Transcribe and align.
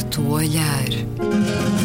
certo 0.00 0.22
olhar. 0.22 1.79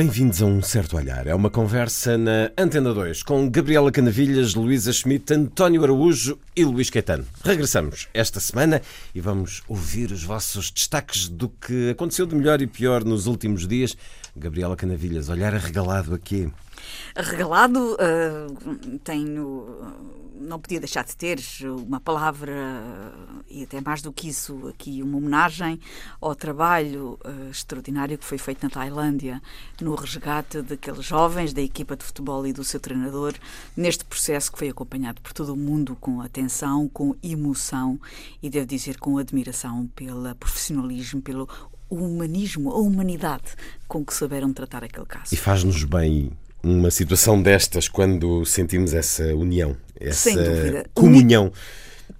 Bem-vindos 0.00 0.40
a 0.40 0.46
Um 0.46 0.62
Certo 0.62 0.96
Olhar. 0.96 1.26
É 1.26 1.34
uma 1.34 1.50
conversa 1.50 2.16
na 2.16 2.50
Antena 2.56 2.94
2 2.94 3.22
com 3.22 3.50
Gabriela 3.50 3.92
Canavilhas, 3.92 4.54
Luísa 4.54 4.94
Schmidt, 4.94 5.30
António 5.34 5.84
Araújo 5.84 6.38
e 6.56 6.64
Luís 6.64 6.88
Caetano. 6.88 7.26
Regressamos 7.44 8.08
esta 8.14 8.40
semana 8.40 8.80
e 9.14 9.20
vamos 9.20 9.62
ouvir 9.68 10.10
os 10.10 10.24
vossos 10.24 10.70
destaques 10.70 11.28
do 11.28 11.50
que 11.50 11.90
aconteceu 11.90 12.24
de 12.24 12.34
melhor 12.34 12.62
e 12.62 12.66
pior 12.66 13.04
nos 13.04 13.26
últimos 13.26 13.68
dias. 13.68 13.94
Gabriela 14.34 14.74
Canavilhas, 14.74 15.28
olhar 15.28 15.54
arregalado 15.54 16.14
aqui. 16.14 16.50
Regalado, 17.16 17.94
uh, 17.94 18.98
tenho. 19.00 20.10
Não 20.40 20.58
podia 20.58 20.80
deixar 20.80 21.04
de 21.04 21.14
ter 21.14 21.38
uma 21.86 22.00
palavra, 22.00 22.50
e 23.46 23.62
até 23.62 23.78
mais 23.78 24.00
do 24.00 24.10
que 24.10 24.26
isso, 24.26 24.68
aqui 24.68 25.02
uma 25.02 25.18
homenagem 25.18 25.78
ao 26.18 26.34
trabalho 26.34 27.18
uh, 27.22 27.50
extraordinário 27.50 28.16
que 28.16 28.24
foi 28.24 28.38
feito 28.38 28.62
na 28.62 28.70
Tailândia 28.70 29.42
no 29.82 29.94
resgate 29.94 30.62
daqueles 30.62 31.04
jovens, 31.04 31.52
da 31.52 31.60
equipa 31.60 31.94
de 31.94 32.04
futebol 32.04 32.46
e 32.46 32.54
do 32.54 32.64
seu 32.64 32.80
treinador, 32.80 33.34
neste 33.76 34.02
processo 34.02 34.50
que 34.50 34.56
foi 34.56 34.70
acompanhado 34.70 35.20
por 35.20 35.34
todo 35.34 35.52
o 35.52 35.56
mundo 35.56 35.94
com 36.00 36.22
atenção, 36.22 36.88
com 36.88 37.14
emoção 37.22 38.00
e, 38.42 38.48
devo 38.48 38.64
dizer, 38.64 38.98
com 38.98 39.18
admiração 39.18 39.88
pelo 39.88 40.34
profissionalismo, 40.36 41.20
pelo 41.20 41.46
humanismo, 41.90 42.70
a 42.70 42.78
humanidade 42.78 43.56
com 43.86 44.04
que 44.04 44.14
souberam 44.14 44.52
tratar 44.52 44.84
aquele 44.84 45.06
caso. 45.06 45.34
E 45.34 45.36
faz-nos 45.36 45.84
bem 45.84 46.30
uma 46.62 46.90
situação 46.90 47.40
destas 47.40 47.88
quando 47.88 48.44
sentimos 48.44 48.92
essa 48.94 49.24
união, 49.34 49.76
essa 49.98 50.30
comunhão. 50.94 51.52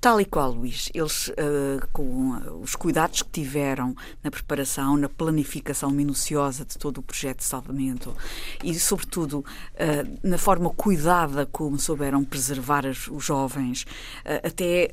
Tal 0.00 0.20
e 0.20 0.24
qual, 0.24 0.52
Luís. 0.52 0.90
Eles, 0.94 1.28
uh, 1.28 1.86
com 1.92 2.32
os 2.62 2.74
cuidados 2.76 3.22
que 3.22 3.30
tiveram 3.30 3.94
na 4.22 4.30
preparação, 4.30 4.96
na 4.96 5.08
planificação 5.08 5.90
minuciosa 5.90 6.64
de 6.64 6.76
todo 6.78 6.98
o 6.98 7.02
projeto 7.02 7.38
de 7.38 7.44
salvamento 7.44 8.14
e, 8.62 8.78
sobretudo, 8.78 9.38
uh, 9.40 10.18
na 10.22 10.38
forma 10.38 10.70
cuidada 10.70 11.46
como 11.46 11.78
souberam 11.78 12.24
preservar 12.24 12.86
os, 12.86 13.08
os 13.08 13.24
jovens, 13.24 13.82
uh, 14.24 14.46
até 14.46 14.90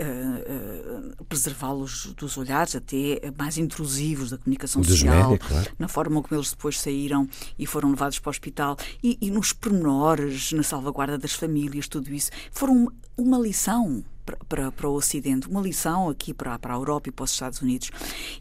preservá-los 1.28 2.14
dos 2.14 2.38
olhares, 2.38 2.76
até 2.76 3.20
mais 3.38 3.58
intrusivos 3.58 4.30
da 4.30 4.38
comunicação 4.38 4.82
Dos 4.82 4.92
social, 4.92 5.38
claro. 5.38 5.72
na 5.78 5.88
forma 5.88 6.22
como 6.22 6.40
eles 6.40 6.52
depois 6.52 6.80
saíram 6.80 7.28
e 7.58 7.66
foram 7.66 7.90
levados 7.90 8.20
para 8.20 8.30
o 8.30 8.32
hospital 8.32 8.78
e, 9.04 9.18
e 9.22 9.32
nos 9.32 9.52
pormenores, 9.54 10.52
na 10.52 10.64
salvaguarda 10.64 11.18
das 11.18 11.34
famílias, 11.34 11.88
tudo 11.88 12.14
isso, 12.14 12.32
foram 12.52 12.74
uma, 12.74 12.94
uma 13.18 13.38
lição 13.40 14.04
para, 14.48 14.72
para, 14.72 14.90
o 14.90 14.94
Ocidente, 14.94 15.48
uma 15.48 15.62
lição 15.62 16.10
aqui 16.10 16.34
para, 16.34 16.60
para 16.60 16.74
a 16.74 16.78
Europa 16.78 17.10
e 17.10 17.12
para 17.12 17.24
os 17.24 17.32
Estados 17.32 17.62
Unidos. 17.62 17.92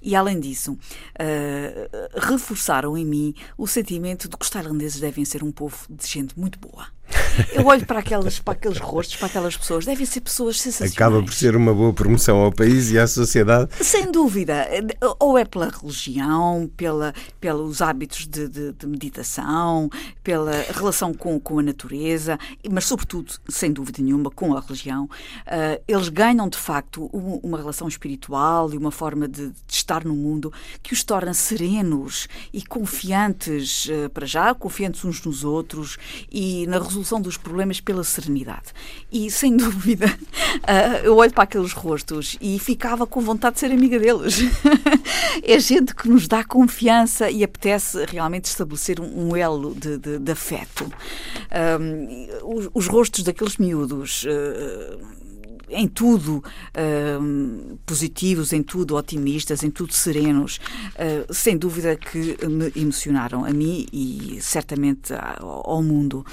E, 0.03 0.17
além 0.17 0.41
disso, 0.41 0.73
uh, 0.73 2.21
reforçaram 2.21 2.97
em 2.97 3.05
mim 3.05 3.35
o 3.57 3.67
sentimento 3.67 4.29
de 4.29 4.37
que 4.37 4.45
os 4.45 4.51
tailandeses 4.51 5.01
devem 5.01 5.25
ser 5.25 5.43
um 5.43 5.53
povo 5.53 5.87
de 5.89 6.07
gente 6.07 6.39
muito 6.39 6.59
boa. 6.59 6.87
Eu 7.53 7.67
olho 7.67 7.85
para, 7.87 8.01
aquelas, 8.01 8.39
para 8.39 8.55
aqueles 8.55 8.79
rostos, 8.79 9.17
para 9.17 9.27
aquelas 9.27 9.57
pessoas, 9.57 9.85
devem 9.85 10.07
ser 10.07 10.21
pessoas 10.21 10.61
sensacionais. 10.61 10.95
Acaba 10.95 11.23
por 11.23 11.33
ser 11.33 11.57
uma 11.57 11.75
boa 11.75 11.93
promoção 11.93 12.39
ao 12.39 12.53
país 12.53 12.91
e 12.91 12.99
à 12.99 13.07
sociedade. 13.07 13.71
Sem 13.83 14.11
dúvida. 14.11 14.67
Ou 15.19 15.39
é 15.39 15.45
pela 15.45 15.69
religião, 15.69 16.71
pela, 16.77 17.15
pelos 17.41 17.83
hábitos 17.83 18.27
de, 18.27 18.49
de, 18.49 18.73
de 18.73 18.87
meditação, 18.87 19.91
pela 20.23 20.53
relação 20.75 21.13
com, 21.13 21.39
com 21.39 21.59
a 21.59 21.63
natureza, 21.63 22.39
mas, 22.71 22.85
sobretudo, 22.85 23.33
sem 23.49 23.73
dúvida 23.73 24.03
nenhuma, 24.03 24.31
com 24.31 24.55
a 24.55 24.61
religião. 24.61 25.05
Uh, 25.05 25.83
eles 25.87 26.09
ganham, 26.09 26.49
de 26.49 26.59
facto, 26.59 27.07
uma 27.13 27.59
relação 27.59 27.87
espiritual 27.89 28.73
e 28.73 28.77
uma 28.77 28.91
forma 28.91 29.29
de, 29.29 29.51
de 29.51 29.55
estar 29.69 30.05
no 30.05 30.15
mundo 30.15 30.53
que 30.83 30.93
os 30.93 31.05
torna 31.05 31.35
serenos 31.35 32.29
e 32.53 32.63
confiantes, 32.63 33.87
uh, 33.87 34.09
para 34.11 34.27
já, 34.27 34.55
confiantes 34.55 35.05
uns 35.05 35.23
nos 35.23 35.45
outros 35.45 35.99
e 36.31 36.67
na 36.67 36.79
resolução 36.79 36.96
dos 37.21 37.37
problemas 37.37 37.81
pela 37.81 38.05
serenidade. 38.05 38.73
E, 39.11 39.31
sem 39.31 39.55
dúvida, 39.57 40.07
uh, 40.07 41.05
eu 41.05 41.17
olho 41.17 41.33
para 41.33 41.45
aqueles 41.45 41.73
rostos 41.73 42.37
e 42.41 42.59
ficava 42.59 43.07
com 43.07 43.21
vontade 43.21 43.55
de 43.55 43.61
ser 43.61 43.73
amiga 43.73 43.99
deles. 43.99 44.39
é 45.43 45.59
gente 45.59 45.95
que 45.95 46.09
nos 46.09 46.29
dá 46.29 46.45
confiança 46.45 47.31
e 47.31 47.43
apetece 47.43 48.05
realmente 48.07 48.47
estabelecer 48.47 49.01
um, 49.01 49.29
um 49.31 49.37
elo 49.37 49.75
de, 49.75 49.99
de, 49.99 50.19
de 50.19 50.33
afeto. 50.33 50.91
Um, 51.81 52.57
os, 52.57 52.71
os, 52.75 52.87
rostos 52.87 53.23
daqueles 53.23 53.57
miúdos. 53.57 54.25
Uh, 54.25 55.26
em 55.69 55.89
tudo 55.89 56.37
uh, 56.37 57.79
positivos, 57.85 58.53
em 58.53 58.63
tudo 58.63 58.97
otimistas, 58.97 59.63
em 59.63 59.71
tudo 59.71 59.93
serenos, 59.93 60.61
uh, 60.95 61.33
sem 61.33 61.57
dúvida 61.57 61.97
que 61.97 62.37
me 62.47 62.73
emocionaram 62.77 63.45
a 63.45 63.51
mim 63.51 63.87
e 63.93 64.39
certamente 64.41 65.13
ao 65.41 65.83
mundo. 65.83 66.25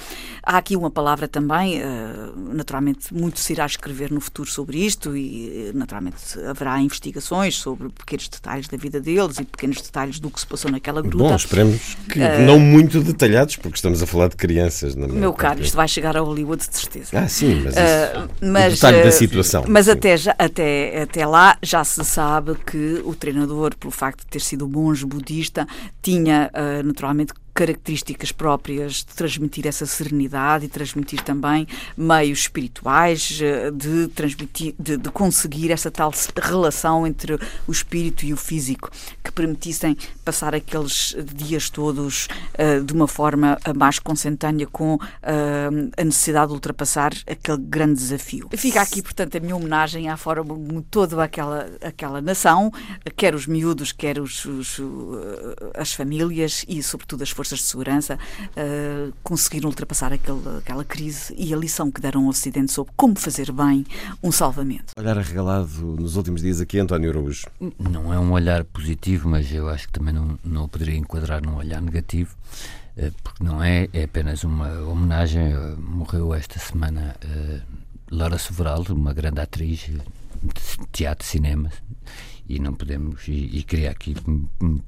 Há 0.42 0.58
aqui 0.58 0.76
uma 0.76 0.90
palavra 0.90 1.26
também, 1.26 1.80
uh, 1.80 2.54
naturalmente, 2.54 3.12
muito 3.12 3.40
se 3.40 3.52
irá 3.52 3.66
escrever 3.66 4.10
no 4.10 4.20
futuro 4.20 4.48
sobre 4.48 4.78
isto 4.78 5.16
e, 5.16 5.72
naturalmente, 5.74 6.38
haverá 6.48 6.80
investigações 6.80 7.56
sobre 7.56 7.88
pequenos 7.90 8.28
detalhes 8.28 8.68
da 8.68 8.76
vida 8.76 9.00
deles 9.00 9.38
e 9.38 9.44
pequenos 9.44 9.80
detalhes 9.80 10.20
do 10.20 10.30
que 10.30 10.40
se 10.40 10.46
passou 10.46 10.70
naquela 10.70 11.02
gruta. 11.02 11.16
Bom, 11.16 11.36
esperemos 11.36 11.96
que 12.08 12.18
não 12.18 12.58
muito 12.58 13.00
detalhados, 13.02 13.56
porque 13.56 13.76
estamos 13.76 14.02
a 14.02 14.06
falar 14.06 14.28
de 14.28 14.36
crianças. 14.36 14.94
Na 14.94 15.08
meu 15.08 15.32
caro, 15.32 15.60
isto 15.60 15.76
vai 15.76 15.88
chegar 15.88 16.16
a 16.16 16.20
Hollywood 16.20 16.68
de 16.68 16.76
certeza. 16.76 17.18
Ah, 17.18 17.28
sim, 17.28 17.62
mas, 17.62 17.74
isso, 17.74 18.28
mas 18.40 18.72
o 18.72 18.76
detalhe 18.76 19.02
da 19.02 19.10
situação. 19.26 19.64
Mas 19.68 19.88
até, 19.88 20.16
já, 20.16 20.34
até, 20.38 21.02
até 21.02 21.26
lá 21.26 21.56
já 21.62 21.84
se 21.84 22.04
sabe 22.04 22.54
que 22.66 23.02
o 23.04 23.14
treinador, 23.14 23.76
pelo 23.76 23.90
facto 23.90 24.20
de 24.20 24.26
ter 24.26 24.40
sido 24.40 24.68
monge 24.68 25.04
budista, 25.04 25.66
tinha 26.02 26.50
uh, 26.54 26.86
naturalmente 26.86 27.32
características 27.54 28.32
próprias 28.32 28.96
de 28.96 29.06
transmitir 29.06 29.66
essa 29.66 29.86
serenidade 29.86 30.66
e 30.66 30.68
transmitir 30.68 31.22
também 31.22 31.66
meios 31.96 32.40
espirituais 32.40 33.38
eh, 33.40 33.70
de 33.70 34.08
transmitir 34.08 34.74
de, 34.78 34.96
de, 34.96 35.10
conseguir 35.10 35.70
essa 35.70 35.90
tal 35.90 36.12
relação 36.42 37.06
entre 37.06 37.38
o 37.66 37.72
espírito 37.72 38.26
e 38.26 38.32
o 38.32 38.36
físico 38.36 38.90
que 39.22 39.30
permitissem 39.30 39.96
passar 40.24 40.54
aqueles 40.54 41.14
dias 41.34 41.70
todos 41.70 42.26
uh, 42.58 42.82
de 42.82 42.92
uma 42.92 43.06
forma 43.06 43.58
mais 43.76 43.98
consentânea 43.98 44.66
com 44.66 44.96
uh, 44.96 45.00
a 45.96 46.04
necessidade 46.04 46.48
de 46.48 46.54
ultrapassar 46.54 47.12
aquele 47.26 47.58
grande 47.58 47.94
desafio. 47.94 48.48
Fica 48.56 48.80
aqui, 48.80 49.00
portanto, 49.00 49.36
a 49.36 49.40
minha 49.40 49.54
homenagem 49.54 50.08
à 50.08 50.16
forma 50.16 50.44
toda 50.90 51.22
aquela, 51.22 51.68
aquela 51.80 52.20
nação, 52.20 52.72
quer 53.16 53.34
os 53.34 53.46
miúdos, 53.46 53.92
quer 53.92 54.18
os, 54.18 54.44
os 54.44 54.80
as 55.74 55.92
famílias 55.92 56.64
e, 56.68 56.82
sobretudo, 56.82 57.22
as 57.22 57.30
forças 57.30 57.43
forças 57.44 57.58
de 57.58 57.64
segurança 57.66 58.18
uh, 58.56 59.12
conseguiram 59.22 59.68
ultrapassar 59.68 60.12
aquele, 60.12 60.40
aquela 60.58 60.84
crise 60.84 61.34
e 61.36 61.52
a 61.52 61.56
lição 61.56 61.90
que 61.90 62.00
deram 62.00 62.22
ao 62.22 62.28
Ocidente 62.28 62.72
sobre 62.72 62.92
como 62.96 63.18
fazer 63.18 63.52
bem 63.52 63.84
um 64.22 64.32
salvamento. 64.32 64.92
Olhar 64.96 65.18
arregalado 65.18 65.68
nos 65.98 66.16
últimos 66.16 66.40
dias 66.40 66.60
aqui, 66.60 66.78
António 66.78 67.10
Araújo. 67.10 67.46
Não 67.78 68.12
é 68.12 68.18
um 68.18 68.32
olhar 68.32 68.64
positivo, 68.64 69.28
mas 69.28 69.52
eu 69.52 69.68
acho 69.68 69.86
que 69.86 69.92
também 69.92 70.12
não, 70.14 70.38
não 70.42 70.64
o 70.64 70.68
poderia 70.68 70.96
enquadrar 70.96 71.42
num 71.42 71.56
olhar 71.56 71.80
negativo 71.80 72.34
eh, 72.96 73.10
porque 73.22 73.44
não 73.44 73.62
é, 73.62 73.88
é 73.92 74.04
apenas 74.04 74.42
uma 74.44 74.70
homenagem. 74.82 75.52
Eh, 75.52 75.74
morreu 75.78 76.34
esta 76.34 76.58
semana 76.58 77.16
uh, 77.24 77.60
Laura 78.10 78.38
Soveral, 78.38 78.84
uma 78.90 79.12
grande 79.12 79.40
atriz 79.40 79.80
de 79.80 80.86
teatro 80.92 81.26
e 81.26 81.28
cinema, 81.28 81.70
e 82.48 82.58
não 82.58 82.74
podemos, 82.74 83.26
e, 83.26 83.58
e 83.58 83.62
queria 83.62 83.90
aqui, 83.90 84.14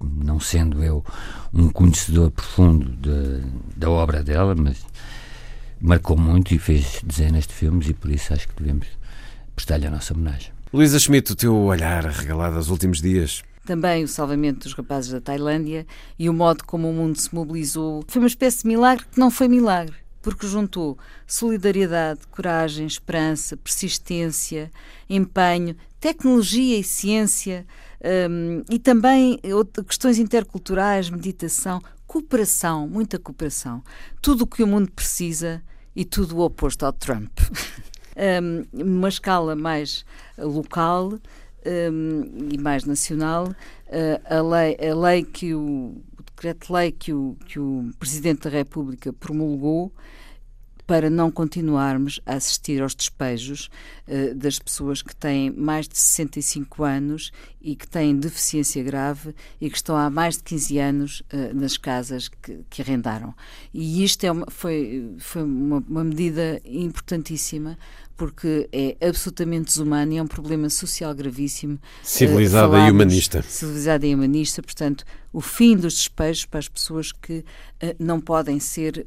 não 0.02 0.38
sendo 0.38 0.82
eu 0.82 1.04
um 1.52 1.68
conhecedor 1.70 2.30
profundo 2.30 2.90
de, 2.96 3.42
da 3.76 3.90
obra 3.90 4.22
dela, 4.22 4.54
mas 4.54 4.84
marcou 5.80 6.16
muito 6.16 6.54
e 6.54 6.58
fez 6.58 7.00
dezenas 7.04 7.46
de 7.46 7.54
filmes 7.54 7.88
e 7.88 7.94
por 7.94 8.10
isso 8.10 8.32
acho 8.32 8.48
que 8.48 8.62
devemos 8.62 8.86
prestar-lhe 9.54 9.86
a 9.86 9.90
nossa 9.90 10.12
homenagem. 10.14 10.52
Luísa 10.72 10.98
Schmidt, 10.98 11.32
o 11.32 11.36
teu 11.36 11.54
olhar 11.54 12.04
regalado 12.04 12.56
aos 12.56 12.68
últimos 12.68 13.00
dias. 13.00 13.42
Também 13.64 14.04
o 14.04 14.08
salvamento 14.08 14.60
dos 14.60 14.74
rapazes 14.74 15.10
da 15.10 15.20
Tailândia 15.20 15.86
e 16.18 16.28
o 16.28 16.32
modo 16.32 16.64
como 16.64 16.88
o 16.88 16.92
mundo 16.92 17.18
se 17.18 17.34
mobilizou 17.34 18.04
foi 18.06 18.20
uma 18.20 18.28
espécie 18.28 18.62
de 18.62 18.68
milagre 18.68 19.04
que 19.10 19.18
não 19.18 19.30
foi 19.30 19.48
milagre 19.48 20.05
porque 20.26 20.48
juntou 20.48 20.98
solidariedade, 21.24 22.26
coragem, 22.32 22.84
esperança, 22.84 23.56
persistência, 23.56 24.72
empenho, 25.08 25.76
tecnologia 26.00 26.80
e 26.80 26.82
ciência 26.82 27.64
um, 28.28 28.64
e 28.68 28.76
também 28.76 29.38
questões 29.86 30.18
interculturais, 30.18 31.08
meditação, 31.08 31.80
cooperação, 32.08 32.88
muita 32.88 33.20
cooperação. 33.20 33.84
Tudo 34.20 34.42
o 34.42 34.46
que 34.48 34.64
o 34.64 34.66
mundo 34.66 34.90
precisa 34.90 35.62
e 35.94 36.04
tudo 36.04 36.38
o 36.38 36.40
oposto 36.40 36.84
ao 36.84 36.92
Trump. 36.92 37.30
um, 38.42 38.64
numa 38.72 39.08
escala 39.08 39.54
mais 39.54 40.04
local 40.36 41.20
um, 41.64 42.48
e 42.50 42.58
mais 42.58 42.84
nacional, 42.84 43.46
uh, 43.46 44.34
a, 44.34 44.42
lei, 44.42 44.76
a 44.90 44.92
lei 44.92 45.22
que 45.22 45.54
o 45.54 46.02
decreto-lei 46.36 46.92
que 46.92 47.12
o, 47.12 47.36
que 47.46 47.58
o 47.58 47.90
Presidente 47.98 48.42
da 48.42 48.50
República 48.50 49.12
promulgou 49.12 49.90
para 50.86 51.10
não 51.10 51.32
continuarmos 51.32 52.20
a 52.24 52.34
assistir 52.34 52.80
aos 52.80 52.94
despejos 52.94 53.68
uh, 54.06 54.34
das 54.36 54.58
pessoas 54.60 55.02
que 55.02 55.16
têm 55.16 55.50
mais 55.50 55.88
de 55.88 55.98
65 55.98 56.84
anos 56.84 57.32
e 57.60 57.74
que 57.74 57.88
têm 57.88 58.16
deficiência 58.16 58.84
grave 58.84 59.34
e 59.60 59.68
que 59.68 59.76
estão 59.76 59.96
há 59.96 60.08
mais 60.08 60.36
de 60.36 60.44
15 60.44 60.78
anos 60.78 61.20
uh, 61.32 61.52
nas 61.52 61.76
casas 61.76 62.28
que, 62.28 62.60
que, 62.70 62.82
arrendaram. 62.82 63.34
E 63.74 64.04
isto 64.04 64.22
é 64.24 64.30
uma, 64.30 64.46
foi, 64.48 65.12
foi 65.18 65.42
uma, 65.42 65.78
uma 65.88 66.04
medida 66.04 66.60
importantíssima 66.64 67.76
porque 68.16 68.68
é 68.72 68.96
absolutamente 69.06 69.66
desumano 69.66 70.12
e 70.12 70.16
é 70.16 70.22
um 70.22 70.26
problema 70.26 70.70
social 70.70 71.14
gravíssimo. 71.14 71.78
Civilizada 72.02 72.76
uh, 72.76 72.88
e 72.88 72.90
humanista. 72.90 73.42
Civilizada 73.42 74.06
e 74.06 74.14
humanista, 74.14 74.62
portanto, 74.62 75.04
o 75.32 75.40
fim 75.40 75.76
dos 75.76 75.94
despejos 75.94 76.46
para 76.46 76.58
as 76.58 76.68
pessoas 76.68 77.12
que 77.12 77.38
uh, 77.38 77.94
não 77.98 78.20
podem 78.20 78.58
ser 78.58 79.06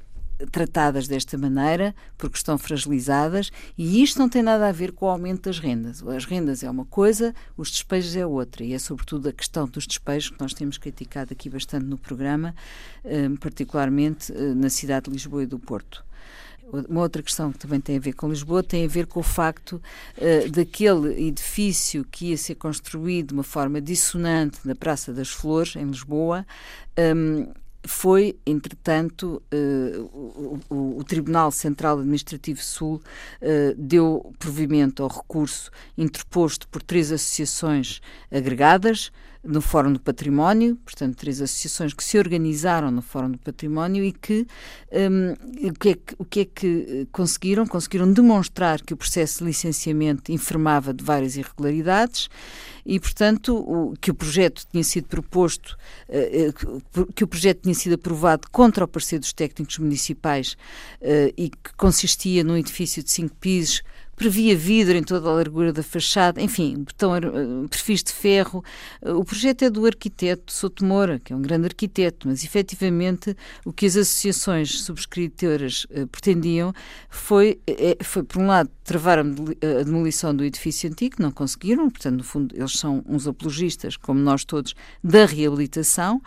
tratadas 0.52 1.08
desta 1.08 1.38
maneira 1.38 1.94
porque 2.18 2.38
estão 2.38 2.58
fragilizadas 2.58 3.52
e 3.78 4.02
isto 4.02 4.20
não 4.20 4.30
tem 4.30 4.42
nada 4.42 4.68
a 4.68 4.72
ver 4.72 4.92
com 4.92 5.06
o 5.06 5.10
aumento 5.10 5.44
das 5.44 5.60
rendas. 5.60 6.06
As 6.08 6.26
rendas 6.26 6.64
é 6.64 6.70
uma 6.70 6.86
coisa, 6.86 7.34
os 7.58 7.70
despejos 7.72 8.16
é 8.16 8.26
outra 8.26 8.64
e 8.64 8.74
é 8.74 8.80
sobretudo 8.80 9.28
a 9.30 9.34
questão 9.34 9.68
dos 9.68 9.86
despejos 9.86 10.30
que 10.30 10.40
nós 10.40 10.54
temos 10.54 10.78
criticado 10.78 11.34
aqui 11.34 11.50
bastante 11.50 11.86
no 11.86 11.98
programa, 11.98 12.56
eh, 13.04 13.30
particularmente 13.40 14.32
eh, 14.32 14.54
na 14.56 14.70
cidade 14.70 15.06
de 15.06 15.12
Lisboa 15.12 15.44
e 15.44 15.46
do 15.46 15.60
Porto. 15.60 16.06
Uma 16.88 17.02
outra 17.02 17.22
questão 17.24 17.52
que 17.52 17.60
também 17.60 17.80
tem 17.80 17.98
a 17.98 18.00
ver 18.00 18.14
com 18.14 18.30
Lisboa 18.30 18.62
tem 18.62 18.86
a 18.86 18.88
ver 18.88 19.08
com 19.08 19.20
o 19.20 19.24
facto 19.24 19.82
uh, 20.18 20.50
daquele 20.52 21.28
edifício 21.28 22.06
que 22.10 22.28
ia 22.28 22.38
ser 22.38 22.56
construído 22.56 23.30
de 23.30 23.34
uma 23.34 23.44
forma 23.44 23.82
dissonante 23.82 24.60
na 24.66 24.76
Praça 24.76 25.12
das 25.14 25.30
Flores, 25.30 25.76
em 25.76 25.86
Lisboa, 25.86 26.46
um, 27.16 27.48
foi, 27.84 28.38
entretanto, 28.46 29.42
uh, 29.54 30.60
o, 30.70 31.00
o, 31.00 31.04
Tribunal 31.04 31.52
Central 31.52 32.00
Administrativo 32.00 32.62
Sul 32.62 32.96
uh, 32.96 33.76
deu 33.78 34.34
provimento 34.38 35.04
ao 35.04 35.10
recurso 35.10 35.72
interposto 35.98 36.68
por 36.68 36.84
três 36.84 37.12
associações 37.12 38.02
agregadas, 38.32 39.12
no 39.44 39.62
Fórum 39.62 39.94
do 39.94 40.00
Património, 40.00 40.76
portanto, 40.84 41.16
três 41.16 41.42
associações 41.42 41.94
que 41.94 42.04
se 42.04 42.18
organizaram 42.18 42.92
no 42.92 43.02
Fórum 43.02 43.32
do 43.32 43.38
Património 43.38 44.04
e 44.04 44.12
que, 44.12 44.46
um, 44.92 45.68
o, 45.68 45.74
que 45.74 45.90
é 45.90 45.94
que 45.96 46.16
o 46.18 46.26
que 46.26 46.40
é 46.42 46.46
que 46.46 46.86
eh, 46.88 47.08
conseguiram? 47.12 47.66
Conseguiram 47.66 48.12
demonstrar 48.12 48.82
que 48.82 48.94
o 48.94 48.98
processo 48.98 49.40
de 49.40 49.46
licenciamento 49.46 50.32
informava 50.32 50.94
de 50.94 51.04
várias 51.04 51.38
irregularidades 51.38 52.30
e, 52.90 53.00
portanto, 53.00 53.56
o, 53.56 53.94
que 54.02 54.10
o 54.10 54.16
projeto 54.16 54.66
tinha 54.72 54.84
sido 54.84 55.08
proposto, 55.08 55.78
uh, 56.10 57.14
que 57.14 57.24
o 57.24 57.28
projeto 57.28 57.62
tinha 57.62 57.76
sido 57.76 57.94
aprovado 57.94 58.48
contra 58.52 58.84
o 58.84 58.88
parecer 58.88 59.20
dos 59.20 59.32
técnicos 59.32 59.78
municipais 59.78 60.54
uh, 61.00 61.32
e 61.38 61.52
que 61.52 61.72
consistia 61.78 62.44
num 62.44 62.58
edifício 62.58 63.04
de 63.04 63.12
cinco 63.12 63.36
pisos 63.36 63.84
previa 64.20 64.54
vidro 64.54 64.98
em 64.98 65.02
toda 65.02 65.30
a 65.30 65.32
largura 65.32 65.72
da 65.72 65.82
fachada, 65.82 66.42
enfim, 66.42 66.76
botão, 66.80 67.14
uh, 67.14 67.70
perfis 67.70 68.04
de 68.04 68.12
ferro. 68.12 68.62
O 69.02 69.24
projeto 69.24 69.64
é 69.64 69.70
do 69.70 69.86
arquiteto 69.86 70.52
Souto 70.52 70.84
Moura, 70.84 71.20
que 71.20 71.32
é 71.32 71.36
um 71.36 71.42
grande 71.42 71.68
arquiteto, 71.68 72.28
mas 72.28 72.44
efetivamente 72.44 73.34
o 73.64 73.72
que 73.72 73.86
as 73.86 73.96
associações 73.96 74.82
subscritoras 74.82 75.86
uh, 75.86 76.06
pretendiam 76.08 76.74
foi, 77.10 77.62
foi, 78.04 78.24
por 78.24 78.42
um 78.42 78.48
lado, 78.48 78.70
travar 78.84 79.20
a 79.20 79.24
demolição 79.84 80.36
do 80.36 80.44
edifício 80.44 80.90
antigo, 80.90 81.16
não 81.20 81.32
conseguiram, 81.32 81.90
portanto, 81.90 82.18
no 82.18 82.24
fundo, 82.24 82.54
eles 82.58 82.74
são 82.74 83.02
uns 83.08 83.26
apologistas, 83.26 83.96
como 83.96 84.20
nós 84.20 84.44
todos, 84.44 84.76
da 85.02 85.26
reabilitação, 85.26 86.22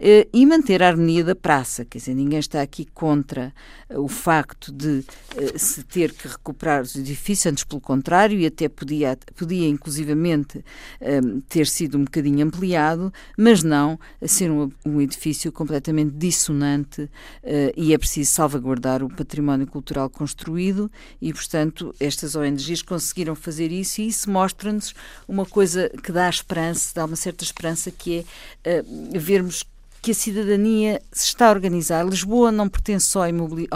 e 0.00 0.46
manter 0.46 0.82
a 0.82 0.88
harmonia 0.88 1.22
da 1.22 1.34
praça. 1.34 1.84
Quer 1.84 1.98
dizer, 1.98 2.14
ninguém 2.14 2.38
está 2.38 2.62
aqui 2.62 2.86
contra 2.86 3.52
o 3.90 4.08
facto 4.08 4.72
de 4.72 5.04
se 5.56 5.84
ter 5.84 6.12
que 6.12 6.26
recuperar 6.26 6.82
os 6.82 6.96
edifícios 6.96 7.35
antes 7.44 7.64
pelo 7.64 7.80
contrário, 7.80 8.38
e 8.38 8.46
até 8.46 8.68
podia, 8.68 9.18
podia 9.36 9.68
inclusivamente 9.68 10.64
um, 11.00 11.40
ter 11.40 11.66
sido 11.66 11.98
um 11.98 12.04
bocadinho 12.04 12.46
ampliado, 12.46 13.12
mas 13.36 13.62
não 13.62 13.98
ser 14.22 14.50
um, 14.50 14.70
um 14.84 15.00
edifício 15.00 15.50
completamente 15.50 16.12
dissonante 16.12 17.02
uh, 17.02 17.10
e 17.76 17.92
é 17.92 17.98
preciso 17.98 18.32
salvaguardar 18.32 19.02
o 19.02 19.08
património 19.08 19.66
cultural 19.66 20.08
construído 20.08 20.90
e, 21.20 21.32
portanto, 21.32 21.94
estas 21.98 22.34
ONGs 22.36 22.82
conseguiram 22.82 23.34
fazer 23.34 23.72
isso 23.72 24.00
e 24.00 24.08
isso 24.08 24.30
mostra-nos 24.30 24.94
uma 25.26 25.44
coisa 25.44 25.90
que 26.02 26.12
dá 26.12 26.28
esperança, 26.28 26.92
dá 26.94 27.04
uma 27.04 27.16
certa 27.16 27.44
esperança, 27.44 27.90
que 27.90 28.24
é 28.64 28.80
uh, 28.80 29.18
vermos 29.18 29.64
que 30.06 30.12
a 30.12 30.14
cidadania 30.14 31.02
se 31.10 31.26
está 31.26 31.48
a 31.48 31.50
organizar. 31.50 32.06
Lisboa 32.06 32.52
não 32.52 32.68
pertence 32.68 33.06
só 33.06 33.24
ao 33.24 33.28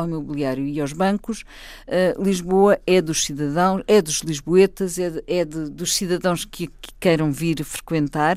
imobiliário 0.05 0.65
e 0.65 0.81
aos 0.81 0.93
bancos. 0.93 1.43
Uh, 1.89 2.23
Lisboa 2.23 2.79
é 2.87 3.03
dos 3.03 3.25
cidadãos, 3.25 3.83
é 3.89 4.01
dos 4.01 4.21
lisboetas, 4.21 4.97
é, 4.97 5.11
de, 5.11 5.25
é 5.27 5.45
de, 5.45 5.69
dos 5.69 5.93
cidadãos 5.93 6.45
que, 6.45 6.69
que 6.69 6.95
queiram 7.01 7.33
vir 7.33 7.65
frequentar 7.65 8.37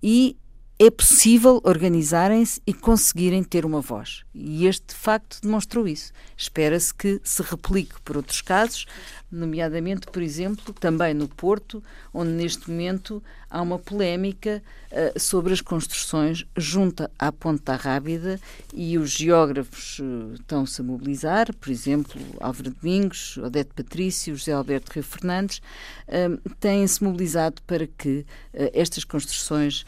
e 0.00 0.36
é 0.78 0.88
possível 0.88 1.60
organizarem-se 1.64 2.60
e 2.64 2.72
conseguirem 2.72 3.42
ter 3.42 3.64
uma 3.64 3.80
voz. 3.80 4.22
E 4.32 4.64
este 4.68 4.94
facto 4.94 5.40
demonstrou 5.42 5.88
isso. 5.88 6.12
Espera-se 6.42 6.92
que 6.92 7.20
se 7.22 7.40
replique 7.42 8.00
por 8.02 8.16
outros 8.16 8.40
casos 8.40 8.86
nomeadamente, 9.32 10.06
por 10.08 10.20
exemplo, 10.20 10.74
também 10.74 11.14
no 11.14 11.26
Porto, 11.26 11.82
onde 12.12 12.30
neste 12.30 12.70
momento 12.70 13.22
há 13.48 13.62
uma 13.62 13.78
polémica 13.78 14.62
uh, 14.90 15.18
sobre 15.18 15.54
as 15.54 15.60
construções 15.62 16.44
junto 16.54 17.08
à 17.18 17.32
Ponte 17.32 17.62
da 17.64 17.74
Rábida 17.74 18.38
e 18.74 18.98
os 18.98 19.10
geógrafos 19.10 20.00
uh, 20.00 20.34
estão-se 20.34 20.80
a 20.82 20.84
mobilizar, 20.84 21.54
por 21.54 21.70
exemplo, 21.70 22.20
Álvaro 22.40 22.70
Domingos, 22.70 23.38
Odete 23.38 23.70
Patrício, 23.74 24.36
José 24.36 24.52
Alberto 24.52 24.92
Rio 24.92 25.02
Fernandes, 25.02 25.62
uh, 26.08 26.50
têm-se 26.60 27.02
mobilizado 27.02 27.62
para 27.62 27.86
que 27.86 28.26
estas 28.74 29.04
construções 29.04 29.86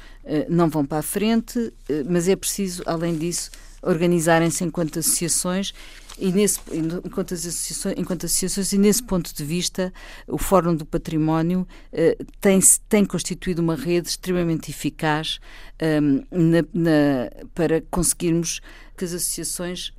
não 0.49 0.71
vão 0.71 0.87
para 0.87 0.99
a 0.99 1.03
frente, 1.03 1.73
mas 2.09 2.29
é 2.29 2.35
preciso, 2.35 2.83
além 2.87 3.17
disso, 3.17 3.51
organizarem-se 3.85 4.65
enquanto 4.65 4.99
associações 4.99 5.73
e 6.19 6.31
nesse, 6.31 6.61
enquanto, 6.73 7.35
associações, 7.35 7.95
enquanto 7.99 8.27
associações, 8.27 8.73
e 8.73 8.79
nesse 8.79 9.03
ponto 9.03 9.35
de 9.35 9.45
vista, 9.45 9.93
o 10.29 10.39
Fórum 10.39 10.75
do 10.77 10.87
Património 10.87 11.67
eh, 11.93 12.17
tem, 12.41 12.61
tem 12.89 13.05
constituído 13.05 13.61
uma 13.61 13.75
rede 13.75 14.09
extremamente 14.09 14.71
eficaz 14.71 15.41
eh, 15.79 16.01
na, 16.01 16.65
na, 16.73 17.31
para 17.53 17.81
conseguirmos 17.91 18.61
que 18.97 19.05
as 19.05 19.13
associações 19.13 19.93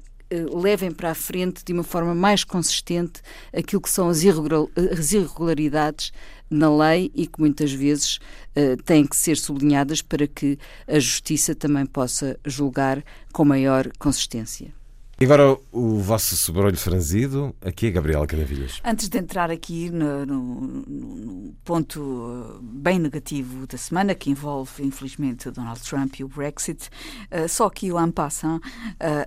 levem 0.53 0.91
para 0.91 1.11
a 1.11 1.15
frente 1.15 1.63
de 1.63 1.73
uma 1.73 1.83
forma 1.83 2.15
mais 2.15 2.43
consistente 2.43 3.21
aquilo 3.53 3.81
que 3.81 3.89
são 3.89 4.09
as, 4.09 4.23
irregularidades 4.23 6.11
na 6.49 6.75
lei 6.75 7.11
e 7.13 7.27
que 7.27 7.39
muitas 7.39 7.71
vezes 7.71 8.19
uh, 8.55 8.81
têm 8.83 9.05
que 9.05 9.15
ser 9.15 9.37
sublinhadas 9.37 10.01
para 10.01 10.27
que 10.27 10.57
a 10.87 10.99
justiça 10.99 11.55
também 11.55 11.85
possa 11.85 12.39
julgar 12.45 13.03
com 13.33 13.43
maior 13.45 13.89
consistência. 13.97 14.73
E 15.17 15.23
agora 15.23 15.57
o 15.71 15.99
vosso 15.99 16.35
sobrolho 16.35 16.75
franzido, 16.75 17.55
aqui 17.61 17.87
é 17.87 17.91
Gabriela 17.91 18.27
Canavilhas. 18.27 18.81
Antes 18.83 19.07
de 19.07 19.17
entrar 19.17 19.49
aqui 19.49 19.89
no, 19.89 20.25
no, 20.25 20.61
no, 20.85 21.53
ponto 21.63 22.59
bem 22.61 22.99
negativo 22.99 23.65
da 23.65 23.77
semana, 23.77 24.13
que 24.13 24.29
envolve, 24.29 24.83
infelizmente, 24.83 25.49
Donald 25.51 25.79
Trump 25.83 26.19
e 26.19 26.23
o 26.25 26.27
Brexit, 26.27 26.89
uh, 27.31 27.47
só 27.47 27.69
que 27.69 27.89
o 27.93 27.97
Ampassan, 27.97 28.57
uh, 28.57 28.61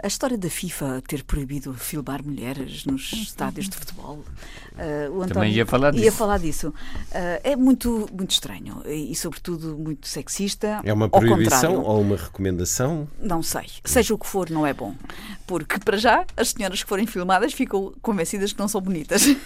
a 0.03 0.07
história 0.07 0.37
da 0.37 0.51
FIFA 0.51 1.03
ter 1.09 1.25
proibido 1.25 1.73
filmar 1.73 2.23
mulheres 2.23 2.85
nos 2.85 3.11
estádios 3.17 3.67
de 3.67 3.77
futebol. 3.77 4.17
Uh, 4.17 5.11
o 5.11 5.23
António 5.23 5.35
Também 5.35 5.53
ia 5.55 5.65
falar 5.65 5.91
disso. 5.93 6.05
Ia 6.05 6.13
falar 6.13 6.39
disso. 6.39 6.75
é 7.43 7.57
muito, 7.57 8.07
muito 8.13 8.33
estranho 8.33 8.83
e, 8.87 9.15
sobretudo, 9.17 9.79
muito 9.79 10.07
sexista. 10.07 10.83
É 10.85 10.93
uma 10.93 11.09
proibição 11.09 11.81
ou 11.83 12.03
uma 12.03 12.17
recomendação? 12.17 13.09
Não 13.19 13.43
sei. 13.43 13.65
Seja 13.85 14.13
o 14.13 14.19
que 14.19 14.27
for, 14.27 14.51
não 14.51 14.67
é 14.67 14.75
bom. 14.75 14.95
Porque 15.47 15.78
que 15.79 15.85
para 15.87 15.97
já 15.97 16.25
as 16.37 16.51
senhoras 16.51 16.83
que 16.83 16.89
forem 16.89 17.07
filmadas 17.07 17.53
ficam 17.53 17.93
convencidas 18.03 18.53
que 18.53 18.59
não 18.59 18.69
são 18.69 18.81
bonitas. 18.81 19.25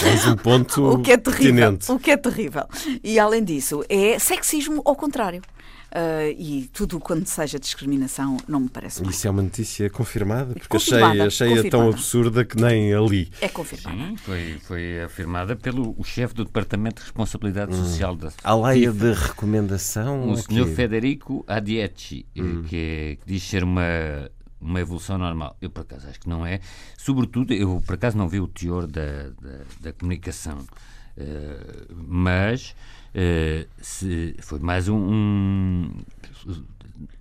Mais 0.00 0.26
um 0.28 0.36
ponto 0.36 0.92
o 0.92 1.02
que 1.02 1.12
é 1.12 1.16
terrível, 1.16 1.78
o 1.88 1.98
que 1.98 2.10
é 2.12 2.16
terrível. 2.16 2.64
E 3.02 3.18
além 3.18 3.42
disso, 3.42 3.84
é 3.88 4.18
sexismo 4.18 4.80
ao 4.84 4.94
contrário. 4.94 5.42
Uh, 5.88 6.36
e 6.36 6.68
tudo 6.70 7.00
quando 7.00 7.26
seja 7.26 7.58
discriminação 7.58 8.36
não 8.46 8.60
me 8.60 8.68
parece 8.68 9.00
bem. 9.00 9.08
Isso 9.10 9.26
é 9.26 9.30
uma 9.30 9.40
notícia 9.40 9.88
confirmada, 9.88 10.52
porque 10.52 10.76
achei, 10.76 11.02
achei 11.02 11.70
tão 11.70 11.88
absurda 11.88 12.44
que 12.44 12.60
nem 12.60 12.92
ali. 12.92 13.30
É 13.40 13.48
confirmada. 13.48 13.96
Sim, 13.96 14.16
foi, 14.18 14.58
foi 14.64 15.02
afirmada 15.02 15.56
pelo 15.56 15.94
o 15.96 16.04
chefe 16.04 16.34
do 16.34 16.44
Departamento 16.44 16.96
de 16.96 17.04
Responsabilidade 17.04 17.72
hum. 17.72 17.84
Social 17.84 18.14
da 18.14 18.30
A 18.44 18.54
lei 18.54 18.86
de 18.86 19.12
recomendação? 19.12 20.30
O 20.30 20.36
senhor 20.36 20.68
Federico 20.68 21.42
Adieci, 21.48 22.26
hum. 22.36 22.62
que, 22.64 23.18
que 23.24 23.32
diz 23.32 23.42
ser 23.44 23.64
uma 23.64 24.30
uma 24.60 24.80
evolução 24.80 25.18
normal. 25.18 25.56
Eu, 25.60 25.70
por 25.70 25.82
acaso, 25.82 26.08
acho 26.08 26.20
que 26.20 26.28
não 26.28 26.46
é. 26.46 26.60
Sobretudo, 26.96 27.52
eu, 27.52 27.82
por 27.86 27.94
acaso, 27.94 28.16
não 28.16 28.28
vi 28.28 28.40
o 28.40 28.48
teor 28.48 28.86
da, 28.86 29.30
da, 29.40 29.64
da 29.80 29.92
comunicação. 29.92 30.58
Uh, 31.16 31.94
mas 32.06 32.76
uh, 33.14 33.68
se, 33.80 34.36
foi 34.40 34.60
mais 34.60 34.88
um, 34.88 34.96
um 34.96 35.94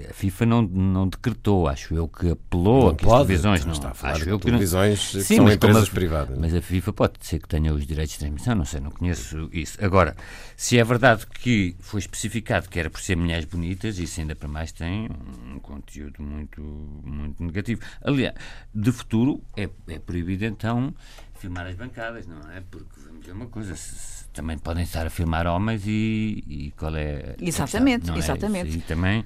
a 0.09 0.13
FIFA 0.13 0.45
não, 0.45 0.61
não 0.61 1.07
decretou, 1.07 1.67
acho 1.67 1.93
eu 1.93 2.07
que 2.07 2.31
apelou 2.31 2.83
não 2.83 2.89
a 2.89 2.95
que 2.95 3.03
pode, 3.05 3.21
as 3.21 3.41
televisões 3.41 3.65
não. 3.65 3.73
Está 3.73 3.89
a 3.89 3.93
falar 3.93 4.13
acho 4.13 4.29
eu 4.29 4.39
televisões 4.39 5.09
que, 5.09 5.17
não, 5.17 5.23
que 5.23 5.35
são 5.35 5.51
empresas 5.51 5.89
privadas. 5.89 6.37
Mas 6.37 6.53
a 6.53 6.61
FIFA 6.61 6.93
pode 6.93 7.13
ser 7.21 7.39
que 7.39 7.47
tenha 7.47 7.73
os 7.73 7.85
direitos 7.85 8.13
de 8.13 8.19
transmissão, 8.19 8.55
não 8.55 8.65
sei, 8.65 8.79
não 8.79 8.91
conheço 8.91 9.49
isso. 9.51 9.77
Agora, 9.83 10.15
se 10.55 10.77
é 10.79 10.83
verdade 10.83 11.25
que 11.27 11.75
foi 11.79 11.99
especificado 11.99 12.69
que 12.69 12.79
era 12.79 12.89
por 12.89 12.99
ser 12.99 13.15
mulheres 13.15 13.45
bonitas, 13.45 13.99
isso 13.99 14.19
ainda 14.19 14.35
para 14.35 14.47
mais 14.47 14.71
tem 14.71 15.09
um 15.53 15.59
conteúdo 15.59 16.21
muito, 16.21 16.61
muito 16.61 17.43
negativo. 17.43 17.81
Aliás, 18.01 18.35
de 18.73 18.91
futuro 18.91 19.41
é, 19.55 19.69
é 19.87 19.99
proibido 19.99 20.45
então 20.45 20.93
filmar 21.37 21.67
as 21.67 21.75
bancadas, 21.75 22.25
não 22.25 22.39
é? 22.51 22.61
Porque 22.69 22.99
vamos 22.99 23.21
dizer 23.21 23.33
uma 23.33 23.47
coisa, 23.47 23.75
se, 23.75 24.16
também 24.37 24.55
podem 24.57 24.83
estar 24.83 25.07
a 25.07 25.09
filmar 25.09 25.47
homens 25.47 25.81
e, 25.87 26.43
e 26.47 26.73
qual 26.77 26.95
é. 26.95 27.35
Exatamente, 27.41 28.11
é? 28.11 28.17
exatamente. 28.17 28.77
E 28.77 28.81
também 28.81 29.25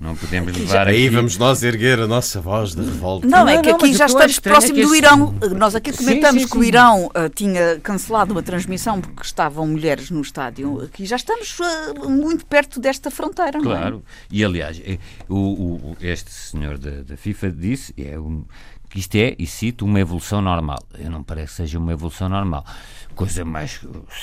não 0.00 0.16
podemos 0.16 0.56
levar 0.56 0.88
Aí 0.88 1.06
aqui... 1.06 1.14
vamos 1.14 1.36
nós 1.38 1.62
erguer 1.62 2.00
a 2.00 2.06
nossa 2.08 2.40
voz 2.40 2.74
de 2.74 2.80
revolta. 2.82 3.28
Não, 3.28 3.46
é 3.48 3.62
que 3.62 3.70
aqui 3.70 3.92
já 3.94 4.06
estamos 4.06 4.38
é 4.38 4.40
próximo 4.40 4.74
que 4.74 4.82
do 4.82 4.88
esse- 4.88 4.98
Irão. 4.98 5.34
Nós 5.56 5.74
aqui 5.76 5.92
Sim, 5.92 5.98
comentamos 5.98 6.42
sim, 6.42 6.48
que 6.48 6.58
o 6.58 6.62
sim. 6.62 6.68
Irão 6.68 7.06
uh, 7.06 7.28
tinha 7.32 7.78
cancelado 7.80 8.32
uma 8.32 8.42
transmissão 8.42 9.00
porque 9.00 9.22
estavam 9.22 9.66
mulheres 9.68 10.10
no 10.10 10.20
estádio. 10.20 10.80
Aqui 10.82 11.06
já 11.06 11.14
estamos 11.16 11.56
uh, 11.60 12.08
muito 12.10 12.44
perto 12.44 12.80
desta 12.80 13.08
fronteira, 13.08 13.58
não 13.60 13.70
é? 13.72 13.78
Claro. 13.78 14.02
E 14.32 14.44
aliás, 14.44 14.80
eh, 14.84 14.98
o, 15.28 15.36
o- 15.36 15.96
este 16.00 16.30
senhor 16.32 16.76
da, 16.76 17.02
da 17.02 17.16
FIFA 17.16 17.50
disse 17.52 17.94
é 17.96 18.18
um- 18.18 18.44
que 18.90 18.98
isto 18.98 19.14
é, 19.14 19.34
e 19.38 19.46
cito, 19.46 19.84
uma 19.86 20.00
evolução 20.00 20.42
normal. 20.42 20.78
Eu 20.98 21.10
não 21.10 21.22
parece 21.22 21.52
que 21.52 21.56
seja 21.58 21.78
uma 21.78 21.92
evolução 21.92 22.28
normal. 22.28 22.64
Coisa 23.14 23.44
mais. 23.44 23.80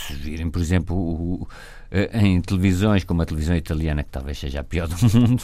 Se 0.08 0.14
virem, 0.14 0.50
por 0.50 0.62
exemplo, 0.62 0.96
o- 0.96 1.48
eh, 1.90 2.10
em 2.22 2.42
televisões 2.42 3.04
como 3.04 3.22
a 3.22 3.26
televisão 3.26 3.56
italiana, 3.56 4.04
que 4.04 4.10
talvez 4.12 4.38
seja 4.38 4.60
a 4.60 4.64
pior 4.64 4.88
do 4.90 4.96
mundo, 5.20 5.44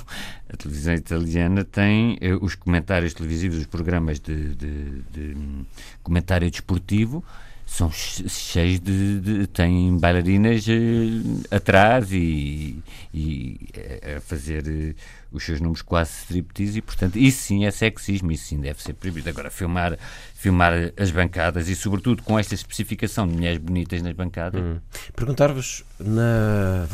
a 0.51 0.58
televisão 0.58 0.94
italiana 0.94 1.63
tem 1.63 2.18
eh, 2.22 2.36
os 2.42 2.53
comentários 2.56 3.13
televisivos, 3.13 3.60
os 3.60 3.65
programas 3.65 4.20
de, 4.20 4.53
de- 4.56 5.01
de, 5.12 5.38
hum, 5.38 5.65
comentário 6.03 6.50
desportivo. 6.51 7.24
São 7.65 7.89
che- 7.89 8.27
cheios 8.29 8.79
de, 8.79 9.20
de- 9.20 9.48
têm 9.48 9.98
bailarinas 9.98 10.65
eh, 10.67 11.55
atrás 11.55 12.12
e, 12.12 12.84
e 13.13 13.58
eh, 13.74 14.15
a 14.17 14.22
fazer 14.22 14.63
eh, 14.67 14.93
os 15.32 15.43
seus 15.43 15.60
números 15.60 15.82
quase 15.82 16.12
striptease 16.12 16.77
e 16.77 16.82
portanto 16.82 17.17
isso 17.17 17.41
sim 17.41 17.65
é 17.65 17.72
sexismo, 17.72 18.32
isso 18.32 18.46
sim 18.46 18.60
deve 18.60 18.82
ser 18.84 18.93
proibido. 18.93 19.27
Agora 19.29 19.50
filmar, 19.50 19.98
filmar 20.36 20.74
as 20.98 21.10
bancadas 21.10 21.67
e 21.67 21.75
sobretudo 21.75 22.22
com 22.22 22.38
esta 22.38 22.53
especificação 22.53 23.27
de 23.27 23.34
mulheres 23.34 23.58
bonitas 23.58 24.01
nas 24.03 24.13
bancadas, 24.13 24.62
Perguntar-vos, 25.15 25.84
na, 26.00 26.86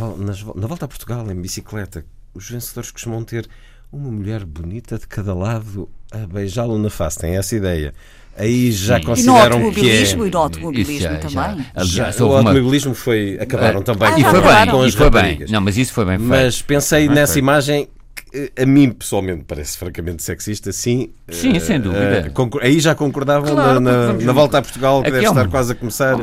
na 0.55 0.67
volta 0.67 0.85
a 0.85 0.87
Portugal, 0.87 1.29
em 1.29 1.41
bicicleta, 1.41 2.05
os 2.33 2.49
vencedores 2.49 2.91
costumam 2.91 3.23
ter 3.25 3.49
uma 3.91 4.09
mulher 4.11 4.45
bonita 4.45 4.97
de 4.97 5.07
cada 5.07 5.33
lado 5.33 5.89
a 6.11 6.19
beijá-lo 6.27 6.77
na 6.77 6.89
face. 6.89 7.17
Tem 7.19 7.35
essa 7.37 7.55
ideia. 7.55 7.93
Aí 8.39 8.71
já 8.71 8.95
Sim. 8.95 9.01
E 9.01 9.03
no 9.03 9.09
consideram 9.09 9.39
que 9.39 9.43
automobilismo, 9.65 10.23
é. 10.23 10.27
e 10.27 10.31
no 10.31 10.37
automobilismo 10.37 10.93
Isso 10.93 11.03
já- 11.03 11.11
já- 11.13 11.17
também. 11.19 11.65
aliás, 11.75 11.89
Já, 11.89 12.05
houve 12.07 12.23
o 12.23 12.27
uma- 12.27 12.37
automobilismo 12.49 12.93
foi. 12.95 13.37
Acabaram 13.39 13.79
Ah, 13.81 13.83
também 13.83 14.07
ah, 14.13 14.17
e 14.17 14.21
já 14.21 14.29
foi 14.31 14.41
bem, 14.41 14.67
com 14.71 14.83
e 14.83 14.87
as 14.87 14.93
foi 14.95 15.09
bem. 15.09 15.45
Não, 15.49 15.61
mas 15.61 15.77
isso 15.77 15.93
foi 15.93 16.05
bem 16.05 16.17
feito. 16.17 16.29
Mas 16.29 16.61
pensei 16.61 17.05
Não 17.07 17.11
é 17.11 17.15
nessa 17.15 17.33
feito. 17.33 17.43
imagem 17.43 17.87
que 18.31 18.51
a 18.61 18.65
mim 18.65 18.91
pessoalmente 18.91 19.43
parece 19.47 19.77
francamente 19.77 20.23
sexista, 20.23 20.71
sim. 20.71 21.09
Sim, 21.29 21.55
eh, 21.55 21.59
sem 21.59 21.79
dúvida. 21.81 22.29
concor- 22.33 22.61
aí 22.63 22.79
já 22.79 22.93
concordavam 22.95 23.53
Claro, 23.53 23.79
na, 23.81 24.07
na- 24.07 24.13
na 24.13 24.31
volta 24.31 24.59
a 24.59 24.61
Portugal, 24.61 25.03
que 25.03 25.11
deve 25.11 25.25
é 25.25 25.29
uma- 25.29 25.41
estar 25.41 25.51
quase 25.51 25.71
a 25.73 25.75
começar. 25.75 26.15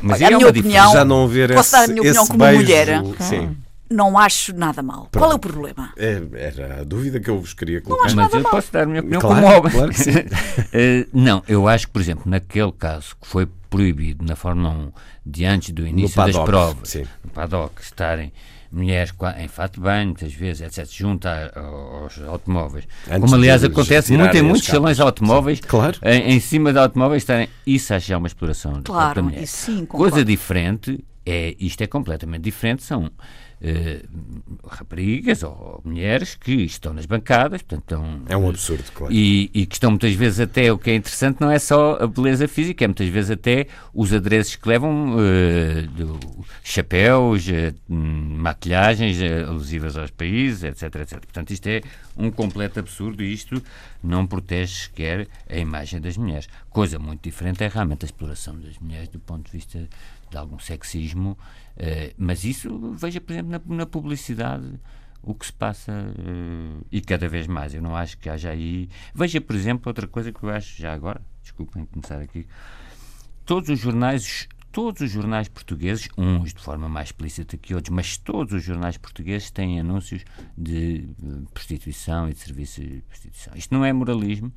Mas 0.00 0.20
a 0.22 0.24
é 0.24 0.28
minha 0.28 0.38
uma 0.38 0.48
opinião- 0.50 0.92
já 0.92 1.04
não 1.04 1.26
ver 1.26 1.54
Posso 1.54 1.60
esse, 1.60 1.72
dar 1.72 1.84
a 1.84 1.86
minha 1.88 2.00
opinião 2.02 2.26
como 2.26 2.38
beijo. 2.38 2.60
mulher? 2.62 3.02
Sim, 3.20 3.50
Não 3.90 4.18
acho 4.18 4.54
nada 4.54 4.82
mal. 4.82 5.08
Qual 5.12 5.30
é 5.30 5.34
o 5.34 5.38
problema? 5.38 5.92
É, 5.96 6.22
era 6.34 6.80
a 6.80 6.84
dúvida 6.84 7.20
que 7.20 7.28
eu 7.28 7.38
vos 7.38 7.52
queria 7.52 7.80
colocar. 7.80 8.12
Mas 8.14 8.32
eu 8.32 8.42
posso 8.42 8.72
dar 8.72 8.82
a 8.82 8.86
minha 8.86 9.00
opinião 9.00 9.20
Claro, 9.20 9.42
como 9.42 9.58
homem. 9.58 9.72
claro 9.72 9.90
que 9.92 9.98
sim. 10.00 10.10
Eh, 10.72 11.06
não, 11.12 11.42
eu 11.46 11.68
acho 11.68 11.86
que, 11.86 11.92
por 11.92 12.00
exemplo, 12.02 12.24
naquele 12.26 12.72
caso 12.72 13.14
que 13.20 13.26
foi 13.28 13.46
proibido 13.70 14.24
na 14.24 14.34
Fórmula 14.36 14.70
1, 14.70 14.92
diante 15.26 15.72
do 15.72 15.86
início 15.86 16.16
das 16.16 16.26
paddock, 16.32 16.46
provas, 16.50 16.88
sim. 16.88 17.04
no 17.24 17.30
paddock, 17.30 17.80
estarem 17.82 18.32
mulheres 18.72 19.12
em 19.38 19.46
fato 19.46 19.74
de 19.74 19.80
banho, 19.80 20.06
muitas 20.06 20.32
vezes, 20.32 20.62
etc., 20.62 20.90
junto 20.90 21.28
a- 21.28 21.52
aos 21.54 22.18
automóveis. 22.22 22.84
Antes 23.08 23.20
Como, 23.20 23.34
aliás, 23.36 23.62
acontece 23.62 24.16
muito 24.16 24.36
em 24.36 24.42
muitos 24.42 24.66
salões 24.66 24.96
de 24.96 25.02
automóveis, 25.02 25.60
Claro. 25.60 25.96
em, 26.02 26.34
em 26.34 26.40
cima 26.40 26.72
de 26.72 26.78
automóveis 26.80 27.22
estarem. 27.22 27.48
Isso 27.64 27.94
acho 27.94 28.08
já 28.08 28.18
uma 28.18 28.26
exploração 28.26 28.80
Claro, 28.82 29.14
da 29.16 29.22
mulher. 29.22 29.46
sim, 29.46 29.84
concordo. 29.84 30.10
Coisa 30.10 30.24
diferente 30.24 31.04
é, 31.26 31.54
isto 31.58 31.80
é 31.82 31.86
completamente 31.86 32.42
diferente, 32.42 32.82
são 32.82 33.10
eh, 33.60 34.02
raparigas 34.66 35.42
ou 35.42 35.80
mulheres 35.84 36.34
que 36.34 36.52
estão 36.52 36.92
nas 36.92 37.06
bancadas, 37.06 37.62
portanto, 37.62 37.82
estão, 37.82 38.22
É 38.28 38.36
um 38.36 38.48
absurdo, 38.48 38.84
claro. 38.92 39.12
e, 39.12 39.50
e 39.54 39.64
que 39.64 39.74
estão 39.74 39.90
muitas 39.90 40.12
vezes 40.14 40.40
até, 40.40 40.70
o 40.72 40.76
que 40.78 40.90
é 40.90 40.94
interessante 40.96 41.40
não 41.40 41.50
é 41.50 41.58
só 41.58 41.96
a 42.00 42.06
beleza 42.06 42.46
física, 42.46 42.84
é 42.84 42.88
muitas 42.88 43.08
vezes 43.08 43.30
até 43.30 43.66
os 43.94 44.12
adereços 44.12 44.56
que 44.56 44.68
levam, 44.68 45.16
eh, 45.18 45.82
do- 45.96 46.44
chapéus, 46.62 47.48
eh, 47.48 47.72
hum, 47.88 48.36
maquilhagens 48.38 49.20
eh, 49.22 49.42
alusivas 49.44 49.96
aos 49.96 50.10
países, 50.10 50.62
etc, 50.64 50.94
etc. 50.96 51.20
Portanto, 51.20 51.50
isto 51.50 51.66
é 51.66 51.82
um 52.16 52.30
completo 52.30 52.80
absurdo 52.80 53.22
e 53.22 53.32
isto 53.32 53.62
não 54.02 54.26
protege 54.26 54.74
sequer 54.74 55.26
a 55.48 55.56
imagem 55.56 56.00
das 56.00 56.16
mulheres. 56.16 56.48
Coisa 56.70 56.98
muito 56.98 57.22
diferente 57.22 57.62
é 57.64 57.68
realmente 57.68 58.04
a 58.04 58.06
exploração 58.06 58.58
das 58.58 58.78
mulheres 58.78 59.08
do 59.08 59.18
ponto 59.20 59.46
de 59.46 59.52
vista 59.52 59.88
de 60.34 60.38
algum 60.38 60.58
sexismo, 60.58 61.38
eh, 61.76 62.12
mas 62.18 62.44
isso, 62.44 62.92
veja, 62.92 63.20
por 63.20 63.32
exemplo, 63.32 63.50
na, 63.50 63.76
na 63.76 63.86
publicidade 63.86 64.80
o 65.22 65.34
que 65.34 65.46
se 65.46 65.52
passa 65.52 65.92
eh, 65.92 66.84
e 66.92 67.00
cada 67.00 67.28
vez 67.28 67.46
mais. 67.46 67.72
Eu 67.74 67.80
não 67.80 67.96
acho 67.96 68.18
que 68.18 68.28
haja 68.28 68.50
aí. 68.50 68.88
Veja, 69.14 69.40
por 69.40 69.56
exemplo, 69.56 69.84
outra 69.86 70.06
coisa 70.06 70.32
que 70.32 70.42
eu 70.42 70.50
acho 70.50 70.80
já 70.80 70.92
agora, 70.92 71.22
desculpem 71.42 71.86
começar 71.86 72.20
aqui. 72.20 72.46
Todos 73.46 73.70
os 73.70 73.78
jornais, 73.78 74.48
todos 74.72 75.00
os 75.02 75.10
jornais 75.10 75.48
portugueses, 75.48 76.08
uns 76.18 76.52
de 76.52 76.60
forma 76.60 76.88
mais 76.88 77.08
explícita 77.08 77.56
que 77.56 77.74
outros, 77.74 77.94
mas 77.94 78.16
todos 78.18 78.52
os 78.54 78.62
jornais 78.62 78.98
portugueses 78.98 79.50
têm 79.50 79.80
anúncios 79.80 80.24
de 80.58 81.08
eh, 81.22 81.26
prostituição 81.54 82.28
e 82.28 82.34
de 82.34 82.40
serviços 82.40 82.84
de 82.84 83.02
prostituição. 83.08 83.52
Isto 83.54 83.72
não 83.72 83.84
é 83.84 83.92
moralismo, 83.92 84.52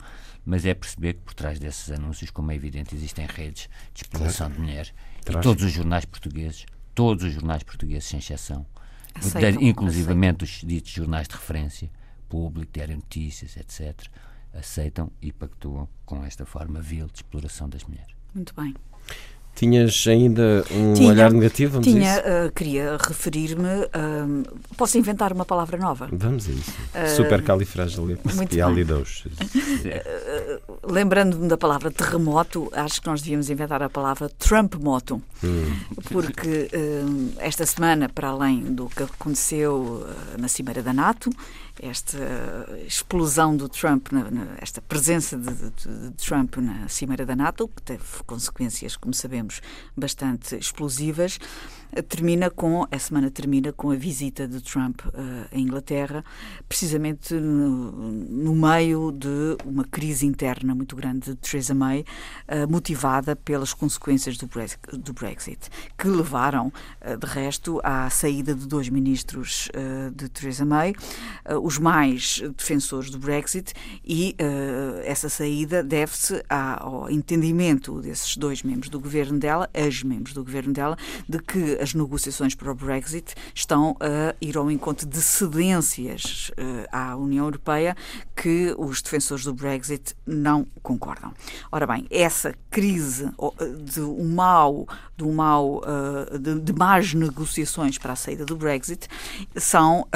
mas 0.46 0.66
é 0.66 0.74
perceber 0.74 1.14
que 1.14 1.22
por 1.22 1.34
trás 1.34 1.60
desses 1.60 1.92
anúncios, 1.92 2.30
como 2.30 2.52
é 2.52 2.56
evidente, 2.56 2.96
existem 2.96 3.26
redes 3.26 3.70
de 3.94 4.04
exploração 4.04 4.50
de 4.50 4.60
mulheres. 4.60 4.94
E 5.30 5.42
todos 5.42 5.64
os 5.64 5.72
jornais 5.72 6.06
portugueses, 6.06 6.66
todos 6.96 7.24
os 7.24 7.34
jornais 7.34 7.64
portugueses, 7.64 8.06
sem 8.06 8.20
exceção, 8.20 8.66
Aceitam, 9.14 9.62
inclusivamente 9.62 10.44
os 10.44 10.62
ditos 10.64 10.92
jornais 10.92 11.28
de 11.28 11.36
referência, 11.36 11.90
Público, 12.30 12.72
Diário 12.72 12.96
de 12.96 13.02
Notícias, 13.02 13.58
etc., 13.58 14.08
aceitam 14.54 15.12
e 15.22 15.32
pactuam 15.32 15.88
com 16.06 16.24
esta 16.24 16.46
forma 16.46 16.82
vil 16.82 17.08
de 17.08 17.18
exploração 17.18 17.70
das 17.70 17.84
mulheres. 17.84 18.16
Muito 18.34 18.54
bem. 18.56 18.74
Tinhas 19.58 20.06
ainda 20.08 20.64
um 20.70 20.94
Tinha, 20.94 21.10
olhar 21.10 21.32
negativo? 21.32 21.74
Vamos 21.74 21.88
Tinha, 21.88 22.20
uh, 22.20 22.52
queria 22.54 22.96
referir-me. 22.96 23.68
um, 23.68 24.44
posso 24.78 25.00
inventar 25.00 25.34
uma 25.34 25.46
palavra 25.46 25.80
nova? 25.80 26.08
Vamos 26.12 26.48
a 26.48 26.52
isso. 26.52 26.74
Ah, 26.94 27.08
Supercalifragilisticexpialidocious. 27.08 29.34
Lembrando-me 30.88 31.48
da 31.48 31.58
palavra 31.58 31.90
terremoto, 31.90 32.70
acho 32.72 33.02
que 33.02 33.08
nós 33.08 33.20
devíamos 33.22 33.50
inventar 33.50 33.82
a 33.82 33.90
palavra 33.90 34.30
Trump-moto. 34.30 35.20
Porque 36.12 36.70
hum, 36.76 37.32
esta 37.40 37.66
semana, 37.66 38.08
para 38.10 38.28
além 38.30 38.60
do 38.62 38.88
que 38.88 39.02
aconteceu 39.04 40.06
eh, 40.08 40.38
na 40.38 40.48
Cimeira 40.48 40.84
da 40.84 40.94
NATO, 40.94 41.32
esta 41.82 42.18
explosão 42.86 43.56
do 43.56 43.68
Trump, 43.70 44.08
esta 44.60 44.82
presença 44.82 45.38
de, 45.38 45.54
de- 45.54 46.10
de 46.10 46.12
Trump 46.18 46.58
na 46.58 46.88
Cimeira 46.88 47.26
da 47.26 47.36
NATO, 47.36 47.68
que 47.68 47.82
teve 47.82 48.04
consequências, 48.26 48.96
como 48.96 49.14
sabemos, 49.14 49.62
bastante 49.96 50.56
explosivas, 50.56 51.40
eh, 51.92 52.02
termina 52.02 52.50
com, 52.50 52.86
a 52.92 53.00
semana 53.00 53.30
termina 53.32 53.72
com 53.72 53.92
a 53.92 53.96
visita 53.96 54.48
de 54.48 54.62
Trump 54.62 55.02
eh, 55.14 55.56
à 55.56 55.60
Inglaterra, 55.60 56.24
precisamente 56.68 57.34
no, 57.34 57.92
no 57.92 58.56
meio 58.56 59.12
de 59.12 59.58
uma 59.66 59.84
crise 59.86 60.26
interna 60.26 60.74
muito 60.76 60.96
grande 60.96 61.32
de 61.32 61.36
Theresa 61.36 61.74
May, 61.74 62.04
eh, 62.48 62.66
motivada 62.66 63.36
pelas 63.36 63.74
consequências 63.74 64.38
do, 64.38 64.48
Brex- 64.48 64.78
do 64.94 65.14
Brexit, 65.14 65.70
que 65.98 66.08
levaram, 66.08 66.72
eh, 67.02 67.16
de 67.16 67.26
resto, 67.26 67.80
à 67.84 68.10
saída 68.10 68.54
de 68.54 68.68
dois 68.68 68.90
ministros 68.90 69.70
de 70.16 70.30
Theresa 70.30 70.66
May. 70.66 70.94
Eh, 71.68 71.78
os 71.78 71.78
mais 71.78 72.42
defensores 72.56 73.10
do 73.10 73.20
Brexit 73.20 73.74
e 74.06 74.36
essa 75.04 75.28
saída 75.28 75.84
deve-se 75.84 76.44
ao 76.50 77.10
entendimento 77.10 78.00
desses 78.02 78.38
dois 78.38 78.64
membros 78.64 78.90
do 78.90 79.00
governo 79.00 79.38
dela, 79.38 79.70
ex-membros 79.74 80.34
do 80.34 80.44
governo 80.44 80.72
dela, 80.72 80.98
de 81.28 81.40
que 81.40 81.78
as 81.82 81.94
negociações 81.94 82.56
para 82.56 82.72
o 82.72 82.76
Brexit 82.76 83.36
estão 83.54 83.98
a 84.00 84.34
ir 84.40 84.58
ao 84.58 84.72
encontro 84.72 85.06
de 85.06 85.22
cedências 85.22 86.52
à 86.92 87.16
União 87.16 87.46
Europeia 87.46 87.96
que 88.36 88.74
os 88.78 89.02
defensores 89.02 89.44
do 89.44 89.54
Brexit 89.54 90.16
não 90.26 90.66
concordam. 90.82 91.34
Ora 91.72 91.86
bem, 91.86 92.08
essa 92.10 92.54
crise 92.70 93.30
de 93.84 94.02
um 94.02 94.36
mau, 94.36 94.88
de 95.18 95.24
um 95.24 95.34
mau, 95.34 95.82
de, 96.40 96.60
de 96.60 96.74
más 96.74 97.14
negociações 97.14 97.98
para 97.98 98.14
a 98.14 98.16
saída 98.16 98.46
do 98.46 98.56
Brexit 98.56 99.08
são 99.56 100.08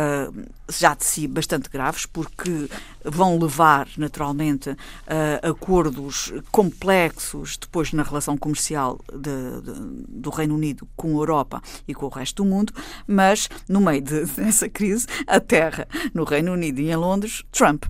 já 0.80 0.94
de 0.94 1.06
si 1.06 1.28
bastante 1.28 1.70
graves, 1.70 2.06
porque 2.06 2.70
vão 3.04 3.38
levar, 3.38 3.88
naturalmente, 3.98 4.76
a 5.08 5.50
acordos 5.50 6.34
complexos 6.52 7.58
depois 7.58 7.94
na 7.94 8.04
relação 8.04 8.38
comercial 8.38 9.00
de, 9.12 9.62
de, 9.62 10.06
do 10.08 10.30
Reino 10.30 10.56
Unido 10.56 10.88
com 10.96 11.10
a 11.10 11.22
Europa 11.22 11.62
e 11.88 11.94
com 11.94 12.06
o 12.06 12.10
resto 12.10 12.44
do 12.44 12.50
mundo, 12.50 12.74
mas 13.08 13.50
no 13.68 13.82
meio 13.82 14.02
de, 14.02 14.26
dessa 14.36 14.70
crise, 14.70 15.08
a 15.28 15.40
terra 15.40 15.88
no 16.14 16.24
Reino 16.24 16.54
Unido 16.54 16.80
e 16.80 16.90
em 16.90 16.96
Londres, 16.96 17.44
Trump 17.52 17.86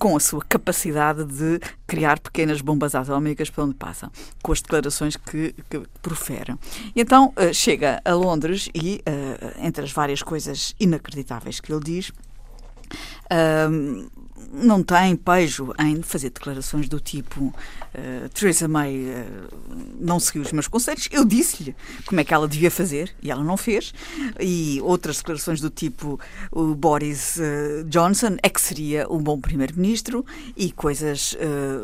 com 0.00 0.16
a 0.16 0.20
sua 0.20 0.42
capacidade 0.42 1.26
de 1.26 1.60
criar 1.86 2.18
pequenas 2.18 2.62
bombas 2.62 2.94
atômicas 2.94 3.50
para 3.50 3.64
onde 3.64 3.74
passam, 3.74 4.10
com 4.42 4.50
as 4.50 4.62
declarações 4.62 5.14
que, 5.14 5.54
que 5.68 5.82
profere. 6.00 6.56
Então 6.96 7.34
uh, 7.36 7.52
chega 7.52 8.00
a 8.02 8.14
Londres 8.14 8.70
e, 8.74 9.02
uh, 9.06 9.66
entre 9.66 9.84
as 9.84 9.92
várias 9.92 10.22
coisas 10.22 10.74
inacreditáveis 10.80 11.60
que 11.60 11.70
ele 11.70 11.84
diz, 11.84 12.08
uh, 12.08 14.10
não 14.52 14.82
tem 14.82 15.16
pejo 15.16 15.72
em 15.78 16.02
fazer 16.02 16.30
declarações 16.30 16.88
do 16.88 17.00
tipo 17.00 17.44
uh, 17.44 18.28
Theresa 18.34 18.66
May 18.68 18.96
uh, 18.96 19.76
não 19.98 20.18
seguiu 20.18 20.42
os 20.42 20.52
meus 20.52 20.68
conselhos, 20.68 21.08
eu 21.10 21.24
disse-lhe 21.24 21.74
como 22.06 22.20
é 22.20 22.24
que 22.24 22.34
ela 22.34 22.48
devia 22.48 22.70
fazer 22.70 23.14
e 23.22 23.30
ela 23.30 23.44
não 23.44 23.56
fez, 23.56 23.94
e 24.38 24.80
outras 24.82 25.18
declarações 25.18 25.60
do 25.60 25.70
tipo 25.70 26.18
o 26.50 26.74
Boris 26.74 27.36
uh, 27.36 27.84
Johnson 27.84 28.36
é 28.42 28.48
que 28.48 28.60
seria 28.60 29.08
um 29.10 29.18
bom 29.18 29.40
primeiro-ministro 29.40 30.24
e 30.56 30.72
coisas 30.72 31.36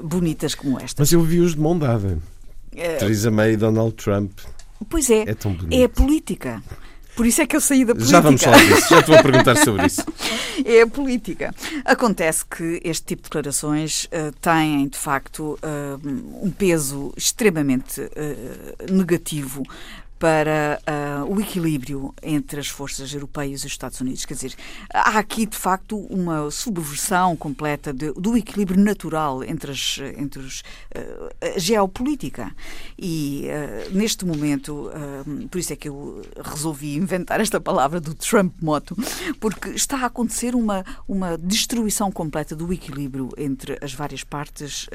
bonitas 0.04 0.54
como 0.54 0.78
esta. 0.80 1.00
Mas 1.00 1.12
eu 1.12 1.22
vi-os 1.22 1.54
de 1.54 1.60
mão 1.60 1.78
dada. 1.78 2.18
Theresa 2.98 3.30
May 3.30 3.52
e 3.52 3.56
Donald 3.56 3.94
Trump. 3.94 4.32
Pois 4.88 5.08
é, 5.10 5.24
é, 5.24 5.80
é 5.80 5.84
a 5.84 5.88
política. 5.88 6.62
Por 7.16 7.26
isso 7.26 7.40
é 7.40 7.46
que 7.46 7.56
eu 7.56 7.60
saí 7.62 7.82
da 7.82 7.94
política. 7.94 8.12
Já 8.12 8.20
vamos 8.20 8.42
falar 8.42 8.58
disso, 8.58 8.88
já 8.90 9.00
estou 9.00 9.14
a 9.14 9.22
perguntar 9.22 9.56
sobre 9.56 9.86
isso. 9.86 10.04
é 10.62 10.82
a 10.82 10.86
política. 10.86 11.54
Acontece 11.82 12.44
que 12.44 12.80
este 12.84 13.06
tipo 13.06 13.22
de 13.22 13.28
declarações 13.30 14.04
uh, 14.04 14.32
têm, 14.38 14.86
de 14.86 14.98
facto, 14.98 15.58
uh, 15.62 16.44
um 16.46 16.50
peso 16.50 17.14
extremamente 17.16 18.02
uh, 18.02 18.92
negativo 18.92 19.62
para 20.18 20.80
uh, 20.86 21.34
o 21.34 21.40
equilíbrio 21.40 22.14
entre 22.22 22.58
as 22.58 22.68
forças 22.68 23.12
europeias 23.12 23.62
e 23.62 23.66
os 23.66 23.72
Estados 23.72 24.00
Unidos. 24.00 24.24
Quer 24.24 24.34
dizer, 24.34 24.54
há 24.92 25.18
aqui, 25.18 25.44
de 25.44 25.56
facto, 25.56 25.98
uma 25.98 26.50
subversão 26.50 27.36
completa 27.36 27.92
de, 27.92 28.12
do 28.12 28.36
equilíbrio 28.36 28.82
natural 28.82 29.44
entre, 29.44 29.72
as, 29.72 29.98
entre 30.16 30.40
os, 30.40 30.60
uh, 30.60 31.54
a 31.54 31.58
geopolítica. 31.58 32.54
E 32.98 33.46
uh, 33.46 33.94
neste 33.94 34.24
momento, 34.24 34.90
por 35.50 35.58
isso 35.58 35.72
é 35.72 35.76
que 35.76 35.88
eu 35.88 36.22
resolvi 36.42 36.96
inventar 36.96 37.40
esta 37.40 37.60
palavra 37.60 38.00
do 38.00 38.14
Trump 38.14 38.54
moto, 38.60 38.96
porque 39.38 39.70
está 39.70 39.98
a 39.98 40.06
acontecer 40.06 40.54
uma, 40.54 40.84
uma 41.06 41.36
destruição 41.36 42.10
completa 42.10 42.56
do 42.56 42.72
equilíbrio 42.72 43.30
entre 43.36 43.78
as 43.82 43.92
várias 43.92 44.24
partes 44.24 44.88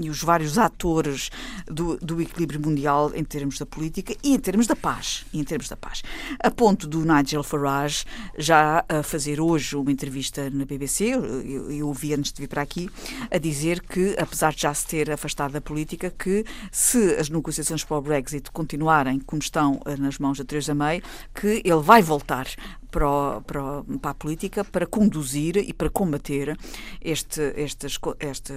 e 0.00 0.10
os 0.10 0.22
vários 0.22 0.58
atores 0.58 1.30
do, 1.66 1.96
do 1.98 2.20
equilíbrio 2.20 2.60
mundial 2.60 3.12
em 3.14 3.24
termos 3.24 3.58
da 3.58 3.66
política 3.66 4.14
e 4.22 4.39
termos 4.40 4.66
da 4.66 4.74
paz. 4.74 5.24
Em 5.32 5.44
termos 5.44 5.68
da 5.68 5.76
paz. 5.76 6.02
A 6.38 6.50
ponto 6.50 6.86
do 6.86 7.04
Nigel 7.04 7.42
Farage 7.42 8.04
já 8.36 8.84
a 8.88 9.02
fazer 9.02 9.40
hoje 9.40 9.76
uma 9.76 9.92
entrevista 9.92 10.50
na 10.50 10.64
BBC, 10.64 11.04
eu, 11.04 11.70
eu 11.70 11.88
ouvi 11.88 12.14
antes 12.14 12.32
de 12.32 12.42
vir 12.42 12.48
para 12.48 12.62
aqui, 12.62 12.88
a 13.30 13.38
dizer 13.38 13.80
que, 13.80 14.16
apesar 14.18 14.52
de 14.52 14.62
já 14.62 14.74
se 14.74 14.86
ter 14.86 15.10
afastado 15.10 15.52
da 15.52 15.60
política, 15.60 16.10
que 16.10 16.44
se 16.72 17.14
as 17.16 17.28
negociações 17.28 17.84
para 17.84 17.96
o 17.96 18.00
Brexit 18.00 18.50
continuarem 18.50 19.18
como 19.20 19.40
estão 19.40 19.80
eh, 19.84 19.96
nas 19.96 20.18
mãos 20.18 20.38
da 20.38 20.44
Theresa 20.44 20.74
May, 20.74 21.02
que 21.34 21.62
ele 21.64 21.82
vai 21.82 22.02
voltar 22.02 22.46
para, 22.90 23.40
para, 23.42 23.82
para, 24.00 24.10
a 24.10 24.14
política 24.14 24.64
para 24.64 24.86
conduzir 24.86 25.56
e 25.56 25.72
para 25.72 25.88
combater 25.88 26.56
este, 27.00 27.40
este, 27.56 27.86
este, 28.20 28.52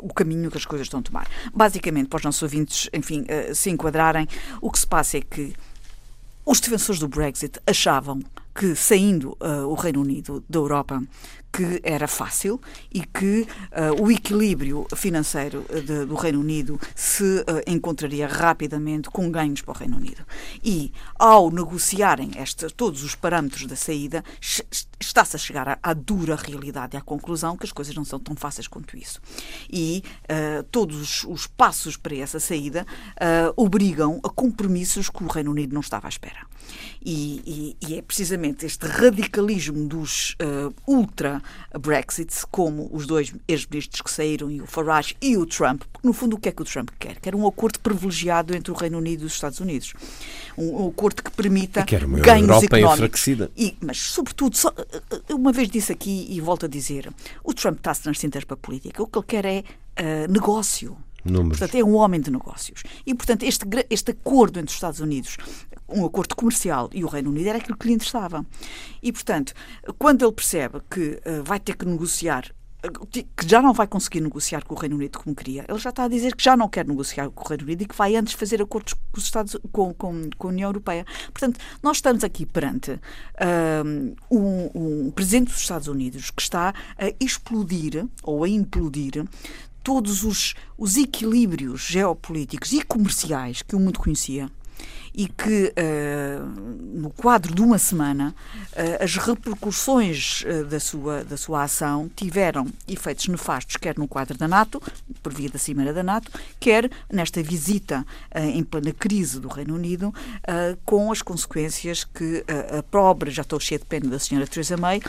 o 0.00 0.12
caminho 0.12 0.50
que 0.50 0.58
as 0.58 0.64
coisas 0.66 0.86
estão 0.86 1.00
a 1.00 1.02
tomar. 1.02 1.28
Basicamente, 1.52 2.08
para 2.08 2.18
os 2.18 2.24
nossos 2.24 2.42
ouvintes, 2.42 2.88
enfim, 2.92 3.24
eh, 3.28 3.52
se 3.54 3.70
enquadrarem, 3.70 4.26
o 4.60 4.70
que 4.70 4.78
se 4.78 4.86
passa 4.86 5.18
é 5.18 5.20
que 5.20 5.54
os 6.46 6.60
defensores 6.60 7.00
do 7.00 7.08
Brexit 7.08 7.58
achavam 7.66 8.22
que, 8.54 8.74
saindo 8.74 9.36
uh, 9.40 9.66
o 9.66 9.74
Reino 9.74 10.00
Unido 10.00 10.44
da 10.48 10.58
Europa, 10.58 11.02
que 11.54 11.80
era 11.84 12.08
fácil 12.08 12.60
e 12.92 13.02
que 13.06 13.42
uh, 13.70 14.02
o 14.02 14.10
equilíbrio 14.10 14.84
financeiro 14.96 15.64
de, 15.68 16.04
do 16.04 16.16
Reino 16.16 16.40
Unido 16.40 16.80
se 16.96 17.22
uh, 17.22 17.44
encontraria 17.64 18.26
rapidamente 18.26 19.08
com 19.08 19.30
ganhos 19.30 19.62
para 19.62 19.70
o 19.72 19.78
Reino 19.78 19.96
Unido. 19.96 20.26
E, 20.64 20.92
ao 21.14 21.52
negociarem 21.52 22.32
este, 22.38 22.66
todos 22.70 23.04
os 23.04 23.14
parâmetros 23.14 23.66
da 23.66 23.76
saída, 23.76 24.24
está-se 24.98 25.36
a 25.36 25.38
chegar 25.38 25.68
à, 25.68 25.78
à, 25.80 25.94
dura 25.94 26.34
realidade 26.34 26.96
e 26.96 26.98
à 26.98 27.00
conclusão 27.00 27.56
que 27.56 27.64
as 27.64 27.70
coisas 27.70 27.94
não 27.94 28.04
são 28.04 28.18
tão 28.18 28.34
fáceis 28.34 28.66
quanto 28.66 28.96
isso. 28.96 29.20
E 29.70 30.02
uh, 30.24 30.64
todos 30.64 31.00
os, 31.00 31.24
os, 31.24 31.46
passos 31.46 31.96
para 31.96 32.16
essa 32.16 32.40
saída 32.40 32.84
obrigam 33.54 34.18
a 34.24 34.28
compromissos 34.28 35.08
que 35.08 35.22
o 35.22 35.28
Reino 35.28 35.52
Unido 35.52 35.72
não 35.72 35.80
estava 35.80 36.08
à 36.08 36.10
espera. 36.10 36.46
E, 37.04 37.76
e, 37.80 37.86
e 37.86 37.98
é 37.98 38.02
precisamente 38.02 38.66
este 38.66 38.86
radicalismo 38.86 39.86
dos 39.86 40.34
ultra 40.86 41.42
Brexit, 41.78 42.32
como 42.50 42.88
os 42.92 43.06
dois 43.06 43.32
ex-ministros 43.48 44.00
que 44.00 44.10
saíram, 44.10 44.50
e 44.50 44.60
o 44.60 44.66
Farage 44.66 45.16
e 45.20 45.36
o 45.36 45.46
Trump, 45.46 45.82
porque 45.92 46.06
no 46.06 46.12
fundo 46.12 46.36
o 46.36 46.38
que 46.38 46.48
é 46.48 46.52
que 46.52 46.62
o 46.62 46.64
Trump 46.64 46.90
quer? 46.98 47.20
Quer 47.20 47.34
um 47.34 47.46
acordo 47.46 47.78
privilegiado 47.80 48.54
entre 48.54 48.70
o 48.70 48.74
Reino 48.74 48.98
Unido 48.98 49.22
e 49.22 49.26
os 49.26 49.34
Estados 49.34 49.60
Unidos. 49.60 49.94
Um, 50.56 50.84
um 50.84 50.88
acordo 50.88 51.22
que 51.22 51.30
permita 51.30 51.80
e 51.80 51.84
quer 51.84 52.04
uma 52.04 52.20
ganhos 52.20 52.48
Europa 52.48 52.64
económicos. 52.64 52.94
Enfraquecida. 52.94 53.50
E, 53.56 53.76
mas, 53.80 53.98
sobretudo, 53.98 54.56
só, 54.56 54.72
uma 55.30 55.52
vez 55.52 55.68
disse 55.68 55.92
aqui 55.92 56.26
e 56.30 56.40
volto 56.40 56.66
a 56.66 56.68
dizer, 56.68 57.10
o 57.42 57.52
Trump 57.52 57.78
está-se 57.78 58.06
nas 58.06 58.18
cintas 58.18 58.44
para 58.44 58.54
a 58.54 58.58
política. 58.58 59.02
O 59.02 59.06
que 59.06 59.18
ele 59.18 59.26
quer 59.26 59.44
é 59.44 59.64
uh, 60.00 60.32
negócio. 60.32 60.96
Números. 61.24 61.58
Portanto, 61.58 61.80
é 61.80 61.84
um 61.84 61.94
homem 61.94 62.20
de 62.20 62.30
negócios. 62.30 62.82
E, 63.06 63.14
portanto, 63.14 63.44
este, 63.44 63.64
este 63.88 64.10
acordo 64.10 64.58
entre 64.58 64.70
os 64.70 64.74
Estados 64.74 65.00
Unidos, 65.00 65.36
um 65.88 66.04
acordo 66.04 66.36
comercial, 66.36 66.90
e 66.92 67.04
o 67.04 67.08
Reino 67.08 67.30
Unido 67.30 67.48
era 67.48 67.58
aquilo 67.58 67.76
que 67.76 67.86
lhe 67.86 67.94
interessava. 67.94 68.44
E, 69.02 69.12
portanto, 69.12 69.54
quando 69.98 70.24
ele 70.24 70.32
percebe 70.32 70.80
que 70.90 71.20
uh, 71.24 71.42
vai 71.44 71.58
ter 71.58 71.76
que 71.76 71.86
negociar 71.86 72.52
que 73.36 73.48
já 73.48 73.62
não 73.62 73.72
vai 73.72 73.86
conseguir 73.86 74.20
negociar 74.20 74.64
com 74.64 74.74
o 74.74 74.78
Reino 74.78 74.96
Unido 74.96 75.18
como 75.18 75.34
queria. 75.34 75.64
Ele 75.68 75.78
já 75.78 75.90
está 75.90 76.04
a 76.04 76.08
dizer 76.08 76.36
que 76.36 76.44
já 76.44 76.56
não 76.56 76.68
quer 76.68 76.86
negociar 76.86 77.30
com 77.30 77.44
o 77.44 77.48
Reino 77.48 77.64
Unido 77.64 77.82
e 77.82 77.86
que 77.86 77.96
vai 77.96 78.14
antes 78.14 78.34
fazer 78.34 78.60
acordos 78.60 78.92
com, 78.92 79.00
os 79.16 79.24
Estados, 79.24 79.56
com, 79.72 79.94
com, 79.94 80.28
com 80.36 80.48
a 80.48 80.50
União 80.50 80.68
Europeia. 80.68 81.06
Portanto, 81.32 81.58
nós 81.82 81.96
estamos 81.98 82.22
aqui 82.22 82.44
perante 82.44 83.00
um, 84.30 84.70
um 84.74 85.10
presidente 85.10 85.50
dos 85.50 85.60
Estados 85.60 85.88
Unidos 85.88 86.30
que 86.30 86.42
está 86.42 86.74
a 86.98 87.24
explodir 87.24 88.06
ou 88.22 88.44
a 88.44 88.48
implodir 88.48 89.24
todos 89.84 90.24
os, 90.24 90.54
os 90.76 90.96
equilíbrios 90.96 91.82
geopolíticos 91.82 92.72
e 92.72 92.82
comerciais 92.82 93.62
que 93.62 93.76
o 93.76 93.78
mundo 93.78 94.00
conhecia 94.00 94.50
e 95.14 95.28
que, 95.28 95.72
uh, 95.78 96.44
no 96.98 97.08
quadro 97.10 97.54
de 97.54 97.62
uma 97.62 97.78
semana, 97.78 98.34
uh, 98.72 99.04
as 99.04 99.16
repercussões 99.16 100.42
uh, 100.42 100.64
da, 100.64 100.80
sua, 100.80 101.22
da 101.22 101.36
sua 101.36 101.62
ação 101.62 102.10
tiveram 102.16 102.66
efeitos 102.88 103.28
nefastos, 103.28 103.76
quer 103.76 103.96
no 103.96 104.08
quadro 104.08 104.36
da 104.36 104.48
NATO, 104.48 104.82
por 105.22 105.32
via 105.32 105.48
da 105.48 105.58
Cimeira 105.58 105.92
da 105.92 106.02
NATO, 106.02 106.32
quer 106.58 106.90
nesta 107.12 107.40
visita 107.42 108.04
em 108.34 108.64
plena 108.64 108.92
crise 108.92 109.38
do 109.38 109.48
Reino 109.48 109.74
Unido, 109.74 110.12
com 110.84 111.12
as 111.12 111.22
consequências 111.22 112.04
que 112.04 112.44
a 112.76 112.82
pobre, 112.82 113.30
já 113.30 113.42
estou 113.42 113.60
cheia 113.60 113.78
de 113.78 113.84
pena 113.84 114.08
da 114.08 114.18
senhora 114.18 114.46
Theresa 114.46 114.76
May, 114.76 115.00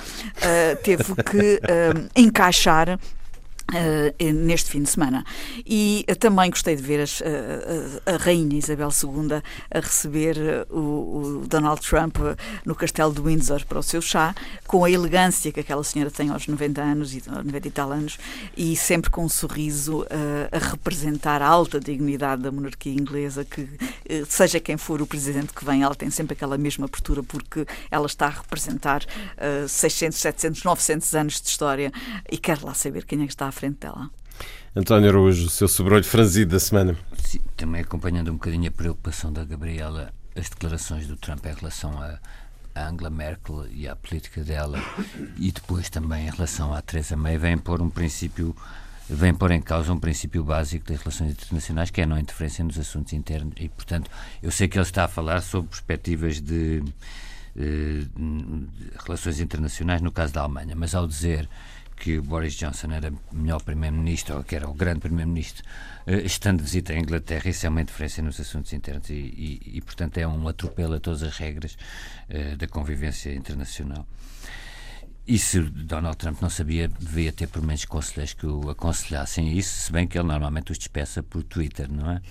teve 0.84 1.16
que 1.24 1.60
encaixar 2.16 3.00
Uh, 3.74 4.32
neste 4.32 4.70
fim 4.70 4.84
de 4.84 4.90
semana. 4.92 5.26
E 5.66 6.06
uh, 6.08 6.16
também 6.16 6.52
gostei 6.52 6.76
de 6.76 6.84
ver 6.84 7.02
as, 7.02 7.20
uh, 7.22 7.24
a 8.06 8.16
Rainha 8.16 8.60
Isabel 8.60 8.90
II 8.90 9.42
a 9.72 9.80
receber 9.80 10.38
o, 10.70 11.42
o, 11.42 11.48
Donald 11.48 11.82
Trump 11.82 12.18
no 12.64 12.76
castelo 12.76 13.12
de 13.12 13.20
Windsor 13.22 13.66
para 13.66 13.80
o 13.80 13.84
seu 13.84 14.04
chá, 14.04 14.36
com 14.68 14.86
a 14.86 14.92
elegância 14.92 15.52
que 15.52 15.60
aquela 15.60 15.84
senhora 15.84 16.12
tem 16.12 16.30
aos 16.30 16.48
90 16.48 16.80
anos, 16.80 17.16
e 17.16 17.24
90 17.28 17.68
e 17.68 17.72
tal 17.72 17.92
anos, 17.92 18.20
e 18.56 18.76
sempre 18.76 19.10
com 19.10 19.26
um 19.26 19.30
sorriso 19.30 20.06
a 20.52 20.58
representar 20.60 21.42
a 21.42 21.48
alta 21.48 21.80
dignidade 21.80 22.44
da 22.44 22.52
monarquia 22.52 22.94
inglesa, 22.94 23.44
que 23.44 23.68
seja 24.30 24.60
quem 24.60 24.78
for 24.78 25.02
o 25.02 25.08
presidente 25.08 25.54
que 25.54 25.66
vem, 25.66 25.82
ela 25.82 25.96
tem 25.96 26.12
sempre 26.12 26.34
aquela 26.34 26.58
mesma 26.58 26.86
abertura, 26.86 27.24
porque 27.24 27.66
ela 27.90 28.06
está 28.06 28.28
a 28.28 28.30
representar 28.30 29.04
600, 29.68 30.20
700, 30.20 30.64
900 30.64 31.16
anos 31.16 31.42
de 31.42 31.50
história 31.50 31.92
e 32.32 32.38
quer 32.38 32.62
lá 32.62 32.74
saber 32.74 33.06
quem 33.06 33.24
é 33.24 33.26
que 33.26 33.34
está 33.34 33.48
frente 33.56 33.80
dela. 33.80 34.10
António 34.76 35.10
Araújo, 35.10 35.48
o 35.48 35.50
seu 35.50 35.68
sobrolho 35.68 36.04
franzido 36.04 36.52
da 36.52 36.60
semana. 36.60 36.98
Sim, 37.18 37.40
também 37.56 37.82
acompanhando 37.82 38.30
um 38.30 38.34
bocadinho 38.34 38.68
a 38.68 38.72
preocupação 38.72 39.32
da 39.32 39.46
Gabriela, 39.46 40.14
as 40.36 40.50
declarações 40.50 41.08
do 41.08 41.16
Trump 41.16 41.46
em 41.46 41.54
relação 41.54 41.98
a, 42.02 42.20
a 42.76 42.90
Angela 42.90 43.10
Merkel 43.10 43.66
e 43.72 43.88
à 43.88 43.96
política 43.96 44.44
dela, 44.44 44.78
e 45.38 45.52
depois 45.52 45.90
também 45.90 46.28
em 46.28 46.30
relação 46.30 46.74
à 46.74 46.82
Theresa 46.82 47.16
May, 47.16 47.38
vem 47.38 47.58
pôr 47.58 47.82
um 47.82 47.90
princípio 47.90 48.54
vem 49.10 49.34
pôr 49.34 49.52
em 49.52 49.62
causa 49.62 49.94
um 49.94 50.00
princípio 50.00 50.44
básico 50.44 50.88
das 50.88 51.00
relações 51.00 51.32
internacionais, 51.32 51.92
que 51.92 52.02
é 52.02 52.04
a 52.04 52.08
não 52.08 52.18
interferência 52.18 52.64
nos 52.64 52.78
assuntos 52.78 53.14
internos. 53.14 53.54
E, 53.58 53.70
portanto, 53.70 54.10
eu 54.42 54.52
sei 54.52 54.68
que 54.68 54.78
ele 54.78 54.84
está 54.84 55.06
a 55.06 55.08
falar 55.08 55.42
sobre 55.42 55.70
perspectivas 55.70 56.42
de, 56.42 56.82
de, 57.56 58.06
de 58.06 58.68
relações 59.06 59.40
internacionais 59.40 60.02
no 60.02 60.12
caso 60.12 60.34
da 60.34 60.42
Alemanha, 60.42 60.76
mas 60.76 60.96
ao 60.96 61.08
dizer 61.08 61.48
que 61.96 62.20
Boris 62.20 62.56
Johnson 62.56 62.92
era 62.92 63.12
melhor 63.32 63.62
primeiro-ministro, 63.62 64.38
ou 64.38 64.44
que 64.44 64.56
era 64.56 64.70
o 64.70 64.74
grande 64.74 65.00
primeiro-ministro, 65.02 65.64
eh, 66.06 66.22
estando 66.26 66.58
de 66.58 66.64
visita 66.64 66.94
à 66.94 66.98
Inglaterra, 66.98 67.50
isso 67.50 67.66
é 67.66 67.70
uma 67.70 67.82
interferência 67.82 68.22
nos 68.22 68.40
assuntos 68.40 68.74
internos 68.74 69.10
e, 69.10 69.14
e, 69.14 69.78
e 69.78 69.82
portanto, 69.82 70.18
é 70.18 70.28
um 70.28 70.48
atropelo 70.48 70.96
a 70.96 71.00
todas 71.00 71.24
as 71.24 71.38
regras 71.38 71.78
uh, 72.30 72.58
da 72.58 72.68
convivência 72.68 73.34
internacional. 73.34 74.06
E 75.28 75.40
se 75.40 75.60
Donald 75.60 76.18
Trump 76.18 76.40
não 76.40 76.50
sabia, 76.50 76.88
devia 76.88 77.32
ter 77.32 77.48
pelo 77.48 77.66
menos 77.66 77.84
conselheiros 77.86 78.34
que 78.34 78.46
o 78.46 78.70
aconselhassem 78.70 79.58
isso, 79.58 79.86
se 79.86 79.92
bem 79.92 80.06
que 80.06 80.18
ele 80.20 80.28
normalmente 80.28 80.72
os 80.72 80.78
despeça 80.78 81.24
por 81.24 81.42
Twitter, 81.42 81.92
não 81.92 82.12
é? 82.12 82.22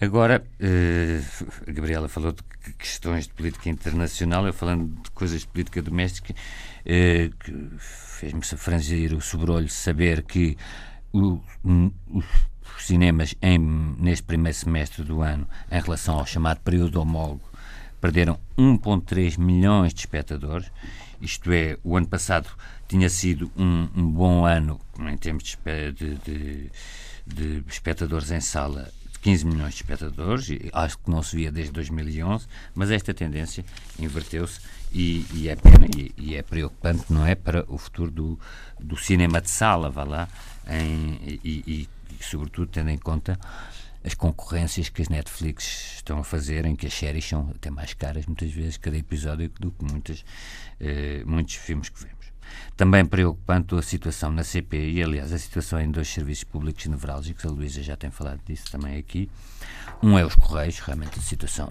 Agora, 0.00 0.44
uh, 0.60 1.46
a 1.66 1.72
Gabriela 1.72 2.08
falou 2.08 2.30
de 2.30 2.42
questões 2.74 3.26
de 3.26 3.34
política 3.34 3.68
internacional, 3.68 4.46
eu 4.46 4.52
falando 4.52 4.86
de 5.02 5.10
coisas 5.10 5.40
de 5.40 5.48
política 5.48 5.82
doméstica, 5.82 6.32
uh, 6.32 7.36
que 7.36 7.70
fez-me 7.78 8.42
franzir 8.44 9.12
o 9.12 9.20
sobrolho 9.20 9.68
saber 9.68 10.22
que 10.22 10.56
o, 11.12 11.40
os 12.12 12.24
cinemas 12.78 13.34
em, 13.42 13.58
neste 13.58 14.22
primeiro 14.22 14.56
semestre 14.56 15.02
do 15.02 15.20
ano, 15.20 15.48
em 15.70 15.80
relação 15.80 16.18
ao 16.18 16.26
chamado 16.26 16.60
período 16.60 17.00
homólogo, 17.00 17.42
perderam 18.00 18.38
1,3 18.56 19.38
milhões 19.38 19.92
de 19.92 20.00
espectadores. 20.00 20.70
Isto 21.20 21.52
é, 21.52 21.76
o 21.84 21.96
ano 21.96 22.06
passado 22.06 22.48
tinha 22.88 23.08
sido 23.08 23.50
um, 23.56 23.88
um 23.94 24.10
bom 24.10 24.44
ano 24.44 24.80
em 24.98 25.16
termos 25.16 25.42
de, 25.44 25.92
de, 25.92 26.14
de, 26.16 26.70
de 27.26 27.64
espectadores 27.68 28.30
em 28.30 28.40
sala 28.40 28.90
15 29.22 29.46
milhões 29.46 29.74
de 29.74 29.82
espectadores, 29.82 30.48
acho 30.72 30.98
que 30.98 31.10
não 31.10 31.22
se 31.22 31.36
via 31.36 31.52
desde 31.52 31.72
2011, 31.72 32.46
mas 32.74 32.90
esta 32.90 33.12
tendência 33.12 33.64
inverteu-se 33.98 34.60
e, 34.92 35.26
e, 35.34 35.48
é 35.48 35.56
pena 35.56 35.86
e, 35.96 36.12
e, 36.16 36.34
é 36.34 36.42
preocupante, 36.42 37.04
não 37.10 37.26
é, 37.26 37.34
para 37.34 37.64
o 37.68 37.76
futuro 37.76 38.10
do, 38.10 38.40
do 38.78 38.96
cinema 38.96 39.40
de 39.40 39.50
sala, 39.50 39.90
vá 39.90 40.04
lá, 40.04 40.28
em, 40.66 41.38
e, 41.44 41.88
e, 42.18 42.24
sobretudo 42.24 42.68
tendo 42.68 42.90
em 42.90 42.98
conta 42.98 43.38
as 44.02 44.14
concorrências 44.14 44.88
que 44.88 45.02
as 45.02 45.08
Netflix 45.08 45.94
estão 45.96 46.18
a 46.18 46.24
fazer, 46.24 46.64
em 46.64 46.74
que 46.74 46.86
as 46.86 46.94
séries 46.94 47.26
são 47.26 47.50
até 47.54 47.70
mais 47.70 47.92
caras, 47.92 48.26
muitas 48.26 48.50
vezes, 48.50 48.76
cada 48.76 48.96
episódio, 48.96 49.50
do 49.60 49.70
que 49.70 49.84
muitas, 49.84 50.24
eh, 50.80 51.22
muitos 51.26 51.56
filmes 51.56 51.88
que 51.88 52.00
vemos. 52.00 52.20
Também 52.76 53.04
preocupante 53.04 53.74
a 53.74 53.82
situação 53.82 54.30
na 54.30 54.42
CP 54.42 54.92
e, 54.92 55.02
aliás, 55.02 55.32
a 55.32 55.38
situação 55.38 55.80
em 55.80 55.90
dois 55.90 56.08
serviços 56.08 56.44
públicos 56.44 56.86
nevrálgicos, 56.86 57.44
a 57.44 57.50
Luísa 57.50 57.82
já 57.82 57.96
tem 57.96 58.10
falado 58.10 58.40
disso 58.46 58.70
também 58.72 58.96
aqui. 58.96 59.28
Um 60.02 60.18
é 60.18 60.24
os 60.24 60.34
Correios, 60.34 60.78
realmente 60.80 61.18
a 61.18 61.22
situação. 61.22 61.70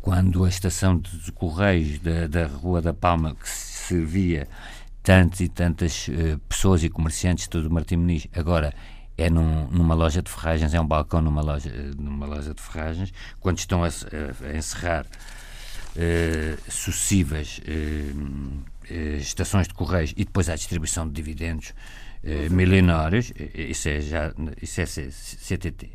Quando 0.00 0.44
a 0.44 0.48
estação 0.48 0.96
de 0.98 1.32
Correios 1.32 1.98
da, 1.98 2.28
da 2.28 2.46
Rua 2.46 2.80
da 2.80 2.94
Palma, 2.94 3.34
que 3.34 3.48
servia 3.48 4.48
tantas 5.02 5.40
e 5.40 5.48
tantas 5.48 6.08
uh, 6.08 6.38
pessoas 6.48 6.84
e 6.84 6.88
comerciantes, 6.88 7.48
todo 7.48 7.66
o 7.66 7.70
Martim 7.70 7.96
Muniz, 7.96 8.28
agora 8.32 8.72
é 9.18 9.28
num, 9.28 9.66
numa 9.68 9.94
loja 9.94 10.22
de 10.22 10.30
ferragens, 10.30 10.72
é 10.72 10.80
um 10.80 10.86
balcão 10.86 11.20
numa 11.20 11.42
loja, 11.42 11.70
numa 11.98 12.24
loja 12.24 12.54
de 12.54 12.62
ferragens, 12.62 13.12
quando 13.40 13.58
estão 13.58 13.84
a, 13.84 13.88
a 13.88 14.56
encerrar 14.56 15.04
uh, 15.04 16.70
sucessivas 16.70 17.60
uh, 17.60 18.64
estações 19.18 19.68
de 19.68 19.74
correios 19.74 20.12
e 20.16 20.24
depois 20.24 20.48
à 20.48 20.54
distribuição 20.54 21.06
de 21.06 21.12
dividendos 21.12 21.74
eh, 22.22 22.48
milionários, 22.48 23.32
eh, 23.38 23.70
isso 23.70 23.88
é 23.88 24.00
já 24.00 24.32
isso 24.60 24.80
é 24.80 24.86
CTT. 24.86 25.90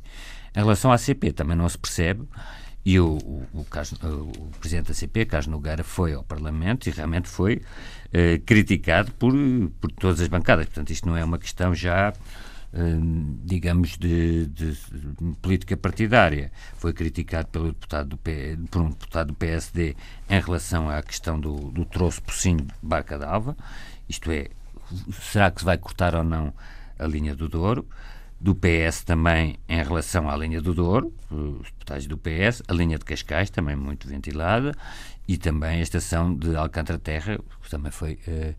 Em 0.55 0.59
relação 0.59 0.91
à 0.91 0.97
CP 0.97 1.33
também 1.33 1.57
não 1.57 1.67
se 1.67 1.77
percebe 1.77 2.23
e 2.85 2.99
o, 2.99 3.17
o, 3.17 3.47
o, 3.53 3.61
o 3.61 4.51
presidente 4.59 4.87
da 4.87 4.93
CP, 4.93 5.25
Carlos 5.25 5.47
Nogueira, 5.47 5.83
foi 5.83 6.13
ao 6.13 6.23
Parlamento 6.23 6.87
e 6.87 6.91
realmente 6.91 7.27
foi 7.27 7.61
eh, 8.13 8.39
criticado 8.45 9.11
por, 9.13 9.33
por 9.81 9.91
todas 9.91 10.21
as 10.21 10.27
bancadas. 10.27 10.65
Portanto, 10.67 10.91
isto 10.91 11.07
não 11.07 11.17
é 11.17 11.23
uma 11.23 11.37
questão 11.37 11.73
já 11.75 12.13
digamos, 13.43 13.97
de, 13.97 14.47
de, 14.47 14.75
política 15.41 15.77
partidária. 15.77 16.51
Foi 16.75 16.91
criticado 16.91 17.47
pelo 17.49 17.67
deputado 17.67 18.09
do 18.09 18.17
P, 18.17 18.57
por 18.71 18.81
um 18.81 18.89
deputado 18.89 19.27
do 19.27 19.33
PSD 19.35 19.95
em 20.29 20.39
relação 20.39 20.89
à 20.89 21.01
questão 21.03 21.39
do, 21.39 21.71
do 21.71 21.85
troço 21.85 22.21
pocinho 22.23 22.65
Barca 22.81 23.19
d'Alva, 23.19 23.55
isto 24.09 24.31
é, 24.31 24.49
será 25.31 25.51
que 25.51 25.59
se 25.59 25.65
vai 25.65 25.77
cortar 25.77 26.15
ou 26.15 26.23
não 26.23 26.53
a 26.97 27.05
linha 27.05 27.35
do 27.35 27.47
Douro? 27.47 27.87
Do 28.39 28.53
PS 28.53 29.03
também 29.05 29.57
em 29.69 29.81
relação 29.81 30.29
à 30.29 30.35
linha 30.35 30.61
do 30.61 30.73
Douro, 30.73 31.13
os 31.31 31.71
deputados 31.71 32.07
do 32.07 32.17
PS, 32.17 32.61
a 32.67 32.73
linha 32.73 32.97
de 32.97 33.05
Cascais 33.05 33.49
também 33.49 33.75
muito 33.75 34.07
ventilada 34.07 34.73
e 35.27 35.37
também 35.37 35.79
a 35.79 35.81
estação 35.81 36.35
de 36.35 36.53
Alcântara 36.55 36.99
Terra, 36.99 37.39
que 37.61 37.69
também 37.69 37.91
foi 37.91 38.19
uh, 38.27 38.55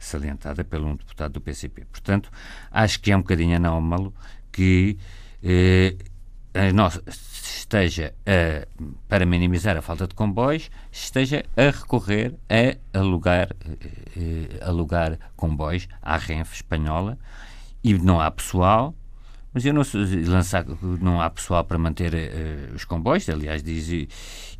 salientada 0.00 0.64
por 0.64 0.80
um 0.80 0.96
deputado 0.96 1.34
do 1.34 1.40
PCP. 1.40 1.84
Portanto, 1.84 2.30
acho 2.70 3.00
que 3.00 3.12
é 3.12 3.16
um 3.16 3.20
bocadinho 3.20 3.56
anómalo 3.56 4.12
que 4.50 4.98
eh, 5.42 5.96
nossa, 6.74 7.02
esteja 7.06 8.12
a, 8.26 8.66
para 9.08 9.24
minimizar 9.24 9.76
a 9.76 9.82
falta 9.82 10.06
de 10.06 10.14
comboios, 10.14 10.70
esteja 10.90 11.44
a 11.56 11.70
recorrer 11.70 12.34
a 12.48 12.98
alugar, 12.98 13.54
eh, 14.16 14.58
alugar 14.60 15.18
comboios 15.36 15.88
à 16.02 16.16
Renfe 16.16 16.56
espanhola 16.56 17.18
e 17.82 17.94
não 17.94 18.20
há 18.20 18.30
pessoal 18.30 18.94
mas 19.52 19.64
eu 19.64 19.74
não 19.74 19.82
lançar, 20.26 20.64
não 21.00 21.20
há 21.20 21.28
pessoal 21.28 21.64
para 21.64 21.76
manter 21.78 22.14
uh, 22.14 22.74
os 22.74 22.84
comboios, 22.84 23.28
aliás, 23.28 23.62
diz, 23.62 23.88
e, 23.88 24.08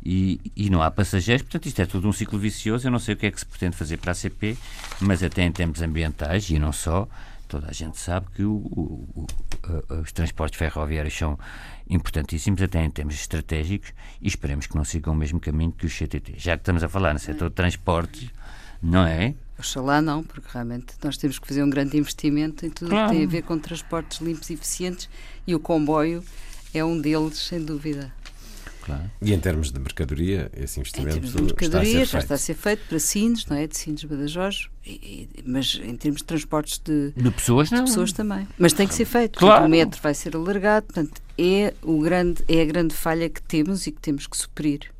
e, 0.03 0.39
e, 0.55 0.69
não 0.69 0.81
há 0.81 0.91
passageiros, 0.91 1.43
portanto, 1.43 1.65
isto 1.67 1.81
é 1.81 1.85
tudo 1.85 2.07
um 2.07 2.11
ciclo 2.11 2.37
vicioso. 2.37 2.87
Eu 2.87 2.91
não 2.91 2.99
sei 2.99 3.13
o 3.13 3.17
que 3.17 3.25
é 3.27 3.31
que 3.31 3.39
se 3.39 3.45
pretende 3.45 3.75
fazer 3.75 3.97
para 3.97 4.11
a 4.11 4.15
CP, 4.15 4.57
mas 4.99 5.23
até 5.23 5.43
em 5.43 5.51
termos 5.51 5.81
ambientais 5.81 6.49
e 6.49 6.59
não 6.59 6.73
só, 6.73 7.07
toda 7.47 7.69
a 7.69 7.73
gente 7.73 7.97
sabe 7.99 8.27
que 8.35 8.43
o, 8.43 8.51
o, 8.53 9.07
o, 9.15 10.01
os 10.01 10.11
transportes 10.11 10.57
ferroviários 10.57 11.17
são 11.17 11.39
importantíssimos, 11.89 12.61
até 12.61 12.83
em 12.83 12.89
termos 12.89 13.15
estratégicos, 13.15 13.93
e 14.21 14.27
esperemos 14.27 14.67
que 14.67 14.75
não 14.75 14.83
sigam 14.83 15.13
o 15.13 15.15
mesmo 15.15 15.39
caminho 15.39 15.71
que 15.71 15.85
o 15.85 15.89
CTT. 15.89 16.33
Já 16.37 16.57
que 16.57 16.61
estamos 16.61 16.83
a 16.83 16.89
falar 16.89 17.13
no 17.13 17.19
setor 17.19 17.49
de 17.49 17.55
transportes, 17.55 18.29
não 18.81 19.05
é? 19.05 19.35
Oxalá 19.61 20.01
não, 20.01 20.23
porque 20.23 20.47
realmente 20.51 20.93
nós 21.03 21.17
temos 21.17 21.37
que 21.39 21.47
fazer 21.47 21.63
um 21.63 21.69
grande 21.69 21.97
investimento 21.97 22.65
em 22.65 22.69
tudo 22.69 22.89
claro. 22.89 23.09
que 23.09 23.15
tem 23.15 23.25
a 23.25 23.29
ver 23.29 23.43
com 23.43 23.57
transportes 23.57 24.19
limpos 24.19 24.49
e 24.49 24.53
eficientes 24.53 25.07
e 25.45 25.53
o 25.53 25.59
comboio 25.59 26.23
é 26.73 26.83
um 26.83 26.99
deles, 26.99 27.37
sem 27.37 27.63
dúvida. 27.63 28.11
Claro. 28.81 29.03
E 29.21 29.31
em 29.31 29.39
termos 29.39 29.71
de 29.71 29.79
mercadoria, 29.79 30.51
esse 30.55 30.79
investimento 30.79 31.17
em 31.17 31.21
termos 31.21 31.35
de 31.35 31.41
mercadoria 31.43 32.01
está 32.01 32.17
já 32.17 32.23
está 32.23 32.35
a 32.35 32.37
ser 32.37 32.55
feito 32.55 32.83
para 32.87 32.97
Sines, 32.97 33.45
não 33.45 33.55
é? 33.55 33.67
De 33.67 33.77
Sines 33.77 34.03
Badajoz, 34.03 34.69
e, 34.83 34.91
e, 35.37 35.43
mas 35.45 35.79
em 35.83 35.95
termos 35.95 36.21
de 36.21 36.25
transportes 36.25 36.79
de, 36.79 37.11
de 37.15 37.31
pessoas, 37.31 37.69
de 37.69 37.75
não. 37.75 37.85
pessoas 37.85 38.11
também. 38.11 38.47
Mas 38.57 38.73
tem 38.73 38.87
que 38.87 38.95
ser 38.95 39.05
feito. 39.05 39.37
Claro. 39.37 39.65
o 39.65 39.69
metro 39.69 40.01
vai 40.01 40.15
ser 40.15 40.35
alargado, 40.35 40.87
portanto, 40.87 41.21
é, 41.37 41.73
o 41.83 42.01
grande, 42.01 42.43
é 42.47 42.61
a 42.61 42.65
grande 42.65 42.95
falha 42.95 43.29
que 43.29 43.41
temos 43.43 43.85
e 43.85 43.91
que 43.91 44.01
temos 44.01 44.25
que 44.25 44.35
suprir. 44.35 44.91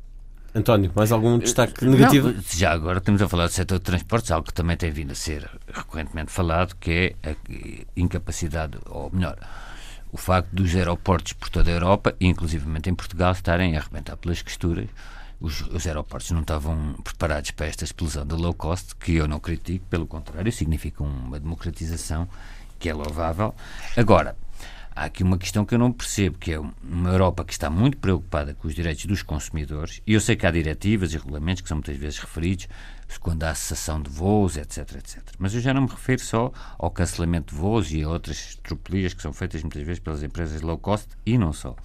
António, 0.54 0.92
mais 0.94 1.10
algum 1.10 1.38
destaque 1.38 1.84
negativo? 1.84 2.30
Não, 2.30 2.42
já 2.54 2.72
agora 2.72 2.98
estamos 2.98 3.22
a 3.22 3.28
falar 3.28 3.46
do 3.46 3.52
setor 3.52 3.78
de 3.78 3.84
transportes, 3.84 4.30
algo 4.30 4.46
que 4.46 4.52
também 4.52 4.76
tem 4.76 4.90
vindo 4.90 5.12
a 5.12 5.14
ser 5.14 5.48
recorrentemente 5.72 6.30
falado, 6.30 6.76
que 6.76 7.16
é 7.22 7.30
a 7.30 7.34
incapacidade, 7.96 8.78
ou 8.86 9.10
melhor, 9.10 9.38
o 10.12 10.18
facto 10.18 10.50
dos 10.52 10.74
aeroportos 10.76 11.32
por 11.32 11.48
toda 11.48 11.70
a 11.70 11.74
Europa, 11.74 12.14
inclusivamente 12.20 12.90
em 12.90 12.94
Portugal, 12.94 13.32
estarem 13.32 13.76
a 13.76 13.80
arrebentar 13.80 14.16
pelas 14.18 14.42
costuras. 14.42 14.88
Os, 15.40 15.62
os, 15.62 15.86
aeroportos 15.86 16.30
não 16.30 16.42
estavam 16.42 16.94
preparados 17.02 17.50
para 17.52 17.66
esta 17.66 17.84
explosão 17.84 18.24
da 18.26 18.36
low 18.36 18.52
cost, 18.52 18.94
que 18.96 19.14
eu 19.16 19.26
não 19.26 19.40
critico, 19.40 19.86
pelo 19.86 20.06
contrário, 20.06 20.52
significa 20.52 21.02
uma 21.02 21.40
democratização 21.40 22.28
que 22.78 22.90
é 22.90 22.94
louvável. 22.94 23.54
Agora, 23.96 24.36
há 24.94 25.04
aqui 25.04 25.22
uma 25.22 25.38
questão 25.38 25.64
que 25.64 25.74
eu 25.74 25.78
não 25.78 25.92
percebo, 25.92 26.38
que 26.38 26.52
é 26.52 26.58
uma 26.58 27.10
Europa 27.10 27.44
que 27.44 27.52
está 27.52 27.68
muito 27.70 27.96
preocupada 27.96 28.54
com 28.54 28.68
os 28.68 28.74
direitos 28.74 29.06
dos 29.06 29.22
consumidores, 29.22 30.00
e 30.06 30.14
eu 30.14 30.20
sei 30.20 30.36
que 30.36 30.46
há 30.46 30.50
diretivas 30.50 31.12
e 31.12 31.18
regulamentos 31.18 31.62
que 31.62 31.68
são 31.68 31.76
muitas 31.76 31.96
vezes 31.96 32.18
referidos 32.18 32.68
quando 33.20 33.44
há 33.44 33.54
cessação 33.54 34.00
de 34.00 34.08
voos, 34.08 34.56
etc, 34.56 34.78
etc. 34.96 35.22
Mas 35.38 35.54
eu 35.54 35.60
já 35.60 35.74
não 35.74 35.82
me 35.82 35.88
refiro 35.88 36.22
só 36.22 36.50
ao 36.78 36.90
cancelamento 36.90 37.54
de 37.54 37.60
voos 37.60 37.92
e 37.92 38.02
a 38.02 38.08
outras 38.08 38.58
tropelias 38.62 39.12
que 39.12 39.20
são 39.20 39.32
feitas 39.32 39.62
muitas 39.62 39.82
vezes 39.82 39.98
pelas 39.98 40.22
empresas 40.22 40.62
low 40.62 40.78
cost, 40.78 41.08
e 41.26 41.36
não 41.36 41.52
só 41.52 41.76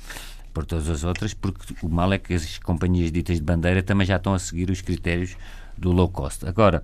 por 0.54 0.66
todas 0.66 0.90
as 0.90 1.04
outras, 1.04 1.34
porque 1.34 1.76
o 1.84 1.90
mal 1.90 2.12
é 2.14 2.18
que 2.18 2.34
as 2.34 2.58
companhias 2.60 3.12
ditas 3.12 3.38
de 3.38 3.44
bandeira 3.44 3.84
também 3.84 4.08
já 4.08 4.16
estão 4.16 4.34
a 4.34 4.40
seguir 4.40 4.70
os 4.72 4.82
critérios 4.82 5.36
do 5.78 5.92
low 5.92 6.10
cost. 6.10 6.48
Agora, 6.48 6.84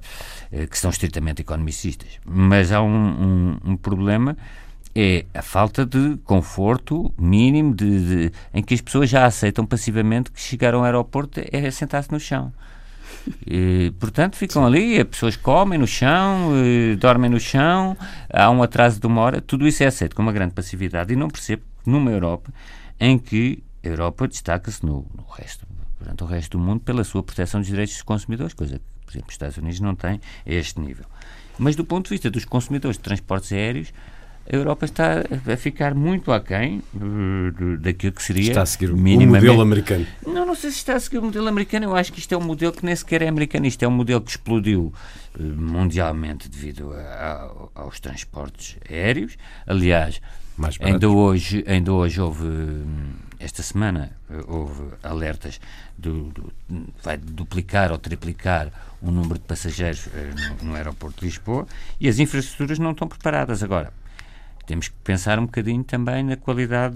eh, 0.52 0.68
que 0.68 0.78
são 0.78 0.92
estritamente 0.92 1.42
economicistas. 1.42 2.20
Mas 2.24 2.72
há 2.72 2.84
um, 2.84 2.88
um, 2.88 3.72
um 3.72 3.78
problema 3.78 4.38
é 4.96 5.26
a 5.34 5.42
falta 5.42 5.86
de 5.86 6.18
conforto 6.24 7.14
mínimo 7.18 7.74
de, 7.74 8.28
de, 8.28 8.32
em 8.54 8.62
que 8.62 8.74
as 8.74 8.82
pessoas 8.82 9.10
já 9.10 9.26
aceitam 9.26 9.66
passivamente 9.66 10.32
que 10.32 10.40
chegar 10.40 10.74
ao 10.74 10.84
aeroporto 10.84 11.42
é 11.52 11.72
sentar-se 11.72 12.12
no 12.12 12.20
chão. 12.20 12.54
E, 13.48 13.94
portanto, 14.00 14.36
ficam 14.36 14.66
ali, 14.66 15.00
as 15.00 15.08
pessoas 15.08 15.36
comem 15.36 15.80
no 15.80 15.88
chão, 15.88 16.52
dormem 17.00 17.30
no 17.30 17.40
chão, 17.40 17.98
há 18.30 18.50
um 18.50 18.62
atraso 18.62 19.00
de 19.00 19.08
uma 19.08 19.22
hora, 19.22 19.42
tudo 19.42 19.68
isso 19.68 19.82
é 19.84 19.88
aceito 19.88 20.16
com 20.16 20.22
uma 20.22 20.34
grande 20.34 20.54
passividade 20.54 21.14
e 21.14 21.16
não 21.16 21.30
percebo 21.30 21.64
numa 21.86 22.12
Europa 22.12 22.54
em 23.00 23.18
que 23.18 23.64
a 23.84 23.88
Europa 23.88 24.28
destaca-se 24.28 24.86
no, 24.86 25.06
no 25.16 25.24
resto, 25.24 25.66
durante 26.00 26.24
o 26.24 26.26
resto 26.26 26.58
do 26.58 26.64
mundo 26.64 26.82
pela 26.82 27.04
sua 27.04 27.24
proteção 27.24 27.60
dos 27.62 27.68
direitos 27.68 27.96
dos 27.96 28.04
consumidores, 28.04 28.54
coisa 28.54 28.78
que, 28.78 29.06
por 29.06 29.12
exemplo, 29.12 29.28
os 29.28 29.34
Estados 29.34 29.58
Unidos 29.58 29.80
não 29.80 29.96
têm 29.96 30.20
a 30.46 30.52
este 30.52 30.80
nível. 30.80 31.06
Mas 31.58 31.76
do 31.76 31.86
ponto 31.86 32.06
de 32.06 32.12
vista 32.12 32.30
dos 32.30 32.46
consumidores 32.46 32.98
de 32.98 33.04
transportes 33.04 33.52
aéreos, 33.52 33.94
a 34.52 34.56
Europa 34.56 34.86
está 34.86 35.24
a 35.52 35.58
ficar 35.58 35.96
muito 35.96 36.32
aquém 36.32 36.82
daquilo 37.80 38.12
que 38.12 38.22
seria 38.22 38.50
está 38.50 38.62
a 38.64 38.66
seguir 38.66 38.92
o 38.92 38.98
modelo 38.98 39.62
americano. 39.62 40.06
Não, 40.26 40.46
não 40.46 40.56
sei 40.56 40.70
se 40.70 40.78
está 40.78 40.96
a 40.96 41.00
seguir 41.00 41.20
o 41.20 41.24
modelo 41.24 41.48
americano. 41.48 41.86
Eu 41.86 41.96
acho 41.96 42.12
que 42.12 42.20
isto 42.20 42.34
é 42.34 42.38
um 42.38 42.42
modelo 42.42 42.74
que 42.74 42.86
nem 42.86 42.96
sequer 42.96 43.22
é 43.22 43.28
americano. 43.28 43.66
Isto 43.66 43.84
é 43.84 43.88
um 43.88 43.92
modelo 43.92 44.20
que 44.20 44.32
explodiu 44.32 44.94
eh, 45.40 45.42
mundialmente 45.42 46.50
devido 46.50 46.92
a, 46.94 47.00
a, 47.76 47.82
aos 47.82 48.02
transportes 48.02 48.78
aéreos. 48.90 49.38
Aliás, 49.66 50.20
ainda 50.82 51.10
hoje, 51.10 51.64
ainda 51.66 51.94
hoje 51.94 52.20
houve 52.20 52.46
esta 53.40 53.62
semana 53.62 54.12
houve 54.48 54.84
alertas 55.04 55.60
do, 55.98 56.30
do, 56.30 56.54
vai 57.04 57.18
duplicar 57.18 57.92
ou 57.92 57.98
triplicar 57.98 58.72
o 59.02 59.12
número 59.12 59.36
de 59.36 59.46
passageiros 59.46 60.08
eh, 60.14 60.34
no, 60.62 60.70
no 60.70 60.76
aeroporto 60.76 61.20
de 61.20 61.26
Lisboa 61.26 61.68
e 62.00 62.08
as 62.08 62.20
infraestruturas 62.20 62.80
não 62.80 62.92
estão 62.92 63.06
preparadas 63.06 63.62
agora 63.62 63.92
temos 64.66 64.88
que 64.88 64.96
pensar 65.04 65.40
um 65.40 65.46
bocadinho 65.46 65.84
também 65.84 66.24
na 66.24 66.36
qualidade 66.36 66.96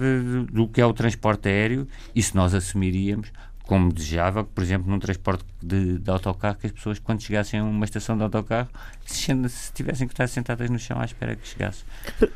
do 0.51 0.67
que 0.67 0.81
é 0.81 0.85
o 0.85 0.93
transporte 0.93 1.47
aéreo 1.47 1.87
e 2.15 2.21
se 2.21 2.35
nós 2.35 2.53
assumiríamos 2.53 3.31
como 3.67 3.91
desejável, 3.91 4.45
por 4.45 4.63
exemplo, 4.63 4.89
num 4.89 4.97
transporte 4.97 5.43
de, 5.61 5.99
de, 5.99 6.09
autocarro, 6.09 6.55
que 6.55 6.67
as 6.67 6.71
pessoas, 6.71 6.99
quando 6.99 7.21
chegassem 7.21 7.59
a 7.59 7.63
uma 7.63 7.83
estação 7.83 8.15
de 8.15 8.23
autocarro, 8.23 8.69
se, 9.05 9.33
se 9.49 9.73
tivessem 9.73 10.07
que 10.07 10.13
estar 10.13 10.27
sentadas 10.27 10.69
no 10.69 10.79
chão 10.79 10.99
à 10.99 11.03
espera 11.03 11.35
que 11.35 11.45
chegasse. 11.45 11.83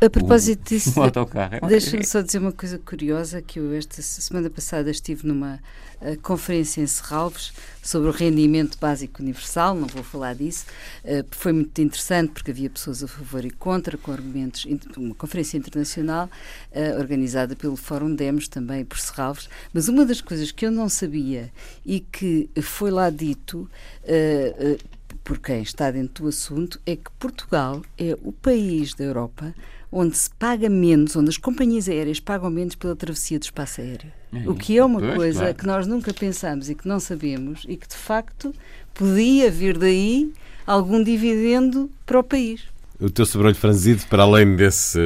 A, 0.06 0.10
propósito 0.10 0.62
o, 0.62 0.70
disso, 0.70 1.00
autocarro. 1.02 1.56
É 1.56 1.60
deixa-me 1.62 2.06
só 2.06 2.22
dizer 2.22 2.40
uma 2.40 2.52
coisa 2.52 2.78
curiosa, 2.78 3.42
que 3.42 3.60
eu 3.60 3.74
esta 3.74 4.02
semana 4.02 4.50
passada 4.50 4.92
estive 4.92 5.26
numa 5.26 5.60
uh, 6.02 6.20
conferência 6.22 6.82
em 6.82 6.88
Serralves 6.88 7.54
sobre 7.82 8.10
o 8.10 8.12
rendimento 8.12 8.78
básico 8.80 9.22
universal, 9.22 9.76
não 9.76 9.88
vou 9.88 10.04
falar 10.04 10.36
disso, 10.36 10.66
uh, 11.04 11.26
foi 11.32 11.54
muito 11.54 11.80
interessante 11.82 12.32
porque 12.32 12.52
havia 12.52 12.70
pessoas 12.70 13.04
a 13.04 13.08
favor 13.08 13.46
e 13.46 13.52
contra, 13.52 13.98
com 13.98 14.12
argumentos, 14.12 14.66
uma 14.98 15.16
conferência 15.16 15.58
internacional 15.58 16.30
uh, 16.72 17.00
organizada 17.00 17.56
pelo 17.56 17.76
Fórum 17.76 18.14
Demos, 18.14 18.48
também 18.48 18.84
por 18.86 19.00
Serralves, 19.00 19.50
mas 19.74 19.88
uma 19.88 20.06
das 20.06 20.22
coisas 20.22 20.52
que 20.52 20.66
eu 20.66 20.72
não 20.72 20.90
sabia 20.90 21.52
e 21.86 22.00
que 22.00 22.50
foi 22.62 22.92
lá 22.92 23.10
dito 23.10 23.70
uh, 24.04 25.02
por 25.24 25.40
quem 25.40 25.62
está 25.62 25.92
dentro 25.92 26.24
do 26.24 26.30
assunto 26.30 26.80
é 26.86 26.96
que 26.96 27.12
Portugal 27.20 27.82
é 27.98 28.18
o 28.24 28.32
país 28.32 28.94
da 28.94 29.04
Europa 29.04 29.54
onde 29.92 30.18
se 30.18 30.30
paga 30.30 30.70
menos, 30.70 31.16
onde 31.16 31.30
as 31.30 31.38
companhias 31.38 31.90
aéreas 31.90 32.20
pagam 32.20 32.50
menos 32.50 32.76
pela 32.76 32.96
travessia 32.96 33.38
do 33.38 33.44
espaço 33.44 33.82
aéreo. 33.82 34.12
É 34.34 34.50
o 34.50 34.56
que 34.56 34.78
é 34.78 34.86
uma 34.86 35.00
pois, 35.00 35.16
coisa 35.16 35.40
claro. 35.40 35.56
que 35.56 35.68
nós 35.68 35.88
nunca 35.88 36.14
pensamos 36.14 36.70
e 36.70 36.76
que 36.76 36.88
não 36.88 37.00
sabemos 37.00 37.66
e 37.68 37.76
que 37.76 37.88
de 37.88 37.96
facto 37.96 38.54
podia 38.94 39.52
vir 39.52 39.78
daí 39.78 40.32
algum 40.66 41.04
dividendo 41.04 41.90
para 42.06 42.20
o 42.20 42.24
país. 42.24 42.62
O 43.00 43.10
teu 43.10 43.26
sobrolho 43.26 43.56
franzido, 43.56 44.04
para 44.10 44.24
além 44.24 44.56
desse 44.56 45.00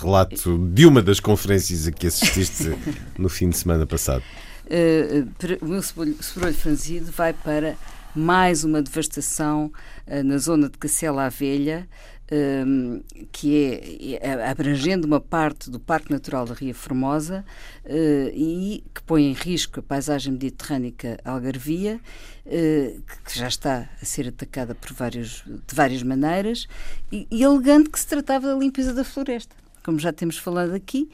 relato 0.00 0.56
de 0.72 0.86
uma 0.86 1.02
das 1.02 1.18
conferências 1.18 1.86
a 1.86 1.92
que 1.92 2.06
assististe 2.06 2.72
no 3.18 3.28
fim 3.28 3.50
de 3.50 3.56
semana 3.56 3.84
passado. 3.84 4.22
Uh, 4.66 5.28
o 5.60 5.66
meu 5.66 5.82
sobrolho 5.82 6.54
franzido 6.54 7.10
vai 7.10 7.32
para 7.32 7.74
mais 8.14 8.62
uma 8.62 8.80
devastação 8.80 9.72
uh, 10.06 10.22
na 10.22 10.38
zona 10.38 10.68
de 10.68 10.78
Cacela 10.78 11.26
à 11.26 11.28
Velha, 11.28 11.88
um, 12.30 13.02
que 13.32 14.18
é, 14.22 14.26
é, 14.26 14.48
abrangendo 14.48 15.06
uma 15.06 15.20
parte 15.20 15.70
do 15.70 15.80
Parque 15.80 16.12
Natural 16.12 16.46
da 16.46 16.54
Ria 16.54 16.74
Formosa 16.74 17.44
uh, 17.84 18.30
e 18.32 18.84
que 18.94 19.02
põe 19.02 19.24
em 19.24 19.32
risco 19.32 19.80
a 19.80 19.82
paisagem 19.82 20.32
mediterrânica 20.32 21.18
algarvia, 21.24 22.00
uh, 22.46 23.02
que 23.24 23.38
já 23.38 23.48
está 23.48 23.88
a 24.00 24.04
ser 24.04 24.28
atacada 24.28 24.74
por 24.74 24.92
vários, 24.92 25.42
de 25.46 25.74
várias 25.74 26.02
maneiras, 26.02 26.68
e, 27.10 27.26
e 27.30 27.44
alegando 27.44 27.90
que 27.90 27.98
se 27.98 28.06
tratava 28.06 28.46
da 28.46 28.54
limpeza 28.54 28.94
da 28.94 29.04
floresta. 29.04 29.54
Como 29.82 29.98
já 29.98 30.12
temos 30.12 30.36
falado 30.36 30.74
aqui, 30.74 31.08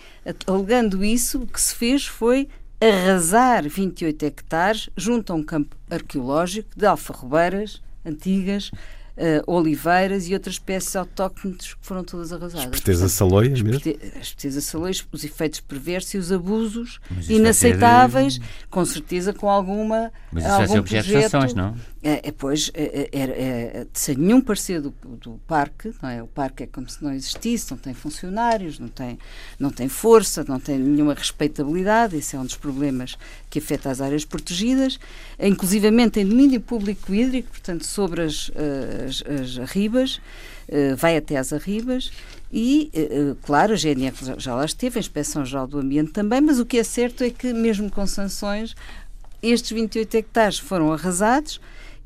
alegando 0.46 1.04
isso, 1.04 1.40
o 1.42 1.46
que 1.46 1.60
se 1.60 1.74
fez 1.74 2.04
foi 2.04 2.48
arrasar 2.80 3.66
28 3.66 4.22
hectares 4.24 4.90
junto 4.96 5.32
a 5.32 5.36
um 5.36 5.42
campo 5.42 5.76
arqueológico 5.88 6.68
de 6.76 6.84
alfarrobeiras 6.84 7.80
antigas, 8.04 8.70
uh, 9.16 9.52
oliveiras 9.52 10.28
e 10.28 10.34
outras 10.34 10.56
espécies 10.56 10.94
autóctones 10.96 11.74
que 11.74 11.86
foram 11.86 12.04
todas 12.04 12.32
arrasadas. 12.32 12.64
Esperteza 12.64 13.08
saloias 13.08 13.60
mesmo? 13.60 13.80
As 14.14 14.28
esperteza 14.28 14.60
saloias, 14.60 15.06
os 15.10 15.24
efeitos 15.24 15.60
perversos 15.60 16.14
e 16.14 16.18
os 16.18 16.32
abusos 16.32 17.00
inaceitáveis, 17.28 18.34
de... 18.34 18.42
com 18.70 18.84
certeza 18.84 19.32
com 19.32 19.48
alguma 19.48 20.12
Mas 20.30 20.44
isso 20.44 20.52
algum 20.52 20.66
vai 20.66 20.68
ser 20.68 20.78
objeto 20.78 21.04
projeto, 21.04 21.24
de 21.24 21.30
sanções, 21.30 21.54
não? 21.54 21.74
É, 22.08 22.28
é, 22.28 22.30
pois, 22.30 22.70
é, 22.72 23.08
é, 23.10 23.20
é, 23.20 23.86
sem 23.92 24.14
nenhum 24.14 24.40
parecer 24.40 24.80
do, 24.80 24.94
do 25.20 25.40
parque, 25.44 25.92
não 26.00 26.08
é? 26.08 26.22
o 26.22 26.28
parque 26.28 26.62
é 26.62 26.66
como 26.68 26.88
se 26.88 27.02
não 27.02 27.12
existisse, 27.12 27.72
não 27.72 27.78
tem 27.78 27.92
funcionários, 27.94 28.78
não 28.78 28.86
tem, 28.86 29.18
não 29.58 29.70
tem 29.70 29.88
força, 29.88 30.44
não 30.46 30.60
tem 30.60 30.78
nenhuma 30.78 31.14
respeitabilidade, 31.14 32.16
esse 32.16 32.36
é 32.36 32.38
um 32.38 32.44
dos 32.44 32.56
problemas 32.56 33.18
que 33.50 33.58
afeta 33.58 33.90
as 33.90 34.00
áreas 34.00 34.24
protegidas, 34.24 35.00
inclusivamente 35.40 36.12
tem 36.12 36.28
domínio 36.28 36.60
público 36.60 37.12
hídrico, 37.12 37.50
portanto, 37.50 37.84
sobre 37.84 38.22
as, 38.22 38.52
as, 39.04 39.24
as 39.28 39.58
arribas, 39.58 40.20
eh, 40.68 40.94
vai 40.94 41.16
até 41.16 41.36
às 41.36 41.52
arribas, 41.52 42.12
e, 42.52 42.88
eh, 42.94 43.00
eh, 43.10 43.36
claro, 43.42 43.72
a 43.72 43.76
GNR 43.76 44.14
já 44.38 44.54
lá 44.54 44.64
esteve, 44.64 44.96
a 44.96 45.00
Inspeção 45.00 45.44
Geral 45.44 45.66
do 45.66 45.80
Ambiente 45.80 46.12
também, 46.12 46.40
mas 46.40 46.60
o 46.60 46.64
que 46.64 46.78
é 46.78 46.84
certo 46.84 47.24
é 47.24 47.30
que, 47.30 47.52
mesmo 47.52 47.90
com 47.90 48.06
sanções, 48.06 48.76
estes 49.42 49.72
28 49.72 50.14
hectares 50.14 50.58
foram 50.60 50.92
arrasados 50.92 51.60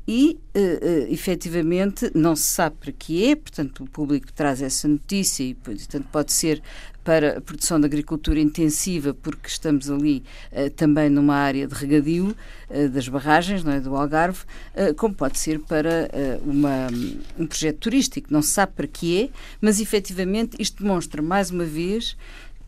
e, 0.07 0.39
uh, 0.55 0.59
uh, 0.59 1.13
efetivamente, 1.13 2.11
não 2.13 2.35
se 2.35 2.43
sabe 2.43 2.75
para 2.79 2.91
que 2.91 3.25
é, 3.25 3.35
portanto, 3.35 3.83
o 3.83 3.89
público 3.89 4.31
traz 4.33 4.61
essa 4.61 4.87
notícia 4.87 5.43
e, 5.43 5.53
portanto, 5.53 6.07
pode 6.11 6.33
ser 6.33 6.61
para 7.03 7.37
a 7.37 7.41
produção 7.41 7.79
de 7.79 7.85
agricultura 7.85 8.39
intensiva, 8.39 9.13
porque 9.13 9.47
estamos 9.47 9.89
ali 9.89 10.23
uh, 10.51 10.69
também 10.71 11.09
numa 11.09 11.35
área 11.35 11.67
de 11.67 11.73
regadio 11.73 12.35
uh, 12.69 12.89
das 12.89 13.07
barragens, 13.07 13.63
não 13.63 13.71
é, 13.71 13.79
do 13.79 13.95
Algarve, 13.95 14.43
uh, 14.75 14.93
como 14.95 15.13
pode 15.13 15.39
ser 15.39 15.59
para 15.59 16.09
uma, 16.45 16.87
um 17.37 17.47
projeto 17.47 17.77
turístico. 17.77 18.27
Não 18.31 18.41
se 18.41 18.49
sabe 18.49 18.73
para 18.73 18.87
que 18.87 19.23
é, 19.23 19.29
mas 19.59 19.79
efetivamente 19.79 20.55
isto 20.59 20.83
demonstra 20.83 21.21
mais 21.21 21.49
uma 21.49 21.65
vez 21.65 22.15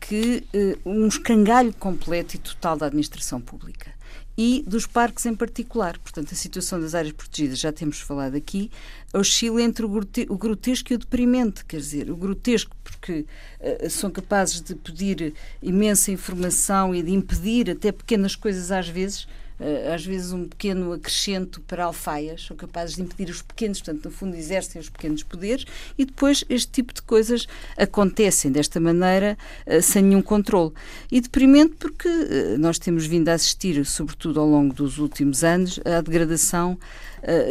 que 0.00 0.44
um 0.84 1.06
escangalho 1.06 1.72
completo 1.74 2.36
e 2.36 2.38
total 2.38 2.76
da 2.76 2.86
administração 2.86 3.40
pública 3.40 3.93
e 4.36 4.64
dos 4.66 4.86
parques 4.86 5.26
em 5.26 5.34
particular. 5.34 5.98
Portanto, 5.98 6.32
a 6.32 6.34
situação 6.36 6.80
das 6.80 6.94
áreas 6.94 7.12
protegidas, 7.12 7.58
já 7.58 7.72
temos 7.72 8.00
falado 8.00 8.34
aqui, 8.34 8.70
oscila 9.12 9.62
entre 9.62 9.84
o 9.84 10.36
grotesco 10.36 10.92
e 10.92 10.96
o 10.96 10.98
deprimente. 10.98 11.64
Quer 11.64 11.78
dizer, 11.78 12.10
o 12.10 12.16
grotesco 12.16 12.76
porque 12.82 13.26
uh, 13.60 13.90
são 13.90 14.10
capazes 14.10 14.60
de 14.60 14.74
pedir 14.74 15.34
imensa 15.62 16.10
informação 16.10 16.94
e 16.94 17.02
de 17.02 17.12
impedir 17.12 17.70
até 17.70 17.92
pequenas 17.92 18.34
coisas 18.34 18.70
às 18.70 18.88
vezes. 18.88 19.26
Uh, 19.64 19.94
às 19.94 20.04
vezes 20.04 20.32
um 20.32 20.46
pequeno 20.46 20.92
acrescento 20.92 21.60
para 21.62 21.84
alfaias, 21.84 22.44
são 22.46 22.56
capazes 22.56 22.96
de 22.96 23.02
impedir 23.02 23.30
os 23.30 23.42
pequenos, 23.42 23.80
portanto, 23.80 24.04
no 24.04 24.10
fundo, 24.10 24.36
exercem 24.36 24.80
os 24.80 24.88
pequenos 24.88 25.22
poderes 25.22 25.64
e 25.96 26.04
depois 26.04 26.44
este 26.48 26.70
tipo 26.70 26.92
de 26.92 27.02
coisas 27.02 27.46
acontecem 27.76 28.52
desta 28.52 28.78
maneira 28.78 29.38
uh, 29.66 29.80
sem 29.80 30.02
nenhum 30.02 30.22
controle. 30.22 30.72
E 31.10 31.20
deprimente 31.20 31.74
porque 31.78 32.08
uh, 32.08 32.58
nós 32.58 32.78
temos 32.78 33.06
vindo 33.06 33.28
a 33.28 33.32
assistir, 33.32 33.84
sobretudo 33.86 34.40
ao 34.40 34.46
longo 34.46 34.74
dos 34.74 34.98
últimos 34.98 35.42
anos, 35.42 35.80
à 35.84 36.00
degradação 36.00 36.78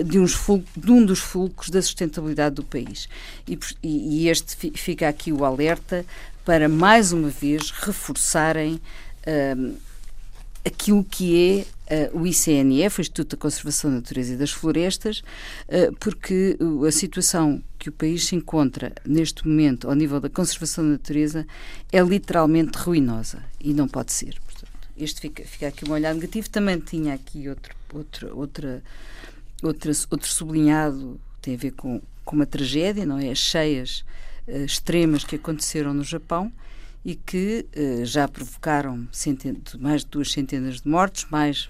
de, 0.06 0.20
uns 0.20 0.40
de 0.78 0.92
um 0.92 1.04
dos 1.04 1.18
fulcros 1.18 1.72
da 1.72 1.82
sustentabilidade 1.82 2.54
do 2.54 2.64
país. 2.64 3.10
E, 3.48 3.58
e 3.82 4.30
este 4.30 4.72
fica 4.78 5.10
aqui 5.10 5.34
o 5.34 5.44
alerta 5.44 6.06
para, 6.46 6.68
mais 6.68 7.12
uma 7.12 7.30
vez, 7.30 7.72
reforçarem 7.72 8.80
uh, 9.26 9.76
aquilo 10.66 11.04
que 11.04 11.66
é 11.90 12.10
uh, 12.12 12.20
o 12.20 12.26
ICNF, 12.26 13.00
o 13.00 13.02
Instituto 13.02 13.36
da 13.36 13.42
Conservação 13.42 13.92
da 13.92 13.98
Natureza 13.98 14.34
e 14.34 14.38
das 14.38 14.52
Florestas, 14.52 15.20
uh, 15.68 15.94
porque 16.00 16.58
a 16.88 16.92
situação 16.92 17.62
que 17.78 17.90
o 17.90 17.92
país 17.92 18.26
se 18.26 18.36
encontra 18.36 18.94
neste 19.06 19.48
momento 19.48 19.90
ao 19.90 19.96
nível 19.96 20.20
da 20.20 20.30
conservação 20.30 20.86
da 20.86 20.92
natureza 20.92 21.46
é 21.92 22.02
literalmente 22.02 22.78
ruinosa 22.78 23.44
e 23.60 23.74
não 23.74 23.88
pode 23.88 24.14
ser. 24.14 24.40
Portanto, 24.46 24.72
este 24.98 25.22
fica, 25.22 25.44
fica 25.44 25.68
aqui 25.68 25.88
um 25.88 25.92
olhar 25.92 26.14
negativo. 26.14 26.50
Também 26.50 26.80
tinha 26.80 27.14
aqui 27.14 27.50
outro, 27.50 27.76
outro, 27.94 28.38
outra, 28.38 28.84
outra, 29.62 29.92
outro 30.10 30.30
sublinhado, 30.30 31.20
tem 31.42 31.56
a 31.56 31.58
ver 31.58 31.72
com, 31.72 32.02
com 32.24 32.36
uma 32.36 32.46
tragédia, 32.46 33.06
não 33.06 33.20
é? 33.20 33.32
As 33.32 33.40
cheias 33.40 34.06
uh, 34.48 34.64
extremas 34.64 35.26
que 35.26 35.36
aconteceram 35.36 35.94
no 35.94 36.04
Japão 36.04 36.52
e 37.06 37.16
que 37.16 37.66
uh, 37.76 38.06
já 38.06 38.28
provocaram 38.28 39.08
mais 39.80 40.02
de 40.02 40.08
duas 40.10 40.32
centenas 40.32 40.82
de 40.82 40.88
mortos, 40.88 41.28
mais 41.30 41.70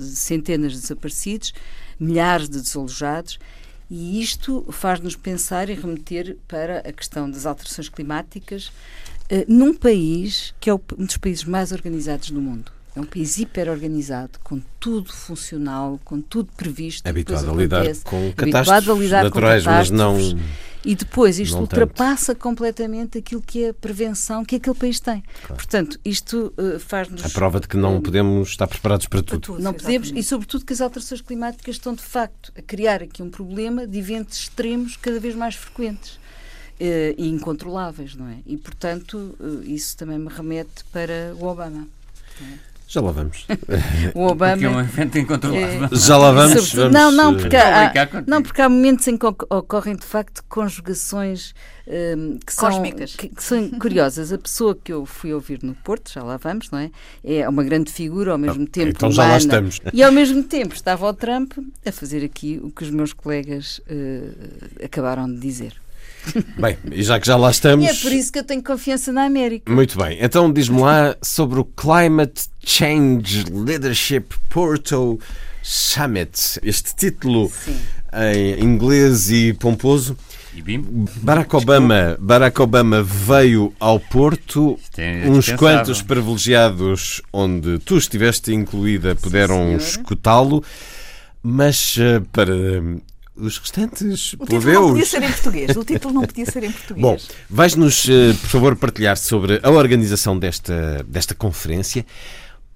centenas 0.00 0.72
de 0.72 0.80
desaparecidos, 0.80 1.54
milhares 1.98 2.48
de 2.48 2.60
desalojados. 2.60 3.38
E 3.88 4.20
isto 4.20 4.66
faz-nos 4.72 5.14
pensar 5.14 5.68
e 5.68 5.74
remeter 5.74 6.36
para 6.48 6.80
a 6.80 6.92
questão 6.92 7.30
das 7.30 7.46
alterações 7.46 7.88
climáticas 7.88 8.66
uh, 9.30 9.44
num 9.46 9.72
país 9.72 10.54
que 10.58 10.68
é 10.68 10.74
um 10.74 10.80
dos 11.04 11.16
países 11.16 11.44
mais 11.44 11.70
organizados 11.70 12.30
do 12.30 12.40
mundo. 12.40 12.75
É 12.96 13.00
um 13.00 13.04
país 13.04 13.36
hiper 13.36 13.68
organizado, 13.68 14.38
com 14.42 14.60
tudo 14.80 15.12
funcional, 15.12 16.00
com 16.02 16.20
tudo 16.20 16.50
previsto. 16.56 17.06
Habituado 17.06 17.50
a 17.50 17.54
lidar 17.54 17.84
com 18.04 18.32
catástrofes 18.32 19.10
naturais, 19.10 19.30
com 19.30 19.40
catástrofes, 19.40 19.64
mas 19.66 19.90
não 19.90 20.18
e 20.86 20.94
depois 20.94 21.40
isto 21.40 21.58
ultrapassa 21.58 22.32
tanto. 22.32 22.42
completamente 22.42 23.18
aquilo 23.18 23.42
que 23.42 23.64
é 23.64 23.68
a 23.70 23.74
prevenção 23.74 24.44
que 24.44 24.54
aquele 24.54 24.76
país 24.76 25.00
tem. 25.00 25.22
Claro. 25.40 25.56
Portanto, 25.56 25.98
isto 26.04 26.54
uh, 26.56 26.78
faz-nos. 26.78 27.24
A 27.24 27.28
prova 27.28 27.58
de 27.58 27.66
que 27.66 27.76
não 27.76 28.00
podemos 28.00 28.50
estar 28.50 28.68
preparados 28.68 29.06
para 29.06 29.20
tudo. 29.20 29.40
Para 29.40 29.46
tudo 29.46 29.62
não 29.62 29.74
podemos, 29.74 30.12
e 30.14 30.22
sobretudo 30.22 30.64
que 30.64 30.72
as 30.72 30.80
alterações 30.80 31.20
climáticas 31.20 31.74
estão 31.74 31.92
de 31.92 32.02
facto 32.02 32.52
a 32.56 32.62
criar 32.62 33.02
aqui 33.02 33.20
um 33.20 33.28
problema 33.28 33.84
de 33.84 33.98
eventos 33.98 34.38
extremos 34.38 34.96
cada 34.96 35.18
vez 35.18 35.34
mais 35.34 35.56
frequentes. 35.56 36.20
Uh, 36.78 37.16
e 37.16 37.28
incontroláveis, 37.30 38.14
não 38.14 38.28
é? 38.28 38.36
E, 38.46 38.54
portanto, 38.56 39.34
uh, 39.40 39.62
isso 39.64 39.96
também 39.96 40.18
me 40.18 40.28
remete 40.28 40.84
para 40.92 41.34
o 41.40 41.46
Obama. 41.46 41.88
Já 42.88 43.00
lá 43.00 43.10
vamos. 43.10 43.46
o 44.14 44.26
Obama. 44.26 44.52
Porque 44.52 44.64
é 44.64 44.70
um 44.70 44.80
evento 44.80 45.18
incontrolável. 45.18 45.84
É, 45.84 45.96
Já 45.96 46.16
lá 46.16 46.30
vamos. 46.30 46.72
vamos 46.72 46.92
não, 46.92 47.10
não, 47.10 47.36
porque 47.36 47.56
há, 47.56 47.92
não, 48.26 48.42
porque 48.42 48.62
há 48.62 48.68
momentos 48.68 49.08
em 49.08 49.16
que 49.16 49.26
ocorrem 49.26 49.96
de 49.96 50.04
facto 50.04 50.44
conjugações 50.48 51.52
um, 51.88 52.38
que, 52.38 52.54
são, 52.54 52.82
que, 52.82 53.28
que, 53.28 53.42
são 53.42 53.70
curiosas. 53.70 54.32
A 54.32 54.38
pessoa 54.38 54.76
que 54.76 54.92
eu 54.92 55.04
fui 55.04 55.34
ouvir 55.34 55.64
no 55.64 55.74
Porto, 55.74 56.12
já 56.12 56.22
lá 56.22 56.36
vamos, 56.36 56.70
não 56.70 56.78
é? 56.78 56.90
É 57.24 57.48
uma 57.48 57.64
grande 57.64 57.90
figura, 57.90 58.32
ao 58.32 58.38
mesmo 58.38 58.62
ah, 58.62 58.70
tempo. 58.70 58.90
Então 58.90 59.10
já 59.10 59.26
lá 59.26 59.36
estamos. 59.36 59.80
E 59.92 60.02
ao 60.02 60.12
mesmo 60.12 60.44
tempo 60.44 60.72
estava 60.72 61.06
o 61.08 61.12
Trump 61.12 61.54
a 61.84 61.90
fazer 61.90 62.24
aqui 62.24 62.60
o 62.62 62.70
que 62.70 62.84
os 62.84 62.90
meus 62.90 63.12
colegas 63.12 63.80
uh, 63.90 64.84
acabaram 64.84 65.26
de 65.26 65.40
dizer. 65.40 65.85
Bem, 66.58 66.76
e 66.90 67.02
já 67.02 67.18
que 67.20 67.26
já 67.26 67.36
lá 67.36 67.50
estamos. 67.50 67.84
E 67.84 67.88
é 67.88 67.94
por 67.94 68.12
isso 68.12 68.32
que 68.32 68.38
eu 68.38 68.44
tenho 68.44 68.62
confiança 68.62 69.12
na 69.12 69.24
América. 69.24 69.72
Muito 69.72 69.98
bem, 69.98 70.18
então 70.20 70.52
diz-me 70.52 70.80
lá 70.80 71.16
sobre 71.22 71.60
o 71.60 71.64
Climate 71.64 72.48
Change 72.64 73.44
Leadership 73.50 74.26
Porto 74.48 75.18
Summit. 75.62 76.60
Este 76.62 76.94
título 76.94 77.50
Sim. 77.50 77.76
em 78.12 78.62
inglês 78.62 79.30
e 79.30 79.52
pomposo. 79.52 80.16
Barack 81.22 81.54
Obama, 81.54 82.16
Barack 82.18 82.62
Obama 82.62 83.02
veio 83.02 83.74
ao 83.78 84.00
Porto, 84.00 84.78
é 84.96 85.28
uns 85.28 85.50
quantos 85.50 86.00
privilegiados 86.00 87.20
onde 87.30 87.78
tu 87.80 87.98
estiveste 87.98 88.54
incluída 88.54 89.14
puderam 89.14 89.76
escutá-lo, 89.76 90.64
mas 91.42 91.96
eh, 91.98 92.22
para 92.32 92.54
os 93.36 93.58
restantes 93.58 94.32
o 94.34 94.46
título 94.46 94.62
não 94.72 94.88
podia 94.90 95.06
ser 95.06 95.22
em 95.22 95.30
português. 95.30 95.76
O 95.76 95.84
título 95.84 96.14
não 96.14 96.22
podia 96.22 96.46
ser 96.46 96.64
em 96.64 96.72
português. 96.72 97.02
Bom, 97.02 97.18
vais-nos, 97.48 98.08
eh, 98.08 98.32
por 98.32 98.48
favor, 98.48 98.76
partilhar 98.76 99.16
sobre 99.16 99.60
a 99.62 99.70
organização 99.70 100.38
desta, 100.38 101.04
desta 101.06 101.34
conferência. 101.34 102.04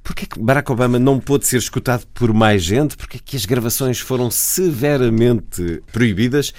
Porquê 0.03 0.27
que 0.27 0.39
Barack 0.39 0.71
Obama 0.73 0.99
não 0.99 1.19
pôde 1.19 1.47
ser 1.47 1.59
escutado 1.59 2.07
por 2.15 2.33
mais 2.33 2.63
gente? 2.63 2.97
Porquê 2.97 3.19
que 3.19 3.37
as 3.37 3.45
gravações 3.45 4.01
foram 4.01 4.31
severamente 4.31 5.83
proibidas? 5.93 6.53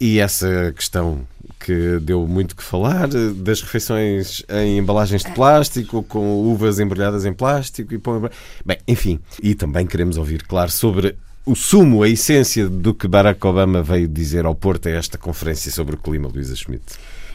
E 0.00 0.20
essa 0.20 0.72
questão 0.76 1.26
que 1.58 1.98
deu 2.00 2.26
muito 2.26 2.54
que 2.54 2.62
falar, 2.62 3.08
das 3.08 3.60
refeições 3.62 4.44
em 4.48 4.78
embalagens 4.78 5.24
de 5.24 5.32
plástico, 5.32 6.04
com 6.04 6.40
uvas 6.44 6.78
embrulhadas 6.78 7.24
em 7.24 7.32
plástico 7.32 7.92
e 7.92 7.98
pão... 7.98 8.30
Bem, 8.64 8.78
enfim. 8.86 9.18
E 9.42 9.56
também 9.56 9.86
queremos 9.86 10.16
ouvir, 10.16 10.44
claro, 10.44 10.70
sobre 10.70 11.16
o 11.46 11.54
sumo, 11.54 12.02
a 12.02 12.08
essência 12.08 12.68
do 12.68 12.94
que 12.94 13.08
Barack 13.08 13.44
Obama 13.46 13.82
veio 13.82 14.06
dizer 14.06 14.44
ao 14.44 14.54
Porto 14.54 14.88
a 14.88 14.90
esta 14.90 15.16
conferência 15.16 15.70
sobre 15.72 15.94
o 15.94 15.98
clima, 15.98 16.28
Luísa 16.28 16.54
Schmidt? 16.54 16.84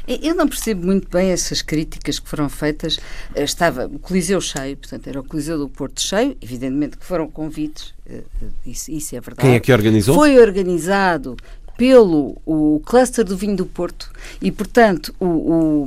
Eu 0.06 0.36
não 0.36 0.48
percebo 0.48 0.86
muito 0.86 1.08
bem 1.10 1.30
essas 1.30 1.62
críticas 1.62 2.20
que 2.20 2.28
foram 2.30 2.50
feitas. 2.50 3.00
Eh, 3.34 3.44
estava 3.44 3.86
o 3.86 3.98
Coliseu 3.98 4.42
cheio, 4.42 4.76
portanto, 4.76 5.08
era 5.08 5.20
o 5.20 5.24
Coliseu 5.24 5.58
do 5.58 5.70
Porto 5.70 6.02
cheio, 6.02 6.36
evidentemente 6.42 6.98
que 6.98 7.06
foram 7.06 7.30
convites, 7.30 7.94
eh, 8.06 8.22
eh, 8.42 8.46
isso, 8.66 8.92
isso 8.92 9.16
é 9.16 9.22
verdade. 9.22 9.48
Quem 9.48 9.56
é 9.56 9.60
que 9.62 9.72
organizou? 9.72 10.16
Foi 10.16 10.38
organizado 10.38 11.38
pelo 11.78 12.38
o 12.46 12.82
cluster 12.86 13.24
do 13.24 13.38
vinho 13.38 13.56
do 13.56 13.66
Porto 13.66 14.12
e, 14.42 14.52
portanto, 14.52 15.16
o, 15.20 15.26
o, 15.26 15.84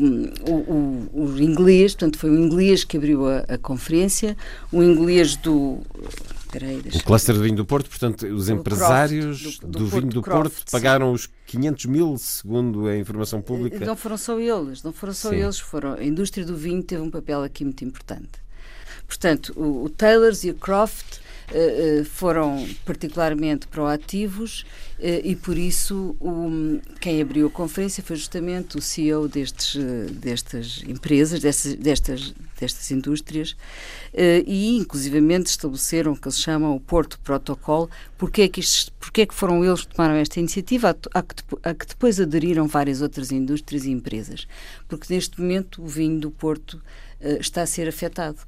o, 0.50 1.08
o 1.12 1.40
inglês, 1.40 1.94
portanto, 1.94 2.18
foi 2.18 2.30
o 2.30 2.38
inglês 2.38 2.84
que 2.84 2.96
abriu 2.96 3.28
a, 3.28 3.40
a 3.40 3.58
conferência, 3.58 4.34
o 4.72 4.82
inglês 4.82 5.36
do 5.36 5.78
Peraí, 6.50 6.78
o 6.78 7.04
cluster 7.04 7.34
do 7.34 7.42
vinho 7.42 7.56
do 7.56 7.64
Porto, 7.64 7.88
portanto, 7.88 8.26
os 8.26 8.48
empresários 8.48 9.58
do, 9.58 9.66
do, 9.66 9.78
do, 9.80 9.86
vinho 9.86 10.06
do 10.06 10.22
Porto, 10.22 10.52
Porto 10.52 10.70
pagaram 10.70 11.12
os 11.12 11.28
500 11.46 11.86
mil, 11.86 12.16
segundo 12.18 12.86
a 12.86 12.96
informação 12.96 13.42
pública. 13.42 13.84
Não 13.84 13.96
foram 13.96 14.16
só 14.16 14.38
eles, 14.38 14.82
não 14.82 14.92
foram 14.92 15.12
só 15.12 15.30
Sim. 15.30 15.36
eles, 15.36 15.58
foram. 15.58 15.94
A 15.94 16.04
indústria 16.04 16.46
do 16.46 16.56
vinho 16.56 16.82
teve 16.82 17.02
um 17.02 17.10
papel 17.10 17.42
aqui 17.42 17.64
muito 17.64 17.84
importante. 17.84 18.46
Portanto, 19.06 19.52
o, 19.56 19.84
o 19.84 19.90
Taylors 19.90 20.44
e 20.44 20.50
o 20.50 20.54
Croft 20.54 21.20
foram 22.10 22.66
particularmente 22.84 23.66
proativos 23.68 24.62
uh, 24.98 25.20
e 25.22 25.36
por 25.36 25.56
isso 25.56 26.16
o, 26.20 26.80
quem 27.00 27.20
abriu 27.20 27.46
a 27.46 27.50
conferência 27.50 28.02
foi 28.02 28.16
justamente 28.16 28.76
o 28.76 28.82
CEO 28.82 29.28
destes, 29.28 29.76
destas 30.10 30.82
empresas, 30.86 31.40
destas, 31.40 31.74
destas, 31.74 32.34
destas 32.58 32.90
indústrias 32.90 33.56
e 34.46 34.76
inclusivamente 34.76 35.50
estabeleceram 35.50 36.12
o 36.12 36.16
que 36.16 36.26
eles 36.26 36.40
chamam 36.40 36.74
o 36.74 36.80
Porto 36.80 37.18
Protocol. 37.20 37.90
Porquê 38.16 38.42
é 38.42 38.48
que, 38.48 38.60
porquê 38.98 39.22
é 39.22 39.26
que 39.26 39.34
foram 39.34 39.62
eles 39.62 39.82
que 39.82 39.94
tomaram 39.94 40.14
esta 40.14 40.40
iniciativa? 40.40 40.96
A, 41.12 41.18
a, 41.18 41.70
a 41.70 41.74
que 41.74 41.86
depois 41.86 42.18
aderiram 42.18 42.66
várias 42.66 43.02
outras 43.02 43.30
indústrias 43.30 43.84
e 43.84 43.90
empresas. 43.90 44.48
Porque 44.88 45.12
neste 45.12 45.38
momento 45.38 45.82
o 45.82 45.86
vinho 45.86 46.18
do 46.18 46.30
Porto 46.30 46.80
está 47.20 47.62
a 47.62 47.66
ser 47.66 47.88
afetado 47.88 48.38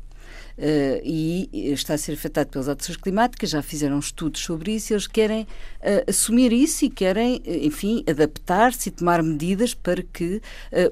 uh, 0.58 1.00
e 1.02 1.48
está 1.72 1.94
a 1.94 1.98
ser 1.98 2.12
afetado 2.12 2.50
pelas 2.50 2.68
alterações 2.68 2.96
climáticas, 2.96 3.50
já 3.50 3.62
fizeram 3.62 3.98
estudos 3.98 4.40
sobre 4.40 4.72
isso, 4.74 4.92
eles 4.92 5.06
querem 5.06 5.42
uh, 5.42 6.08
assumir 6.08 6.52
isso 6.52 6.84
e 6.84 6.90
querem, 6.90 7.40
eh, 7.44 7.66
enfim, 7.66 8.04
adaptar-se 8.08 8.88
e 8.88 8.92
tomar 8.92 9.22
medidas 9.22 9.74
para 9.74 10.02
que 10.02 10.42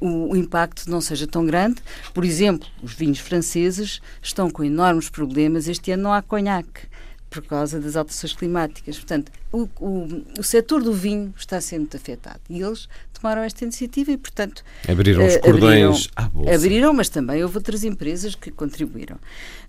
uh, 0.00 0.06
o, 0.06 0.32
o, 0.32 0.36
impacto 0.36 0.90
não 0.90 1.00
seja 1.00 1.26
tão 1.26 1.44
grande. 1.44 1.82
Por 2.12 2.24
exemplo, 2.24 2.68
os 2.82 2.92
vinhos 2.92 3.18
franceses 3.18 4.00
estão 4.22 4.50
com 4.50 4.64
enormes 4.64 5.08
problemas, 5.08 5.68
este 5.68 5.90
ano 5.92 6.04
não 6.04 6.12
há 6.12 6.22
conhaque 6.22 6.82
por 7.28 7.42
causa 7.42 7.80
das 7.80 7.96
alterações 7.96 8.32
climáticas. 8.32 8.96
Portanto, 8.96 9.30
o, 9.52 9.68
o, 9.80 10.24
o 10.38 10.42
setor 10.42 10.82
do 10.82 10.92
vinho 10.92 11.34
está 11.36 11.60
sendo 11.60 11.94
afetado 11.94 12.40
e 12.48 12.60
eles 12.62 12.88
tomaram 13.26 13.42
esta 13.42 13.64
iniciativa 13.64 14.12
e, 14.12 14.16
portanto. 14.16 14.62
Abriram 14.88 15.26
os 15.26 15.34
eh, 15.34 15.38
cordões 15.40 15.82
abriram, 15.82 16.10
à 16.14 16.28
bolsa. 16.28 16.54
Abriram, 16.54 16.94
mas 16.94 17.08
também 17.08 17.42
houve 17.42 17.56
outras 17.56 17.82
empresas 17.82 18.36
que 18.36 18.52
contribuíram. 18.52 19.18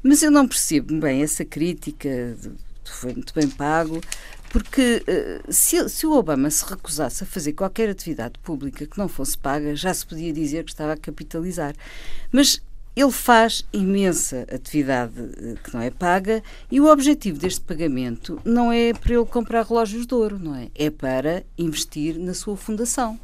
Mas 0.04 0.22
eu 0.22 0.30
não 0.30 0.48
percebo 0.48 1.00
bem 1.00 1.24
essa 1.24 1.44
crítica, 1.44 2.38
foi 2.86 3.14
muito 3.14 3.34
bem 3.34 3.50
pago, 3.50 4.00
porque 4.52 5.04
uh, 5.08 5.52
se, 5.52 5.90
se, 5.90 6.06
o 6.06 6.14
Obama 6.14 6.50
se 6.52 6.64
recusasse 6.66 7.24
a 7.24 7.28
fazer 7.28 7.54
qualquer 7.54 7.90
atividade 7.90 8.36
pública 8.44 8.86
que 8.86 8.98
não 8.98 9.08
fosse 9.08 9.38
paga, 9.38 9.76
já 9.76 9.94
se 9.94 10.06
podia 10.06 10.32
dizer 10.32 10.64
que 10.64 10.72
estava 10.72 10.94
a 10.94 10.98
capitalizar. 10.98 11.74
Mas 12.32 12.62
ele 12.96 13.12
faz 13.12 13.64
imensa 13.72 14.48
atividade 14.52 15.14
eh, 15.18 15.56
que 15.64 15.72
não 15.72 15.82
é 15.82 15.92
paga 15.92 16.42
e 16.72 16.82
o 16.82 16.88
objetivo 16.88 17.38
deste 17.38 17.62
pagamento 17.62 18.42
não 18.44 18.72
é 18.72 18.92
para 18.92 19.14
ele 19.14 19.26
comprar 19.26 19.64
relógios 19.64 20.08
de 20.08 20.16
ouro, 20.16 20.40
não 20.40 20.56
é? 20.56 20.70
É 20.74 20.90
para 20.90 21.44
investir 21.56 22.18
na 22.18 22.34
sua 22.34 22.58
fundação. 22.58 23.20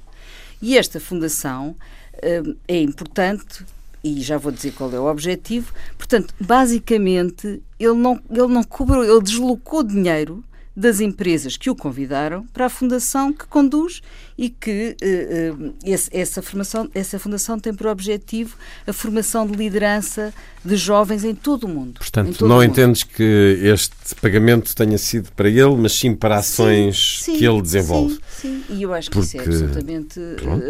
E 0.64 0.78
esta 0.78 0.97
fundação 0.97 1.76
uh, 2.16 2.57
é 2.70 2.82
importante 2.82 3.66
e 4.01 4.22
já 4.22 4.38
vou 4.38 4.49
dizer 4.49 4.72
qual 4.72 4.89
é 4.93 4.97
o 4.97 5.11
objetivo. 5.11 5.74
Portanto, 5.97 6.34
basicamente, 6.39 7.61
ele 7.78 7.95
não, 7.95 8.18
ele 8.30 8.47
não 8.47 8.64
cobrou, 8.64 9.03
ele 9.03 9.22
deslocou 9.22 9.84
dinheiro 9.84 10.41
das 10.74 11.01
empresas 11.01 11.57
que 11.57 11.70
o 11.70 11.76
convidaram 11.76 12.47
para 12.47 12.68
a 12.68 12.70
fundação 12.70 13.34
que 13.34 13.45
conduz 13.45 14.01
e 14.38 14.49
que 14.49 14.95
uh, 15.01 15.73
esse, 15.86 16.09
essa, 16.11 16.41
formação, 16.41 16.89
essa 16.93 17.19
fundação 17.19 17.59
tem 17.59 17.73
por 17.73 17.88
objetivo 17.88 18.55
a 18.88 18.93
formação 18.93 19.45
de 19.45 19.55
liderança 19.55 20.34
de 20.65 20.77
jovens 20.77 21.23
em 21.23 21.36
todo 21.36 21.65
o 21.65 21.67
mundo. 21.67 21.99
Portanto, 21.99 22.47
não 22.47 22.63
entendes 22.63 23.03
que 23.03 23.59
este 23.61 24.15
pagamento 24.21 24.73
tenha 24.75 24.97
sido 24.97 25.29
para 25.36 25.49
ele, 25.49 25.75
mas 25.75 25.93
sim 25.93 26.15
para 26.15 26.38
ações 26.38 27.19
sim, 27.21 27.34
sim, 27.34 27.38
que 27.38 27.45
ele 27.45 27.61
desenvolve. 27.61 28.17
Sim, 28.29 28.63
sim, 28.67 28.75
e 28.75 28.84
eu 28.84 28.93
acho 28.93 29.09
que 29.11 29.17
Porque, 29.17 29.38
isso 29.38 29.38
é 29.38 29.41
absolutamente, 29.41 30.19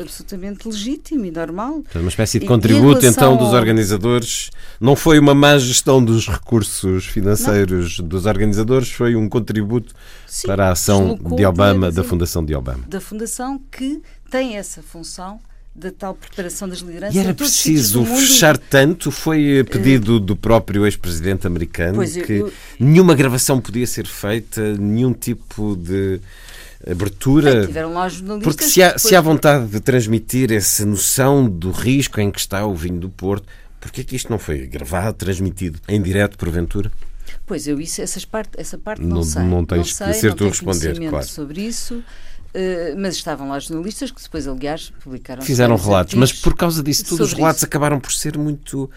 absolutamente 0.01 0.68
legítimo 0.68 1.26
e 1.26 1.32
normal. 1.32 1.84
Uma 1.93 2.09
espécie 2.09 2.39
de 2.39 2.45
contributo, 2.45 3.05
então, 3.05 3.38
dos 3.38 3.53
organizadores. 3.53 4.49
Não 4.82 4.95
foi 4.95 5.20
uma 5.20 5.36
má 5.36 5.57
gestão 5.57 6.03
dos 6.03 6.28
recursos 6.28 7.05
financeiros 7.05 7.99
não. 7.99 8.07
dos 8.07 8.26
organizadores, 8.26 8.89
foi 8.89 9.16
um 9.16 9.30
contributo 9.30 9.93
para 10.45 10.70
a 10.70 10.72
ação 10.72 11.18
de 11.36 11.45
Obama, 11.45 11.91
da 11.91 12.03
Fundação 12.03 12.43
de 12.43 12.55
Obama. 12.55 12.84
Da 12.88 12.99
Fundação 12.99 13.53
que 13.60 14.01
tem 14.30 14.58
essa 14.58 14.82
função 14.82 15.39
da 15.76 15.91
tal 15.91 16.14
preparação 16.14 16.70
das 16.70 16.80
lideranças. 16.80 17.16
E 17.16 17.20
era 17.20 17.34
preciso 17.34 18.06
fechar 18.06 18.58
tanto? 18.58 19.10
Foi 19.10 19.64
pedido 19.70 20.20
do 20.20 20.36
próprio 20.36 20.86
ex-presidente 20.86 21.47
americano 21.47 21.95
pois 21.95 22.14
que 22.14 22.34
eu, 22.34 22.47
eu... 22.47 22.54
nenhuma 22.80 23.16
gravação 23.16 23.60
podia 23.60 23.88
ser 23.88 24.06
feita, 24.06 24.78
nenhum 24.78 25.14
tipo 25.14 25.76
de 25.76 26.20
abertura. 26.88 27.66
jornalistas. 27.66 28.43
Porque 28.43 28.66
se 28.66 28.84
há, 28.84 28.88
depois... 28.88 29.01
se 29.01 29.16
há 29.16 29.22
vontade 29.22 29.68
de 29.68 29.80
transmitir 29.80 30.51
essa 30.51 30.86
noção 30.86 31.49
do 31.49 31.72
risco 31.72 32.20
em 32.20 32.30
que 32.30 32.39
está 32.39 32.66
o 32.66 32.76
vinho 32.76 32.99
do 32.99 33.10
Porto, 33.10 33.47
porquê 33.82 34.01
é 34.01 34.04
que 34.04 34.16
isto 34.16 34.30
não 34.30 34.38
foi 34.38 34.68
gravado, 34.68 35.18
transmitido 35.18 35.80
em 35.88 35.99
direto, 36.01 36.38
porventura? 36.38 36.91
Pois 37.45 37.68
eu 37.68 37.82
isso, 37.82 38.01
essas 38.01 38.24
parte, 38.26 38.51
essa 38.58 38.78
parte 38.78 39.01
não, 39.01 39.18
não 39.18 39.24
sei. 39.24 39.43
Não 39.43 39.66
tens 39.66 39.78
não 39.78 39.84
sei, 39.86 40.08
que 40.08 40.14
ser 40.14 40.30
não 40.30 40.36
tu 40.36 40.47
responder, 40.47 41.10
claro. 41.10 41.26
sobre 41.26 41.62
isso. 41.62 42.04
Uh, 42.56 42.95
mas 42.97 43.16
estavam 43.16 43.49
lá 43.49 43.60
jornalistas 43.60 44.12
que 44.12 44.22
depois, 44.22 44.47
aliás, 44.47 44.93
publicaram. 45.04 45.41
Fizeram 45.41 45.76
relatos, 45.76 46.14
mas 46.14 46.32
por 46.32 46.56
causa 46.56 46.84
disso 46.84 47.04
tudo, 47.06 47.24
os 47.24 47.34
relatos 47.34 47.58
isso. 47.58 47.66
acabaram 47.66 47.99
por 47.99 48.14
ser 48.14 48.38
muito 48.38 48.89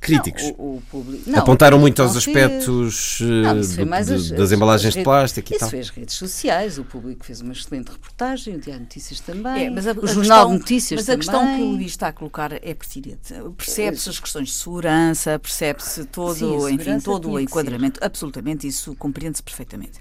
críticos. 0.00 0.42
Não, 0.42 0.50
o, 0.52 0.76
o 0.76 0.82
público, 0.82 1.30
não, 1.30 1.38
Apontaram 1.40 1.78
muito 1.78 2.00
aos 2.02 2.16
aspectos 2.16 3.18
não, 3.20 3.54
do, 3.54 3.94
as, 3.94 4.30
das 4.30 4.40
as, 4.40 4.52
embalagens 4.52 4.88
as 4.88 4.94
de 4.94 5.02
plástico 5.02 5.52
e 5.52 5.58
tal. 5.58 5.66
Isso 5.66 5.70
foi 5.70 5.80
as 5.80 5.88
redes 5.90 6.14
sociais, 6.14 6.78
o 6.78 6.84
público 6.84 7.24
fez 7.24 7.40
uma 7.40 7.52
excelente 7.52 7.90
reportagem, 7.90 8.54
o 8.54 8.60
Diário 8.60 8.80
de 8.80 8.86
Notícias 8.86 9.20
também, 9.20 9.66
é, 9.66 9.70
mas 9.70 9.86
a, 9.86 9.92
o 9.92 10.06
Jornal 10.06 10.22
questão, 10.22 10.52
de 10.52 10.58
Notícias 10.58 11.00
mas 11.00 11.06
também. 11.06 11.18
Mas 11.18 11.28
a 11.28 11.32
questão 11.32 11.56
que 11.56 11.62
o 11.62 11.70
Luís 11.72 11.86
está 11.86 12.08
a 12.08 12.12
colocar 12.12 12.52
é 12.52 12.74
pertinente. 12.74 13.34
Percebe-se 13.56 14.08
as 14.08 14.20
questões 14.20 14.48
de 14.48 14.54
segurança, 14.54 15.38
percebe-se 15.38 16.04
todo, 16.04 16.34
Sim, 16.34 16.74
enfim, 16.74 17.00
todo 17.00 17.30
o 17.30 17.40
enquadramento, 17.40 18.00
absolutamente, 18.02 18.66
isso 18.66 18.94
compreende-se 18.96 19.42
perfeitamente. 19.42 19.98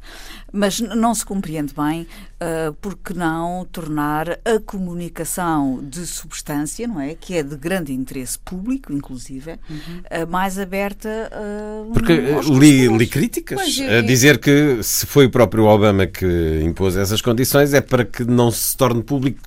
Mas 0.51 0.79
não 0.79 1.13
se 1.13 1.25
compreende 1.25 1.73
bem 1.73 2.07
uh, 2.41 2.73
porque 2.81 3.13
não 3.13 3.65
tornar 3.71 4.39
a 4.45 4.59
comunicação 4.65 5.83
de 5.83 6.05
substância, 6.05 6.87
não 6.87 6.99
é? 6.99 7.15
Que 7.15 7.35
é 7.35 7.43
de 7.43 7.55
grande 7.55 7.93
interesse 7.93 8.37
público, 8.39 8.91
inclusive, 8.93 9.59
uhum 9.69 9.95
uh, 10.23 10.27
mais 10.29 10.57
aberta 10.59 11.09
uh, 11.31 11.91
Porque 11.93 12.13
li, 12.13 12.87
li, 12.87 13.07
críticas 13.07 13.59
pois, 13.59 13.81
a 13.81 14.01
dizer 14.01 14.39
que 14.39 14.81
se 14.83 15.05
foi 15.05 15.25
o 15.25 15.29
próprio 15.29 15.65
Obama 15.65 16.05
que 16.07 16.61
impôs 16.63 16.95
essas 16.95 17.21
condições 17.21 17.73
é 17.73 17.81
para 17.81 18.05
que 18.05 18.23
não 18.23 18.51
se 18.51 18.75
torne 18.75 19.03
público 19.03 19.41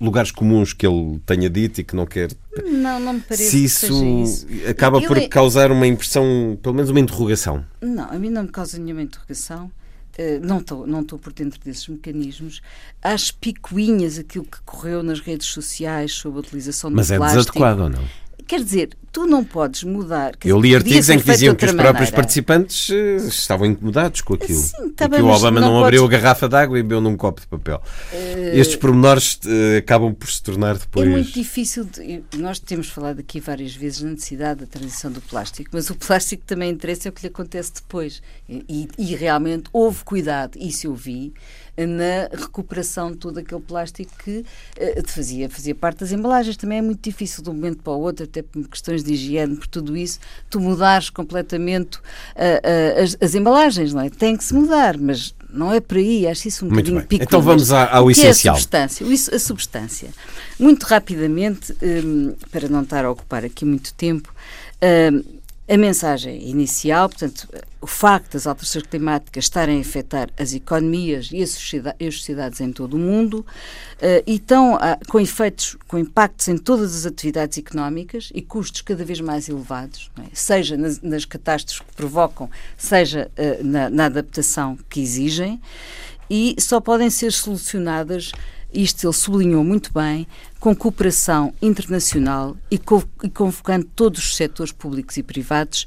lugares 0.00 0.32
comuns 0.32 0.72
que 0.72 0.84
ele 0.84 1.20
tenha 1.24 1.48
dito 1.48 1.80
e 1.80 1.84
que 1.84 1.94
não 1.94 2.04
quer. 2.04 2.32
Não, 2.64 2.98
não 2.98 3.12
me 3.14 3.20
parece 3.20 3.50
se 3.50 3.64
isso, 3.64 4.04
isso. 4.04 4.46
acaba 4.68 5.00
por 5.00 5.16
é... 5.16 5.28
causar 5.28 5.70
uma 5.70 5.86
impressão, 5.86 6.58
pelo 6.60 6.74
menos 6.74 6.90
uma 6.90 6.98
interrogação. 6.98 7.64
Não, 7.80 8.10
a 8.10 8.18
mim 8.18 8.28
não 8.28 8.42
me 8.42 8.48
causa 8.48 8.78
nenhuma 8.78 9.02
interrogação. 9.02 9.70
Uh, 10.18 10.44
não 10.46 10.58
estou 10.58 10.86
não 10.86 11.02
por 11.04 11.32
dentro 11.32 11.58
desses 11.60 11.88
mecanismos. 11.88 12.60
Às 13.02 13.30
picuinhas 13.30 14.18
aquilo 14.18 14.44
que 14.44 14.60
correu 14.62 15.02
nas 15.02 15.20
redes 15.20 15.46
sociais 15.46 16.12
sobre 16.12 16.38
a 16.38 16.40
utilização 16.40 16.90
do 16.90 16.96
Mas 16.96 17.08
plástico. 17.08 17.24
Mas 17.24 17.32
é 17.32 17.38
desadequado 17.38 17.82
ou 17.84 17.88
não? 17.88 18.21
Quer 18.46 18.62
dizer, 18.62 18.90
tu 19.12 19.26
não 19.26 19.44
podes 19.44 19.84
mudar. 19.84 20.32
Eu 20.44 20.58
li 20.58 20.74
artigos 20.74 21.10
em 21.10 21.18
que 21.18 21.30
diziam 21.30 21.54
que 21.54 21.64
os 21.64 21.72
próprios 21.72 21.94
maneira. 21.94 22.16
participantes 22.16 22.88
uh, 22.88 23.28
estavam 23.28 23.66
incomodados 23.66 24.22
com 24.22 24.34
aquilo. 24.34 24.58
Sim, 24.58 24.90
tá 24.90 25.04
e 25.04 25.08
bem, 25.08 25.20
que 25.20 25.24
o 25.24 25.28
Obama 25.28 25.60
não, 25.60 25.68
não 25.68 25.74
podes... 25.74 25.86
abriu 25.86 26.04
a 26.04 26.08
garrafa 26.08 26.48
de 26.48 26.56
água 26.56 26.78
e 26.78 26.82
bebeu 26.82 27.00
num 27.00 27.16
copo 27.16 27.40
de 27.40 27.46
papel. 27.46 27.82
Uh... 28.12 28.56
Estes 28.58 28.76
pormenores 28.76 29.38
uh, 29.44 29.78
acabam 29.78 30.14
por 30.14 30.30
se 30.30 30.42
tornar 30.42 30.76
depois. 30.78 31.06
É 31.06 31.10
muito 31.10 31.32
difícil. 31.32 31.84
De... 31.84 32.22
Nós 32.38 32.58
temos 32.58 32.88
falado 32.88 33.20
aqui 33.20 33.38
várias 33.38 33.74
vezes 33.74 34.02
na 34.02 34.10
necessidade 34.10 34.60
da 34.60 34.66
transição 34.66 35.12
do 35.12 35.20
plástico, 35.20 35.70
mas 35.72 35.90
o 35.90 35.94
plástico 35.94 36.42
também 36.46 36.70
interessa 36.70 37.08
é 37.08 37.10
o 37.10 37.12
que 37.12 37.22
lhe 37.22 37.28
acontece 37.28 37.74
depois. 37.74 38.22
E, 38.48 38.88
e 38.98 39.14
realmente 39.14 39.64
houve 39.72 40.04
cuidado, 40.04 40.58
isso 40.58 40.86
eu 40.86 40.94
vi 40.94 41.32
na 41.76 42.28
recuperação 42.36 43.10
de 43.10 43.16
todo 43.16 43.38
aquele 43.38 43.60
plástico 43.60 44.12
que 44.22 44.40
uh, 44.40 45.08
fazia, 45.08 45.48
fazia 45.48 45.74
parte 45.74 46.00
das 46.00 46.12
embalagens. 46.12 46.56
Também 46.56 46.78
é 46.78 46.82
muito 46.82 47.02
difícil 47.02 47.42
de 47.42 47.50
um 47.50 47.54
momento 47.54 47.82
para 47.82 47.92
o 47.92 48.00
outro, 48.00 48.24
até 48.24 48.42
por 48.42 48.68
questões 48.68 49.02
de 49.02 49.14
higiene, 49.14 49.56
por 49.56 49.66
tudo 49.66 49.96
isso, 49.96 50.18
tu 50.50 50.60
mudares 50.60 51.08
completamente 51.08 51.96
uh, 51.96 52.00
uh, 52.00 53.02
as, 53.02 53.16
as, 53.20 53.34
embalagens, 53.34 53.94
não 53.94 54.02
é? 54.02 54.10
Tem 54.10 54.36
que 54.36 54.44
se 54.44 54.54
mudar, 54.54 54.98
mas 54.98 55.34
não 55.52 55.72
é 55.72 55.80
por 55.80 55.96
aí, 55.96 56.26
acho 56.26 56.48
isso 56.48 56.64
um 56.64 56.68
muito 56.68 56.86
bocadinho 56.86 57.06
pico. 57.06 57.24
Então 57.24 57.40
vamos 57.40 57.72
ao 57.72 58.10
essencial. 58.10 58.54
É 58.54 58.58
a 58.58 58.60
substância, 58.60 59.36
a 59.36 59.38
substância. 59.38 60.10
Muito 60.58 60.84
rapidamente, 60.84 61.74
um, 61.82 62.34
para 62.50 62.68
não 62.68 62.82
estar 62.82 63.04
a 63.04 63.10
ocupar 63.10 63.44
aqui 63.44 63.64
muito 63.64 63.94
tempo, 63.94 64.32
um, 64.82 65.41
a 65.68 65.76
mensagem 65.76 66.48
inicial, 66.48 67.08
portanto, 67.08 67.48
o 67.80 67.86
facto 67.86 68.32
das 68.32 68.46
alterações 68.46 68.84
climáticas 68.84 69.44
estarem 69.44 69.78
a 69.78 69.80
afetar 69.80 70.28
as 70.36 70.52
economias 70.52 71.30
e 71.32 71.40
as, 71.40 71.50
sociedade, 71.50 72.04
as 72.04 72.16
sociedades 72.16 72.60
em 72.60 72.72
todo 72.72 72.94
o 72.94 72.98
mundo 72.98 73.40
uh, 73.40 74.22
e 74.26 74.34
estão 74.34 74.74
uh, 74.74 74.78
com 75.08 75.20
efeitos, 75.20 75.76
com 75.86 75.98
impactos 75.98 76.48
em 76.48 76.58
todas 76.58 76.96
as 76.96 77.06
atividades 77.06 77.58
económicas 77.58 78.30
e 78.34 78.42
custos 78.42 78.80
cada 78.82 79.04
vez 79.04 79.20
mais 79.20 79.48
elevados, 79.48 80.10
é? 80.18 80.26
seja 80.32 80.76
nas, 80.76 81.00
nas, 81.00 81.24
catástrofes 81.24 81.86
que 81.86 81.94
provocam, 81.94 82.50
seja 82.76 83.30
uh, 83.38 83.64
na, 83.64 83.88
na 83.88 84.06
adaptação 84.06 84.76
que 84.90 85.00
exigem, 85.00 85.60
e 86.28 86.56
só 86.58 86.80
podem 86.80 87.08
ser 87.08 87.32
solucionadas 87.32 88.32
isto 88.72 89.06
ele 89.06 89.12
sublinhou 89.12 89.62
muito 89.64 89.92
bem, 89.92 90.26
com 90.58 90.74
cooperação 90.74 91.52
internacional 91.60 92.56
e, 92.70 92.78
co 92.78 93.02
e 93.22 93.28
convocando 93.28 93.86
todos 93.96 94.20
os 94.20 94.36
setores 94.36 94.72
públicos 94.72 95.16
e 95.16 95.22
privados, 95.22 95.86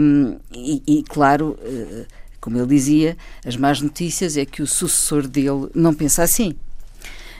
um, 0.00 0.38
e, 0.54 0.82
e, 0.86 1.02
claro, 1.02 1.58
uh, 1.60 2.06
como 2.40 2.58
ele 2.58 2.66
dizia, 2.66 3.16
as 3.44 3.56
más 3.56 3.80
notícias 3.80 4.36
é 4.36 4.44
que 4.44 4.62
o 4.62 4.66
sucessor 4.66 5.26
dele 5.26 5.68
não 5.74 5.94
pensa 5.94 6.22
assim. 6.22 6.54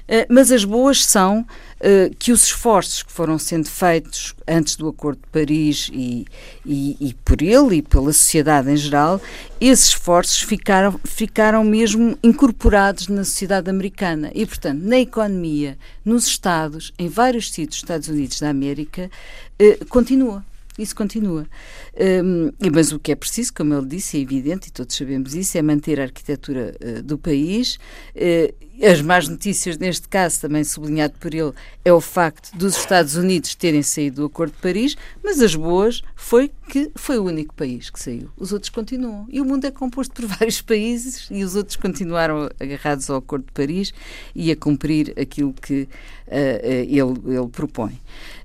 Uh, 0.09 0.27
mas 0.29 0.51
as 0.51 0.65
boas 0.65 1.05
são 1.05 1.41
uh, 1.41 2.15
que 2.19 2.33
os 2.33 2.45
esforços 2.45 3.03
que 3.03 3.13
foram 3.13 3.39
sendo 3.39 3.69
feitos 3.69 4.35
antes 4.47 4.77
do 4.77 4.89
Acordo 4.89 5.21
de 5.21 5.29
Paris 5.29 5.91
e, 5.93 6.27
e, 6.67 6.97
e, 7.01 7.15
por 7.25 7.41
ele 7.41 7.77
e 7.77 7.83
pela 7.83 8.13
sociedade 8.13 8.71
em 8.71 8.77
geral, 8.77 9.21
esses 9.61 9.89
esforços 9.89 10.41
ficaram, 10.41 11.01
ficaram 11.05 11.65
mesmo 11.65 12.19
incorporados 12.23 13.09
na 13.09 13.25
sociedade 13.25 13.71
americana. 13.71 14.31
E, 14.35 14.45
portanto, 14.45 14.81
na 14.83 14.99
economia, 14.99 15.79
nos 16.05 16.27
Estados, 16.27 16.93
em 16.99 17.09
vários 17.09 17.51
sítios 17.51 17.77
dos 17.77 17.85
Estados 17.85 18.09
Unidos 18.09 18.41
da 18.41 18.51
América, 18.51 19.11
uh, 19.61 19.87
continua. 19.87 20.45
Isso 20.79 20.97
continua. 20.97 21.47
Um, 22.25 22.51
mas 22.73 22.93
o 22.93 22.99
que 22.99 23.13
é 23.13 23.15
preciso, 23.15 23.53
como 23.53 23.75
ele 23.75 23.87
disse, 23.87 24.17
é 24.17 24.21
evidente, 24.21 24.69
e 24.69 24.73
todos 24.73 24.97
sabemos 24.97 25.35
isso, 25.35 25.59
é 25.59 25.63
manter 25.63 26.01
a 26.01 26.05
arquitetura 26.05 26.75
uh, 26.81 27.03
do 27.03 27.19
país. 27.19 27.79
Uh, 28.17 28.55
as 28.81 29.01
más 29.01 29.29
notícias, 29.29 29.77
neste 29.77 30.09
caso, 30.09 30.41
também 30.41 30.65
sublinhado 30.65 31.15
por 31.19 31.35
ele, 31.35 31.53
é 31.85 31.93
o 31.93 32.01
facto 32.01 32.57
dos 32.57 32.77
Estados 32.77 33.17
Unidos 33.17 33.55
terem 33.55 33.83
saído 33.83 34.23
do 34.23 34.27
Acordo 34.27 34.53
de 34.53 34.59
Paris, 34.59 34.97
mas 35.23 35.41
as 35.41 35.55
boas 35.55 36.03
foi 36.17 36.51
que 36.69 36.91
foi 36.95 37.19
o 37.19 37.25
único 37.25 37.55
país 37.55 37.91
que 37.91 38.01
saiu. 38.01 38.31
Os 38.37 38.51
outros 38.51 38.71
continuam. 38.71 39.27
E 39.29 39.41
o 39.43 39.45
mundo 39.45 39.67
é 39.67 39.71
composto 39.71 40.15
por 40.15 40.25
vários 40.39 40.63
países 40.63 41.29
e 41.31 41.45
os 41.45 41.55
outros 41.55 41.77
continuaram 41.77 42.49
agarrados 42.59 43.11
ao 43.11 43.19
Acordo 43.19 43.45
de 43.45 43.53
Paris 43.53 43.93
e 44.35 44.51
a 44.51 44.57
cumprir 44.57 45.13
aquilo 45.21 45.53
que 45.53 45.83
uh, 45.83 45.89
ele, 46.65 47.37
ele 47.37 47.49
propõe. 47.51 47.93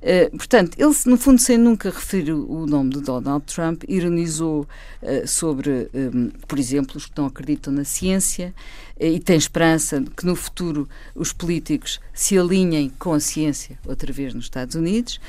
Uh, 0.01 0.37
portanto, 0.37 0.77
ele, 0.77 0.93
no 1.05 1.17
fundo, 1.17 1.39
sem 1.39 1.57
nunca 1.57 1.89
referir 1.89 2.33
o 2.33 2.65
nome 2.65 2.91
de 2.91 3.01
Donald 3.01 3.45
Trump, 3.45 3.83
ironizou 3.87 4.67
uh, 5.01 5.27
sobre, 5.27 5.89
um, 5.93 6.29
por 6.47 6.59
exemplo, 6.59 6.97
os 6.97 7.05
que 7.05 7.17
não 7.17 7.27
acreditam 7.27 7.71
na 7.71 7.85
ciência 7.85 8.53
e 8.99 9.19
tem 9.19 9.37
esperança 9.37 10.03
que 10.15 10.25
no 10.25 10.35
futuro 10.35 10.87
os 11.15 11.31
políticos 11.31 11.99
se 12.13 12.37
alinhem 12.37 12.89
com 12.97 13.13
a 13.13 13.19
ciência, 13.19 13.77
outra 13.85 14.11
vez 14.11 14.33
nos 14.33 14.45
Estados 14.45 14.75
Unidos. 14.75 15.19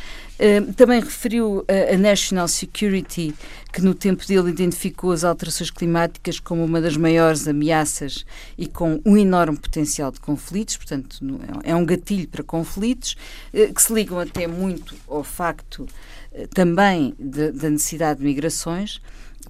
Também 0.77 1.01
referiu 1.01 1.65
a 1.93 1.97
National 1.97 2.47
Security, 2.47 3.35
que 3.73 3.83
no 3.83 3.95
tempo 3.95 4.27
dele 4.27 4.51
identificou 4.51 5.13
as 5.13 5.25
alterações 5.25 5.71
climáticas 5.71 6.41
como 6.41 6.65
uma 6.65 6.81
das 6.81 6.97
maiores 6.97 7.47
ameaças 7.47 8.25
e 8.57 8.67
com 8.67 9.01
um 9.05 9.17
enorme 9.17 9.59
potencial 9.59 10.11
de 10.11 10.21
conflitos, 10.21 10.77
portanto, 10.77 11.19
é 11.63 11.75
um 11.75 11.85
gatilho 11.85 12.29
para 12.29 12.43
conflitos, 12.43 13.17
eh, 13.53 13.67
que 13.73 13.83
se 13.83 13.93
ligam 13.93 14.19
até 14.19 14.47
muito 14.47 14.95
ao 15.07 15.23
facto 15.23 15.87
eh, 16.33 16.47
também 16.47 17.15
da 17.19 17.71
necessidade 17.71 18.21
de 18.21 18.25
migrações 18.25 19.01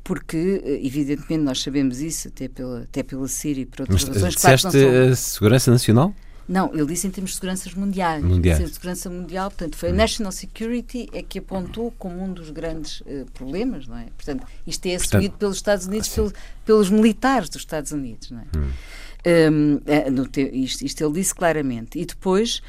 porque, 0.09 0.63
eh, 0.65 0.81
evidentemente, 0.87 1.45
nós 1.45 1.61
sabemos 1.61 2.01
isso, 2.01 2.29
até 2.29 2.49
pela, 2.49 2.81
até 2.81 3.03
pela 3.03 3.29
Síria 3.29 3.61
e 3.61 3.67
por 3.67 3.83
outras 3.83 4.05
Mas, 4.05 4.15
razões. 4.15 4.35
Disseste 4.37 4.71
claro, 4.71 5.13
a 5.13 5.15
segurança 5.15 5.71
nacional? 5.71 6.15
Não, 6.49 6.73
ele 6.73 6.87
disse 6.87 7.07
em 7.07 7.11
termos 7.11 7.33
de 7.33 7.37
segurança 7.37 7.71
mundiais. 7.77 8.25
Mundiais. 8.25 8.59
De 8.59 8.73
segurança 8.73 9.11
mundial, 9.11 9.51
portanto, 9.51 9.77
foi 9.77 9.91
a 9.91 9.93
hum. 9.93 9.97
National 9.97 10.33
Security 10.33 11.11
é 11.13 11.23
que 11.23 11.41
apontou 11.41 11.93
como 11.99 12.25
um 12.25 12.33
dos 12.33 12.49
grandes 12.49 13.03
uh, 13.03 13.27
problemas, 13.35 13.87
não 13.87 13.99
é? 13.99 14.07
Portanto, 14.17 14.47
isto 14.67 14.87
é 14.87 14.95
assumido 14.95 15.33
portanto, 15.33 15.39
pelos 15.41 15.57
Estados 15.57 15.87
Unidos, 15.87 16.09
pelo, 16.09 16.33
pelos 16.65 16.89
militares 16.89 17.51
dos 17.51 17.61
Estados 17.61 17.93
Unidos, 17.93 18.31
não 18.31 18.41
é? 18.41 18.45
Hum. 18.57 19.81
Um, 20.17 20.25
te, 20.25 20.41
isto, 20.41 20.87
isto 20.87 21.05
ele 21.05 21.13
disse 21.13 21.35
claramente. 21.35 21.99
E 21.99 22.07
depois 22.07 22.63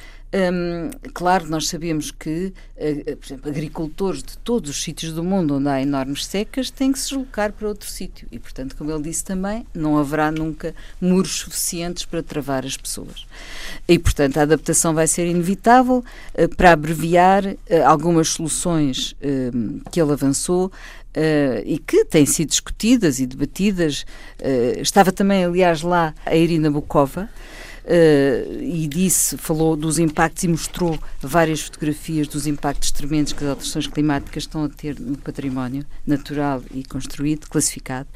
Claro, 1.14 1.48
nós 1.48 1.68
sabemos 1.68 2.12
que, 2.12 2.54
uh, 2.78 3.18
por 3.18 3.26
exemplo, 3.26 3.50
agricultores 3.50 4.22
de 4.22 4.38
todos 4.38 4.70
os 4.70 4.84
sítios 4.84 5.12
do 5.12 5.24
mundo 5.24 5.56
onde 5.56 5.68
há 5.68 5.82
enormes 5.82 6.26
secas 6.26 6.70
têm 6.70 6.92
que 6.92 7.00
se 7.00 7.10
deslocar 7.10 7.52
para 7.52 7.68
outro 7.68 7.90
sítio. 7.90 8.28
E, 8.32 8.38
portanto, 8.38 8.76
como 8.76 8.92
ele 8.92 9.02
disse 9.02 9.24
também, 9.24 9.66
não 9.74 9.98
haverá 9.98 10.32
nunca 10.32 10.76
muros 11.02 11.32
suficientes 11.40 12.06
para 12.06 12.22
travar 12.22 12.64
as 12.64 12.78
pessoas. 12.78 13.26
E, 13.88 13.98
portanto, 13.98 14.38
a 14.38 14.44
adaptação 14.44 14.94
vai 14.94 15.08
ser 15.08 15.26
inevitável. 15.26 16.04
Uh, 16.36 16.56
para 16.56 16.74
abreviar, 16.74 17.44
algumas 17.86 18.30
soluções 18.30 19.16
que 19.92 20.02
ele 20.02 20.12
avançou 20.12 20.72
Uh, 21.10 21.66
e 21.66 21.80
que 21.80 22.06
têm 22.06 22.24
sido 22.24 22.50
discutidas 22.50 23.20
e 23.20 23.26
debatidas. 23.26 24.06
Uh, 24.40 24.80
estava 24.80 25.12
também, 25.12 25.44
aliás, 25.44 25.82
lá 25.82 26.14
a 26.24 26.36
Irina 26.36 26.70
Bukova, 26.70 27.28
uh, 27.90 28.62
e 28.62 28.88
disse, 28.88 29.38
falou 29.38 29.76
dos 29.76 29.98
impactos 29.98 30.44
e 30.44 30.48
mostrou 30.48 31.00
várias 31.20 31.62
fotografias 31.62 32.28
dos 32.28 32.46
impactos 32.46 32.92
tremendos 32.92 33.34
que 33.34 33.44
as 33.44 33.50
alterações 33.50 33.88
climáticas 33.88 34.44
estão 34.44 34.64
a 34.64 34.70
ter 34.70 35.00
no 35.00 35.18
património 35.18 35.86
natural 36.06 36.62
e 36.72 36.84
construído, 36.84 37.48
classificado. 37.48 38.08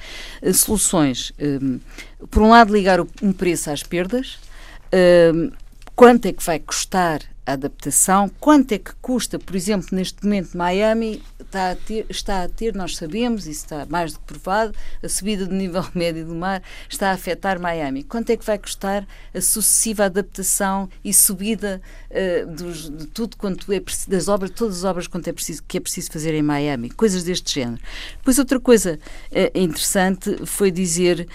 Uh, 0.42 0.54
soluções, 0.54 1.34
um, 1.40 1.76
eh, 1.76 2.26
por 2.30 2.44
um 2.44 2.50
lado, 2.50 2.74
ligar 2.74 3.00
um 3.02 3.34
preço 3.34 3.72
às 3.72 3.82
perdas, 3.82 4.38
uh, 4.94 5.52
quanto 5.96 6.28
é 6.28 6.34
que 6.34 6.44
vai 6.44 6.60
custar 6.60 7.22
adaptação, 7.46 8.30
quanto 8.40 8.72
é 8.72 8.78
que 8.78 8.94
custa, 9.02 9.38
por 9.38 9.56
exemplo, 9.56 9.90
neste 9.92 10.24
momento 10.24 10.58
Miami 10.58 11.22
está 11.42 11.72
a 11.72 11.76
ter, 11.76 12.06
está 12.10 12.44
a 12.44 12.50
ter 12.50 12.74
nós 12.74 12.96
sabemos, 12.96 13.46
isso 13.46 13.64
está 13.64 13.86
mais 13.86 14.14
do 14.14 14.20
que 14.20 14.26
provado, 14.26 14.74
a 15.04 15.10
subida 15.10 15.46
do 15.46 15.54
nível 15.54 15.86
médio 15.94 16.26
do 16.26 16.34
mar 16.34 16.64
está 16.90 17.10
a 17.10 17.14
afetar 17.14 17.60
Miami. 17.60 18.04
Quanto 18.04 18.30
é 18.30 18.38
que 18.38 18.46
vai 18.46 18.58
custar 18.58 19.06
a 19.34 19.42
sucessiva 19.42 20.06
adaptação 20.06 20.90
e 21.04 21.14
subida 21.14 21.82
uh, 22.10 22.52
dos, 22.52 22.90
de 22.90 23.08
tudo 23.08 23.36
quanto 23.38 23.72
é 23.72 23.82
das 24.08 24.28
obras, 24.28 24.52
todas 24.52 24.78
as 24.78 24.84
obras 24.84 25.08
quanto 25.08 25.28
é 25.28 25.34
preciso, 25.34 25.64
que 25.68 25.78
é 25.78 25.80
preciso 25.82 26.12
fazer 26.12 26.34
em 26.34 26.42
Miami, 26.42 26.90
coisas 26.90 27.24
deste 27.24 27.54
género. 27.54 27.82
Depois 28.18 28.40
outra 28.40 28.60
coisa 28.60 29.00
uh, 29.32 29.60
interessante 29.60 30.46
foi 30.46 30.72
dizer 30.72 31.28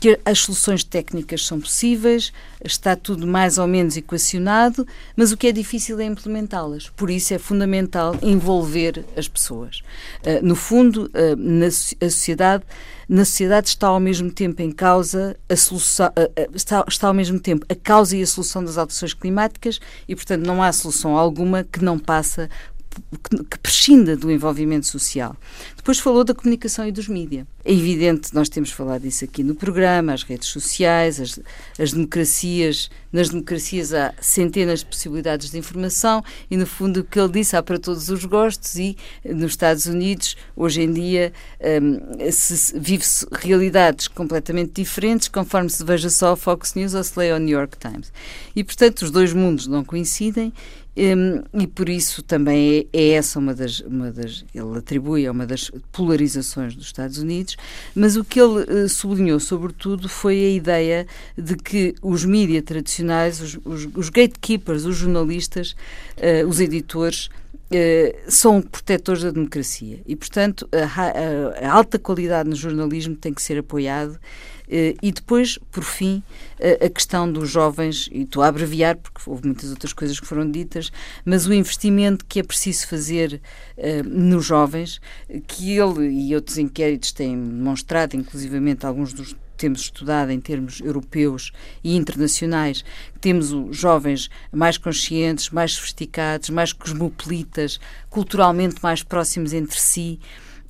que 0.00 0.18
as 0.24 0.40
soluções 0.40 0.84
técnicas 0.84 1.44
são 1.44 1.60
possíveis, 1.60 2.32
está 2.64 2.96
tudo 2.96 3.26
mais 3.26 3.58
ou 3.58 3.66
menos 3.66 3.96
equacionado, 3.96 4.86
mas 5.16 5.32
o 5.32 5.36
que 5.36 5.46
é 5.46 5.52
difícil 5.52 5.98
é 6.00 6.04
implementá-las. 6.04 6.88
Por 6.90 7.10
isso 7.10 7.34
é 7.34 7.38
fundamental 7.38 8.16
envolver 8.22 9.04
as 9.16 9.28
pessoas. 9.28 9.82
Uh, 10.22 10.44
no 10.44 10.54
fundo, 10.54 11.10
uh, 11.14 11.36
na 11.36 11.70
sociedade, 11.70 12.64
na 13.08 13.24
sociedade 13.24 13.68
está 13.68 13.88
ao 13.88 14.00
mesmo 14.00 14.30
tempo 14.30 14.60
em 14.62 14.70
causa 14.70 15.36
a 15.48 15.56
solução, 15.56 16.08
uh, 16.08 16.54
está, 16.54 16.84
está 16.86 17.08
ao 17.08 17.14
mesmo 17.14 17.38
tempo 17.38 17.64
a 17.68 17.74
causa 17.74 18.16
e 18.16 18.22
a 18.22 18.26
solução 18.26 18.64
das 18.64 18.78
alterações 18.78 19.14
climáticas 19.14 19.80
e, 20.08 20.14
portanto, 20.14 20.46
não 20.46 20.62
há 20.62 20.72
solução 20.72 21.16
alguma 21.16 21.64
que 21.64 21.82
não 21.82 21.98
passa 21.98 22.48
que, 23.22 23.44
que 23.44 23.58
prescinda 23.58 24.16
do 24.16 24.30
envolvimento 24.30 24.86
social. 24.86 25.36
Depois 25.76 25.98
falou 25.98 26.22
da 26.24 26.34
comunicação 26.34 26.86
e 26.86 26.92
dos 26.92 27.08
mídias. 27.08 27.46
É 27.64 27.72
evidente, 27.72 28.34
nós 28.34 28.48
temos 28.48 28.70
falado 28.70 29.02
disso 29.02 29.24
aqui 29.24 29.42
no 29.42 29.54
programa, 29.54 30.12
as 30.12 30.22
redes 30.22 30.48
sociais, 30.48 31.20
as, 31.20 31.40
as 31.78 31.92
democracias. 31.92 32.90
Nas 33.10 33.30
democracias 33.30 33.94
há 33.94 34.12
centenas 34.20 34.80
de 34.80 34.86
possibilidades 34.86 35.50
de 35.50 35.56
informação 35.56 36.22
e, 36.50 36.56
no 36.58 36.66
fundo, 36.66 37.00
o 37.00 37.04
que 37.04 37.18
ele 37.18 37.30
disse 37.30 37.56
há 37.56 37.62
para 37.62 37.78
todos 37.78 38.10
os 38.10 38.24
gostos 38.26 38.76
e 38.76 38.96
nos 39.24 39.52
Estados 39.52 39.86
Unidos, 39.86 40.36
hoje 40.54 40.82
em 40.82 40.92
dia, 40.92 41.32
um, 41.82 42.30
se, 42.30 42.78
vive-se 42.78 43.26
realidades 43.32 44.08
completamente 44.08 44.72
diferentes 44.72 45.28
conforme 45.28 45.70
se 45.70 45.82
veja 45.82 46.10
só 46.10 46.32
a 46.32 46.36
Fox 46.36 46.74
News 46.74 46.92
ou 46.92 47.02
se 47.02 47.18
leia 47.18 47.36
o 47.36 47.38
New 47.38 47.58
York 47.58 47.78
Times. 47.78 48.12
E, 48.54 48.62
portanto, 48.62 49.02
os 49.02 49.10
dois 49.10 49.32
mundos 49.32 49.66
não 49.66 49.82
coincidem 49.82 50.52
e 51.54 51.66
por 51.68 51.88
isso 51.88 52.22
também 52.22 52.88
é, 52.92 52.98
é, 52.98 53.08
essa 53.10 53.38
uma 53.38 53.54
das, 53.54 53.78
uma 53.80 54.10
das. 54.10 54.44
Ele 54.52 54.78
atribui 54.78 55.26
a 55.26 55.30
uma 55.30 55.46
das 55.46 55.70
polarizações 55.92 56.74
dos 56.74 56.86
Estados 56.86 57.18
Unidos, 57.18 57.56
mas 57.94 58.16
o 58.16 58.24
que 58.24 58.40
ele 58.40 58.64
uh, 58.64 58.88
sublinhou, 58.88 59.38
sobretudo, 59.38 60.08
foi 60.08 60.36
a 60.44 60.50
ideia 60.50 61.06
de 61.36 61.54
que 61.56 61.94
os 62.02 62.24
mídias 62.24 62.64
tradicionais, 62.64 63.40
os, 63.40 63.58
os, 63.64 63.88
os, 63.94 64.10
gatekeepers, 64.10 64.84
os 64.84 64.96
jornalistas, 64.96 65.76
uh, 66.16 66.46
os 66.48 66.60
editores, 66.60 67.28
Uh, 67.70 68.16
são 68.30 68.62
protetores 68.62 69.22
da 69.22 69.30
democracia 69.30 70.00
e, 70.06 70.16
portanto, 70.16 70.66
a, 70.72 70.86
a, 70.86 71.66
a, 71.66 71.70
alta 71.70 71.98
qualidade 71.98 72.48
no 72.48 72.56
jornalismo 72.56 73.14
tem 73.14 73.34
que 73.34 73.42
ser 73.42 73.58
apoiado 73.58 74.14
eh, 74.14 74.57
e 75.02 75.10
depois, 75.10 75.58
por 75.70 75.82
fim, 75.82 76.22
eh, 76.58 76.86
a 76.86 76.90
questão 76.90 77.30
dos 77.30 77.48
jovens, 77.48 78.08
e 78.12 78.22
estou 78.22 78.42
a 78.42 78.48
abreviar 78.48 78.96
porque 78.96 79.20
houve 79.26 79.46
muitas 79.46 79.70
outras 79.70 79.92
coisas 79.92 80.20
que 80.20 80.26
foram 80.26 80.50
ditas, 80.50 80.92
mas 81.24 81.46
o 81.46 81.54
investimento 81.54 82.24
que 82.26 82.40
é 82.40 82.42
preciso 82.42 82.86
fazer 82.86 83.40
uh, 83.76 84.08
nos 84.08 84.44
jovens, 84.44 85.00
que 85.46 85.72
ele 85.72 86.08
e 86.08 86.34
outros 86.34 86.58
inquéritos 86.58 87.12
têm 87.12 87.34
demonstrado, 87.36 88.16
inclusivamente 88.16 88.84
alguns 88.84 89.12
dos 89.12 89.34
temos 89.56 89.80
estudado 89.80 90.30
em 90.30 90.40
termos 90.40 90.80
europeus 90.80 91.50
e 91.82 91.96
internacionais, 91.96 92.84
temos 93.20 93.50
os 93.52 93.76
jovens 93.76 94.30
mais 94.52 94.78
conscientes, 94.78 95.50
mais 95.50 95.72
sofisticados, 95.72 96.48
mais 96.48 96.72
cosmopolitas, 96.72 97.80
culturalmente 98.08 98.76
mais 98.82 99.02
próximos 99.02 99.52
entre 99.52 99.78
si 99.78 100.20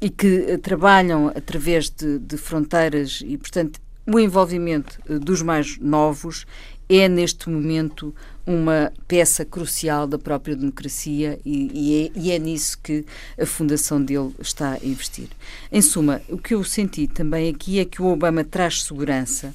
e 0.01 0.09
que 0.09 0.57
trabalham 0.59 1.28
através 1.28 1.90
de, 1.90 2.18
de 2.18 2.36
fronteiras 2.38 3.22
e, 3.24 3.36
portanto, 3.36 3.78
o 4.09 4.18
envolvimento 4.18 4.98
eh, 5.09 5.18
dos 5.18 5.42
mais 5.42 5.78
novos 5.78 6.46
é, 6.88 7.06
neste 7.06 7.50
momento, 7.50 8.14
uma 8.46 8.90
peça 9.06 9.44
crucial 9.44 10.06
da 10.06 10.18
própria 10.18 10.56
democracia 10.56 11.38
e, 11.44 11.70
e, 11.74 12.06
é, 12.06 12.18
e, 12.18 12.32
é, 12.32 12.38
nisso 12.38 12.78
que 12.82 13.04
a 13.38 13.44
fundação 13.44 14.02
dele 14.02 14.34
está 14.40 14.72
a 14.72 14.86
investir. 14.86 15.28
Em 15.70 15.82
suma, 15.82 16.22
o 16.30 16.38
que 16.38 16.54
eu 16.54 16.64
senti 16.64 17.06
também 17.06 17.50
aqui 17.50 17.78
é 17.78 17.84
que 17.84 18.00
o 18.00 18.06
Obama 18.06 18.42
traz 18.42 18.84
segurança, 18.84 19.54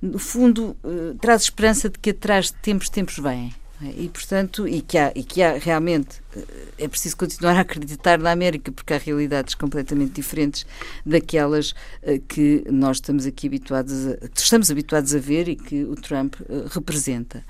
no 0.00 0.18
fundo, 0.18 0.76
uh, 0.82 1.16
traz 1.20 1.42
esperança 1.42 1.88
de 1.88 1.96
que 1.96 2.10
atrás 2.10 2.46
de 2.46 2.54
tempos, 2.54 2.88
tempos 2.88 3.18
vêm. 3.18 3.54
E, 3.96 4.08
portanto, 4.08 4.66
e 4.68 4.80
que, 4.80 4.96
há, 4.96 5.12
e 5.14 5.24
que 5.24 5.42
há 5.42 5.58
realmente, 5.58 6.22
eh, 6.36 6.44
é 6.78 6.88
preciso 6.88 7.16
continuar 7.16 7.56
a 7.56 7.60
acreditar 7.60 8.18
na 8.18 8.30
América, 8.30 8.70
porque 8.70 8.94
há 8.94 8.98
realidades 8.98 9.54
completamente 9.54 10.12
diferentes 10.12 10.64
daquelas 11.04 11.72
uh, 12.02 12.20
que 12.28 12.64
nós 12.70 12.98
estamos 12.98 13.26
aqui 13.26 13.48
habituados 13.48 14.06
a, 14.06 14.18
estamos 14.34 14.70
habituados 14.70 15.14
a 15.14 15.18
ver 15.18 15.48
e 15.48 15.56
que 15.56 15.84
o 15.84 15.96
Trump 15.96 16.36
uh, 16.42 16.68
representa 16.68 17.44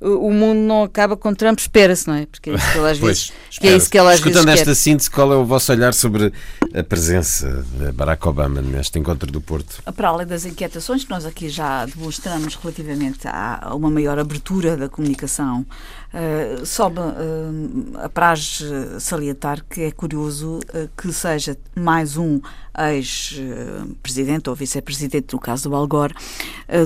o 0.00 0.30
mundo 0.32 0.58
não 0.58 0.82
acaba 0.84 1.16
com 1.16 1.34
Trump, 1.34 1.58
espera-se, 1.58 2.08
não 2.08 2.14
é? 2.14 2.26
Porque 2.26 2.50
é 2.50 2.54
isso 2.54 2.72
que 2.72 2.78
ele 2.78 2.90
às 2.90 2.98
vezes, 2.98 3.32
que 3.50 3.68
é 3.68 3.76
isso 3.76 3.90
que 3.90 3.98
ele 3.98 4.08
às 4.08 4.14
Escutando 4.14 4.46
vezes 4.46 4.60
esta 4.60 4.74
síntese, 4.74 5.10
qual 5.10 5.32
é 5.32 5.36
o 5.36 5.44
vosso 5.44 5.70
olhar 5.72 5.92
sobre 5.92 6.32
a 6.74 6.82
presença 6.82 7.64
de 7.74 7.92
Barack 7.92 8.26
Obama 8.26 8.62
neste 8.62 8.98
encontro 8.98 9.30
do 9.30 9.40
Porto? 9.40 9.82
Para 9.94 10.08
além 10.08 10.26
das 10.26 10.44
inquietações 10.46 11.04
que 11.04 11.10
nós 11.10 11.26
aqui 11.26 11.48
já 11.48 11.84
demonstramos 11.84 12.54
relativamente 12.54 13.28
a 13.28 13.72
uma 13.74 13.90
maior 13.90 14.18
abertura 14.18 14.76
da 14.76 14.88
comunicação, 14.88 15.66
uh, 16.14 16.66
sobe 16.66 17.00
uh, 17.00 17.98
apraz 18.02 18.62
salientar 18.98 19.64
que 19.68 19.82
é 19.82 19.90
curioso 19.90 20.58
uh, 20.58 20.88
que 20.96 21.12
seja 21.12 21.56
mais 21.74 22.16
um 22.16 22.40
ex-presidente 22.78 24.48
ou 24.48 24.56
vice-presidente, 24.56 25.32
no 25.32 25.40
caso 25.40 25.68
do 25.68 25.74
Al 25.74 25.86
Gore, 25.86 26.14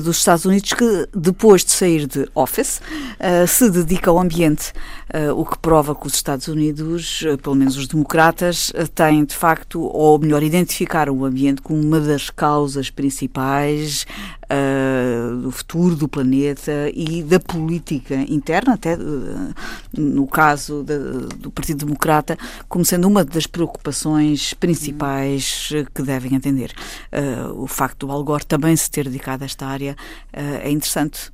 dos 0.02 0.16
Estados 0.16 0.44
Unidos, 0.44 0.72
que 0.72 1.08
depois 1.14 1.64
de 1.64 1.72
sair 1.72 2.06
de 2.06 2.28
office, 2.34 2.80
uh, 3.20 3.46
se 3.46 3.70
dedica 3.70 4.10
ao 4.10 4.18
ambiente, 4.18 4.72
uh, 5.14 5.38
o 5.38 5.44
que 5.44 5.58
prova 5.58 5.94
que 5.94 6.06
os 6.06 6.14
Estados 6.14 6.48
Unidos, 6.48 7.22
uh, 7.22 7.38
pelo 7.38 7.54
menos 7.54 7.76
os 7.76 7.86
democratas, 7.86 8.72
têm 8.94 9.24
de 9.24 9.34
facto, 9.34 9.82
ou 9.82 10.18
melhor, 10.18 10.42
identificaram 10.42 11.16
o 11.16 11.24
ambiente 11.24 11.62
como 11.62 11.80
uma 11.80 12.00
das 12.00 12.30
causas 12.30 12.90
principais 12.90 14.06
uh, 14.44 15.36
do 15.36 15.50
futuro 15.50 15.96
do 15.96 16.08
planeta 16.08 16.90
e 16.94 17.22
da 17.22 17.40
política 17.40 18.14
interna, 18.28 18.74
até 18.74 18.94
uh, 18.94 19.54
no 19.96 20.26
caso 20.26 20.82
de, 20.82 20.98
do 21.36 21.50
Partido 21.50 21.84
Democrata, 21.84 22.36
como 22.68 22.84
sendo 22.84 23.08
uma 23.08 23.24
das 23.24 23.46
preocupações 23.46 24.54
principais 24.54 25.70
que 25.94 26.02
devem 26.02 26.36
atender. 26.36 26.72
Uh, 27.12 27.62
o 27.62 27.66
facto 27.66 28.06
do 28.06 28.12
Al 28.12 28.24
Gore 28.24 28.46
também 28.46 28.76
se 28.76 28.90
ter 28.90 29.04
dedicado 29.04 29.44
a 29.44 29.46
esta 29.46 29.66
área 29.66 29.96
é 30.32 30.70
interessante, 30.70 31.32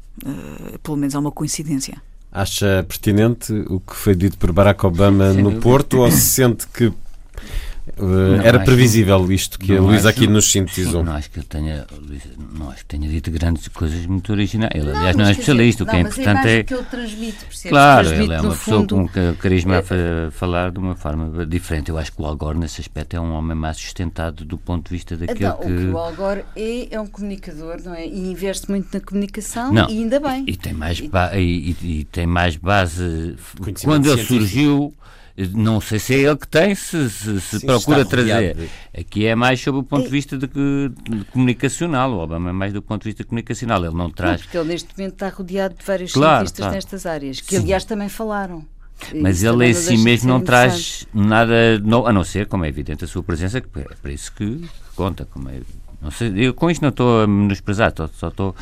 pelo 0.82 0.96
menos 0.96 1.14
é 1.14 1.18
uma 1.18 1.32
coincidência. 1.32 2.00
Acha 2.32 2.84
pertinente 2.86 3.52
o 3.68 3.80
que 3.80 3.94
foi 3.94 4.14
dito 4.14 4.38
por 4.38 4.52
Barack 4.52 4.84
Obama 4.86 5.32
no 5.32 5.60
Porto 5.60 5.98
ou 5.98 6.10
se 6.10 6.20
sente 6.20 6.66
que 6.68 6.92
Uh, 7.98 8.40
era 8.42 8.60
previsível 8.60 9.30
isto 9.32 9.58
que 9.58 9.76
a 9.76 9.80
Luísa 9.80 10.10
aqui 10.10 10.26
nos 10.26 10.50
sintetizou. 10.50 11.02
Não 11.02 11.12
acho 11.12 11.30
que 11.30 11.38
ele 11.38 11.46
tenha, 11.46 11.86
não 12.52 12.70
acho 12.70 12.78
que 12.78 12.86
tenha 12.86 13.08
dito 13.08 13.30
grandes 13.30 13.68
coisas 13.68 14.04
muito 14.06 14.30
originais. 14.32 14.72
Ele, 14.74 14.90
aliás, 14.90 15.16
não, 15.16 15.24
é 15.26 15.30
especialista. 15.32 15.84
Dizer, 15.84 15.90
o 15.90 15.90
que 15.90 15.96
é 15.96 16.00
importante 16.00 16.48
é. 16.48 16.62
que 16.62 16.74
ele 16.74 16.84
transmite, 16.84 17.44
percebes? 17.44 17.70
Claro, 17.70 18.08
transmite, 18.08 18.30
ele 18.30 18.34
é 18.34 18.40
uma 18.40 18.54
pessoa 18.54 18.80
fundo, 18.80 19.08
com 19.08 19.34
carisma 19.36 19.76
é, 19.76 19.78
a 20.28 20.30
falar 20.30 20.70
de 20.70 20.78
uma 20.78 20.94
forma 20.94 21.46
diferente. 21.46 21.90
Eu 21.90 21.98
acho 21.98 22.12
que 22.12 22.20
o 22.20 22.26
Al 22.26 22.36
Gore, 22.36 22.58
nesse 22.58 22.80
aspecto, 22.80 23.16
é 23.16 23.20
um 23.20 23.32
homem 23.32 23.56
mais 23.56 23.76
sustentado 23.76 24.44
do 24.44 24.58
ponto 24.58 24.88
de 24.88 24.90
vista 24.90 25.16
daquele 25.16 25.44
não, 25.44 25.56
que. 25.56 25.66
O 25.66 25.76
que 25.76 25.86
o 25.86 25.98
Al 25.98 26.14
Gore 26.14 26.44
é, 26.56 26.94
é 26.94 27.00
um 27.00 27.06
comunicador, 27.06 27.80
não 27.84 27.94
é? 27.94 28.06
E 28.06 28.30
investe 28.30 28.70
muito 28.70 28.88
na 28.92 29.00
comunicação 29.00 29.72
não, 29.72 29.88
e 29.88 29.98
ainda 29.98 30.20
bem. 30.20 30.44
E, 30.46 30.52
e 30.52 30.56
tem 30.56 30.72
mais, 30.72 31.00
e, 31.00 31.10
e, 31.38 31.76
e, 31.82 32.04
tem 32.04 32.26
mais 32.26 32.56
base. 32.56 33.36
Quando 33.82 34.10
ele 34.10 34.22
surgiu 34.24 34.94
não 35.48 35.80
sei 35.80 35.98
se 35.98 36.14
é 36.14 36.18
ele 36.18 36.36
que 36.36 36.46
tem, 36.46 36.74
se, 36.74 37.08
se, 37.10 37.40
se 37.40 37.60
Sim, 37.60 37.66
procura 37.66 38.04
trazer. 38.04 38.68
Aqui 38.96 39.26
é 39.26 39.34
mais 39.34 39.60
sob 39.60 39.78
o 39.78 39.82
ponto 39.82 40.04
de 40.04 40.10
vista 40.10 40.36
de, 40.36 40.46
de, 40.46 41.24
comunicacional. 41.32 42.12
O 42.12 42.18
Obama 42.18 42.50
é 42.50 42.52
mais 42.52 42.72
do 42.72 42.82
ponto 42.82 43.02
de 43.02 43.10
vista 43.10 43.24
comunicacional. 43.24 43.84
Ele 43.84 43.94
não 43.94 44.10
traz. 44.10 44.32
Não, 44.32 44.38
porque 44.40 44.58
ele 44.58 44.68
neste 44.68 44.88
momento 44.96 45.12
está 45.14 45.28
rodeado 45.28 45.74
de 45.74 45.84
vários 45.84 46.12
claro, 46.12 46.38
cientistas 46.38 46.58
claro. 46.58 46.74
nestas 46.74 47.06
áreas, 47.06 47.40
que 47.40 47.56
Sim. 47.56 47.62
aliás 47.62 47.84
também 47.84 48.08
falaram. 48.08 48.64
Mas 49.14 49.42
ele 49.42 49.66
em 49.66 49.74
si 49.74 49.96
mesmo 49.96 50.28
não 50.28 50.40
traz 50.40 51.06
nada, 51.12 51.78
não, 51.78 52.06
a 52.06 52.12
não 52.12 52.22
ser, 52.22 52.46
como 52.46 52.64
é 52.64 52.68
evidente, 52.68 53.04
a 53.04 53.08
sua 53.08 53.22
presença, 53.22 53.60
que 53.60 53.68
é 53.78 53.84
para 54.00 54.12
isso 54.12 54.32
que 54.32 54.68
conta. 54.94 55.24
Como 55.24 55.48
é, 55.48 55.60
não 56.02 56.10
sei, 56.10 56.32
eu 56.36 56.52
com 56.52 56.70
isto 56.70 56.82
não 56.82 56.90
estou 56.90 57.22
a 57.22 57.26
menosprezar, 57.26 57.94
só 58.12 58.28
estou 58.28 58.54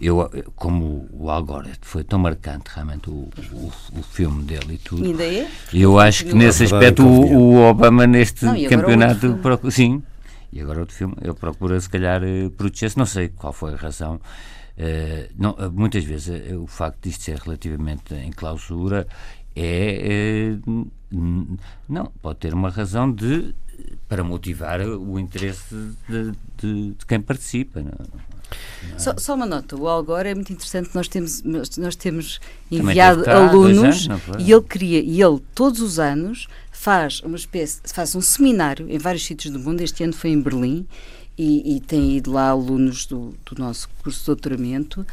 eu, 0.00 0.30
como 0.54 1.08
o 1.12 1.30
Al 1.30 1.42
Gore 1.42 1.72
foi 1.82 2.04
tão 2.04 2.18
marcante 2.18 2.70
realmente 2.72 3.10
o, 3.10 3.28
o, 3.52 3.72
o 3.98 4.02
filme 4.02 4.44
dele 4.44 4.74
e 4.74 4.78
tudo. 4.78 5.04
Ainda 5.04 5.24
é? 5.24 5.48
Eu 5.72 5.98
acho 5.98 6.24
que 6.24 6.34
nesse 6.34 6.64
aspecto 6.64 7.04
o, 7.04 7.54
o, 7.54 7.68
Obama 7.68 8.06
neste 8.06 8.44
não, 8.44 8.54
campeonato. 8.68 9.34
Procura, 9.42 9.70
sim, 9.70 10.02
e 10.52 10.60
agora 10.60 10.80
outro 10.80 10.94
filme, 10.94 11.14
ele 11.20 11.34
procura 11.34 11.78
se 11.80 11.88
calhar 11.88 12.22
eh, 12.22 12.48
proteger-se, 12.56 12.96
não 12.96 13.06
sei 13.06 13.28
qual 13.28 13.52
foi 13.52 13.74
a 13.74 13.76
razão. 13.76 14.20
Uh, 14.78 15.28
não, 15.36 15.56
muitas 15.72 16.04
vezes 16.04 16.52
uh, 16.52 16.62
o 16.62 16.66
facto 16.68 17.02
disto 17.02 17.24
ser 17.24 17.36
relativamente 17.38 18.14
em 18.14 18.30
clausura 18.30 19.08
é. 19.56 20.56
não, 21.88 22.12
pode 22.22 22.38
ter 22.38 22.54
uma 22.54 22.70
razão 22.70 23.10
de 23.10 23.52
para 24.08 24.24
motivar 24.24 24.80
o 24.80 25.18
interesse 25.18 25.74
de, 26.08 26.32
de, 26.56 26.90
de 26.92 27.06
quem 27.06 27.20
participa. 27.20 27.80
Não? 27.80 27.92
Só, 28.96 29.14
só, 29.18 29.34
uma 29.34 29.46
nota, 29.46 29.76
o 29.76 29.86
Algor 29.86 30.24
é 30.24 30.34
muito 30.34 30.52
interessante, 30.52 30.90
nós 30.94 31.06
temos, 31.06 31.42
nós 31.42 31.94
temos 31.94 32.40
enviado 32.70 33.28
alunos 33.28 34.08
anos, 34.08 34.20
e 34.38 34.50
ele 34.50 34.62
cria, 34.62 35.00
e 35.00 35.22
ele 35.22 35.40
todos 35.54 35.80
os 35.80 35.98
anos 35.98 36.48
faz 36.72 37.20
uma 37.20 37.36
espécie, 37.36 37.80
faz 37.84 38.14
um 38.14 38.20
seminário 38.20 38.88
em 38.88 38.98
vários 38.98 39.24
sítios 39.24 39.52
do 39.52 39.58
mundo, 39.58 39.82
este 39.82 40.02
ano 40.02 40.12
foi 40.12 40.30
em 40.30 40.40
Berlim 40.40 40.86
e, 41.36 41.76
e 41.76 41.80
tem 41.80 42.16
ido 42.16 42.32
lá 42.32 42.48
alunos 42.48 43.06
do, 43.06 43.34
do 43.44 43.62
nosso 43.62 43.88
curso 44.02 44.20
de 44.20 44.26
doutoramento, 44.26 45.02
uh, 45.02 45.06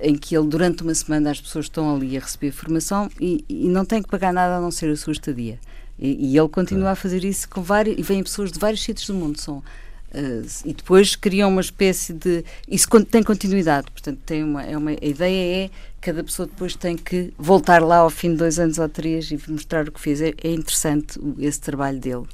em 0.00 0.14
que 0.14 0.36
ele 0.36 0.46
durante 0.46 0.82
uma 0.82 0.94
semana 0.94 1.30
as 1.30 1.40
pessoas 1.40 1.64
estão 1.64 1.94
ali 1.94 2.16
a 2.16 2.20
receber 2.20 2.52
formação 2.52 3.10
e, 3.20 3.44
e 3.48 3.68
não 3.68 3.84
têm 3.84 4.02
que 4.02 4.08
pagar 4.08 4.32
nada 4.32 4.56
a 4.56 4.60
não 4.60 4.70
ser 4.70 4.90
a 4.90 4.96
sua 4.96 5.12
estadia. 5.12 5.58
E, 6.02 6.32
e 6.32 6.36
ele 6.36 6.48
continua 6.48 6.90
a 6.90 6.96
fazer 6.96 7.22
isso 7.24 7.48
com 7.48 7.62
vários, 7.62 7.96
e 7.96 8.02
vêm 8.02 8.24
pessoas 8.24 8.50
de 8.50 8.58
vários 8.58 8.82
sítios 8.82 9.06
do 9.06 9.14
mundo, 9.14 9.40
são 9.40 9.62
Uh, 10.14 10.46
e 10.66 10.74
depois 10.74 11.16
criam 11.16 11.48
uma 11.48 11.62
espécie 11.62 12.12
de. 12.12 12.44
Isso 12.68 12.86
tem 13.04 13.22
continuidade, 13.22 13.90
portanto, 13.90 14.18
tem 14.26 14.44
uma, 14.44 14.62
é 14.62 14.76
uma, 14.76 14.90
a 14.90 15.06
ideia 15.06 15.64
é 15.64 15.70
cada 16.02 16.22
pessoa 16.22 16.46
depois 16.46 16.76
tem 16.76 16.98
que 16.98 17.32
voltar 17.38 17.80
lá 17.82 17.98
ao 17.98 18.10
fim 18.10 18.32
de 18.32 18.36
dois 18.36 18.58
anos 18.58 18.78
ou 18.78 18.88
três 18.90 19.30
e 19.30 19.40
mostrar 19.48 19.88
o 19.88 19.92
que 19.92 19.98
fez. 19.98 20.20
É, 20.20 20.34
é 20.44 20.52
interessante 20.52 21.18
esse 21.38 21.60
trabalho 21.60 21.98
dele. 21.98 22.26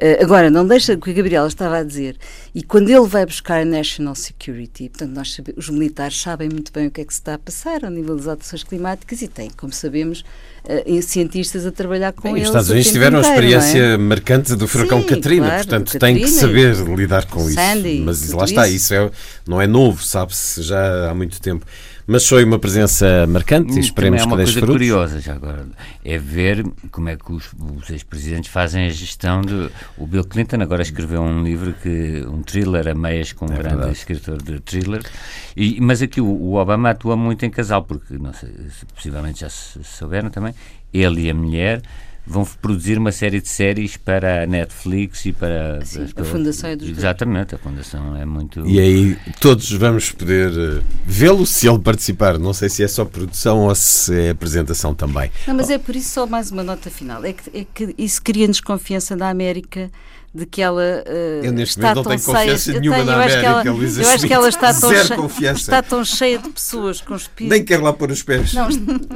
Uh, 0.00 0.22
agora, 0.22 0.48
não 0.48 0.64
deixa 0.64 0.92
o 0.94 0.98
que 0.98 1.10
a 1.10 1.12
Gabriela 1.12 1.48
estava 1.48 1.78
a 1.78 1.82
dizer, 1.82 2.16
e 2.54 2.62
quando 2.62 2.88
ele 2.88 3.06
vai 3.06 3.26
buscar 3.26 3.62
a 3.62 3.64
National 3.64 4.14
Security, 4.14 4.88
portanto, 4.88 5.10
nós 5.12 5.34
sabe, 5.34 5.52
os 5.56 5.68
militares 5.68 6.20
sabem 6.20 6.48
muito 6.48 6.72
bem 6.72 6.86
o 6.86 6.90
que 6.90 7.00
é 7.00 7.04
que 7.04 7.12
se 7.12 7.18
está 7.18 7.34
a 7.34 7.38
passar 7.38 7.84
ao 7.84 7.90
nível 7.90 8.14
das 8.14 8.28
alterações 8.28 8.62
climáticas 8.62 9.22
e 9.22 9.26
tem, 9.26 9.50
como 9.50 9.72
sabemos, 9.72 10.24
uh, 10.64 11.02
cientistas 11.02 11.66
a 11.66 11.72
trabalhar 11.72 12.12
com 12.12 12.22
bem, 12.22 12.36
eles. 12.36 12.44
Os 12.44 12.48
Estados 12.50 12.70
Unidos 12.70 12.92
tiveram 12.92 13.18
inteiro, 13.18 13.36
uma 13.36 13.46
experiência 13.48 13.82
é? 13.82 13.96
marcante 13.96 14.54
do 14.54 14.68
furacão 14.68 15.00
Sim, 15.00 15.08
Katrina, 15.08 15.46
claro, 15.46 15.64
portanto, 15.64 15.98
tem 15.98 16.16
que 16.16 16.28
saber 16.28 16.76
lidar 16.76 17.26
com 17.26 17.40
Sandy, 17.48 17.96
isso. 17.96 18.04
Mas 18.04 18.30
lá 18.30 18.44
está, 18.44 18.68
isso, 18.68 18.76
isso 18.76 18.94
é, 18.94 19.10
não 19.48 19.60
é 19.60 19.66
novo, 19.66 20.00
sabe-se 20.04 20.62
já 20.62 21.10
há 21.10 21.14
muito 21.14 21.40
tempo. 21.40 21.66
Mas 22.10 22.26
foi 22.26 22.42
uma 22.42 22.58
presença 22.58 23.26
marcante 23.26 23.76
e 23.76 23.80
esperemos 23.80 24.24
que 24.24 24.36
deixe 24.36 24.52
frutos. 24.54 24.62
É 24.62 24.64
uma 24.64 24.66
coisa 24.66 24.72
curiosa 24.72 25.20
já 25.20 25.34
agora, 25.34 25.66
é 26.02 26.16
ver 26.16 26.64
como 26.90 27.10
é 27.10 27.16
que 27.16 27.30
os, 27.30 27.50
os 27.76 27.90
ex-presidentes 27.90 28.50
fazem 28.50 28.86
a 28.86 28.88
gestão 28.88 29.42
de... 29.42 29.68
O 29.98 30.06
Bill 30.06 30.24
Clinton 30.24 30.62
agora 30.62 30.80
escreveu 30.80 31.20
um 31.20 31.42
livro, 31.42 31.74
que 31.74 32.24
um 32.26 32.40
thriller 32.40 32.88
a 32.88 32.94
meias 32.94 33.34
com 33.34 33.44
um 33.44 33.52
é 33.52 33.58
grande 33.58 33.76
verdade. 33.76 33.92
escritor 33.92 34.42
de 34.42 34.58
thriller, 34.60 35.02
e, 35.54 35.78
mas 35.82 36.00
aqui 36.00 36.18
o, 36.18 36.26
o, 36.26 36.54
Obama 36.54 36.88
atua 36.88 37.14
muito 37.14 37.44
em 37.44 37.50
casal, 37.50 37.84
porque, 37.84 38.16
não 38.16 38.32
sei, 38.32 38.54
possivelmente 38.94 39.40
já 39.40 39.50
se 39.50 39.84
souberam 39.84 40.30
também, 40.30 40.54
ele 40.94 41.26
e 41.26 41.30
a 41.30 41.34
mulher 41.34 41.82
vão 42.28 42.44
produzir 42.44 42.98
uma 42.98 43.10
série 43.10 43.40
de 43.40 43.48
séries 43.48 43.96
para 43.96 44.42
a 44.42 44.46
Netflix 44.46 45.24
e 45.24 45.32
para 45.32 45.80
Sim, 45.84 46.06
a 46.14 46.24
Fundação 46.24 46.68
é 46.68 46.76
dos 46.76 46.88
Exatamente, 46.90 47.54
a 47.54 47.58
Fundação 47.58 48.14
é 48.14 48.26
muito. 48.26 48.66
E 48.66 48.78
aí 48.78 49.18
todos 49.40 49.72
vamos 49.72 50.12
poder 50.12 50.50
uh, 50.50 50.84
vê-lo 51.06 51.46
se 51.46 51.66
ele 51.66 51.78
participar. 51.78 52.38
Não 52.38 52.52
sei 52.52 52.68
se 52.68 52.84
é 52.84 52.88
só 52.88 53.04
produção 53.06 53.60
ou 53.60 53.74
se 53.74 54.14
é 54.14 54.30
apresentação 54.30 54.94
também. 54.94 55.30
Não, 55.46 55.54
mas 55.54 55.70
é 55.70 55.78
por 55.78 55.96
isso 55.96 56.10
só 56.10 56.26
mais 56.26 56.50
uma 56.50 56.62
nota 56.62 56.90
final. 56.90 57.24
É 57.24 57.32
que, 57.32 57.58
é 57.58 57.66
que 57.72 57.94
isso 57.96 58.22
cria 58.22 58.46
desconfiança 58.46 59.16
da 59.16 59.30
América 59.30 59.90
de 60.38 60.46
que 60.46 60.62
ela 60.62 60.80
uh, 60.82 61.44
eu 61.44 61.52
neste 61.52 61.78
está 61.78 61.94
momento 61.94 61.96
não 61.96 62.16
tenho 62.16 62.22
confiança 62.22 62.72
nenhuma 62.72 62.96
tenho, 62.96 63.06
na 63.06 63.14
América, 63.14 63.46
ela, 63.46 63.70
Luísa 63.70 64.02
Eu 64.02 64.08
acho 64.08 64.26
que 64.26 64.32
ela 64.32 64.48
está 64.48 64.74
tão, 64.74 64.90
cheia, 64.90 65.52
está 65.52 65.82
tão 65.82 66.04
cheia 66.04 66.38
de 66.38 66.48
pessoas 66.48 67.00
com 67.00 67.14
espírito... 67.16 67.50
Nem 67.50 67.64
quer 67.64 67.80
lá 67.82 67.92
pôr 67.92 68.10
os 68.10 68.22
pés. 68.22 68.54
Não, 68.54 68.68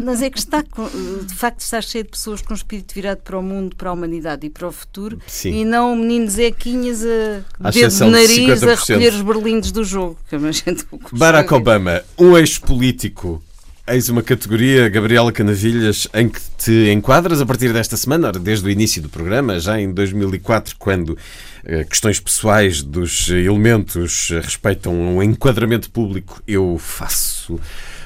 mas 0.04 0.22
é 0.22 0.30
que 0.30 0.38
está, 0.38 0.62
de 0.62 1.34
facto, 1.34 1.60
está 1.60 1.80
cheia 1.80 2.04
de 2.04 2.10
pessoas 2.10 2.42
com 2.42 2.54
espírito 2.54 2.94
virado 2.94 3.18
para 3.18 3.38
o 3.38 3.42
mundo, 3.42 3.76
para 3.76 3.90
a 3.90 3.92
humanidade 3.92 4.46
e 4.46 4.50
para 4.50 4.66
o 4.66 4.72
futuro, 4.72 5.18
Sim. 5.26 5.60
e 5.60 5.64
não 5.64 5.94
meninos 5.94 6.32
Zequinhas 6.34 7.04
a, 7.04 7.68
a 7.68 7.70
dedo 7.70 7.94
de 7.94 8.04
nariz 8.04 8.60
de 8.60 8.70
a 8.70 8.74
recolher 8.74 9.12
os 9.12 9.22
berlindes 9.22 9.72
do 9.72 9.84
jogo. 9.84 10.18
Que 10.28 10.36
a 10.36 10.52
gente 10.52 10.84
Barack 11.12 11.52
Obama, 11.54 12.02
um 12.18 12.36
ex-político 12.36 13.42
Eis 13.84 14.08
uma 14.08 14.22
categoria, 14.22 14.88
Gabriela 14.88 15.32
Canavilhas, 15.32 16.06
em 16.14 16.28
que 16.28 16.40
te 16.56 16.92
enquadras 16.92 17.40
a 17.40 17.46
partir 17.46 17.72
desta 17.72 17.96
semana, 17.96 18.30
desde 18.30 18.64
o 18.64 18.70
início 18.70 19.02
do 19.02 19.08
programa, 19.08 19.58
já 19.58 19.80
em 19.80 19.92
2004, 19.92 20.76
quando 20.78 21.18
eh, 21.64 21.82
questões 21.82 22.20
pessoais 22.20 22.80
dos 22.80 23.28
elementos 23.28 24.30
respeitam 24.40 24.94
um 24.94 25.20
enquadramento 25.20 25.90
público, 25.90 26.40
eu 26.46 26.78
faço 26.78 27.58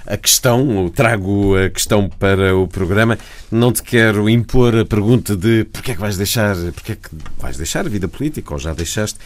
a 0.06 0.16
questão, 0.16 0.88
trago 0.88 1.54
a 1.58 1.68
questão 1.68 2.08
para 2.08 2.56
o 2.56 2.66
programa. 2.66 3.18
Não 3.50 3.70
te 3.70 3.82
quero 3.82 4.30
impor 4.30 4.74
a 4.74 4.84
pergunta 4.84 5.36
de 5.36 5.64
porquê 5.64 5.90
é 5.90 5.94
que 5.94 6.00
vais 6.00 6.16
deixar, 6.16 6.56
porquê 6.72 6.92
é 6.92 6.96
que 6.96 7.10
vais 7.38 7.58
deixar 7.58 7.84
a 7.84 7.90
vida 7.90 8.08
política, 8.08 8.54
ou 8.54 8.58
já 8.58 8.72
deixaste, 8.72 9.18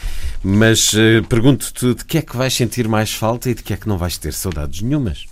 mas 0.42 0.94
uh, 0.94 1.22
pergunto-te 1.28 1.94
de 1.94 2.04
que 2.04 2.18
é 2.18 2.22
que 2.22 2.36
vais 2.36 2.52
sentir 2.52 2.88
mais 2.88 3.12
falta 3.12 3.48
e 3.48 3.54
de 3.54 3.62
que 3.62 3.72
é 3.72 3.76
que 3.76 3.88
não 3.88 3.96
vais 3.96 4.18
ter 4.18 4.32
saudades 4.32 4.82
nenhumas. 4.82 5.29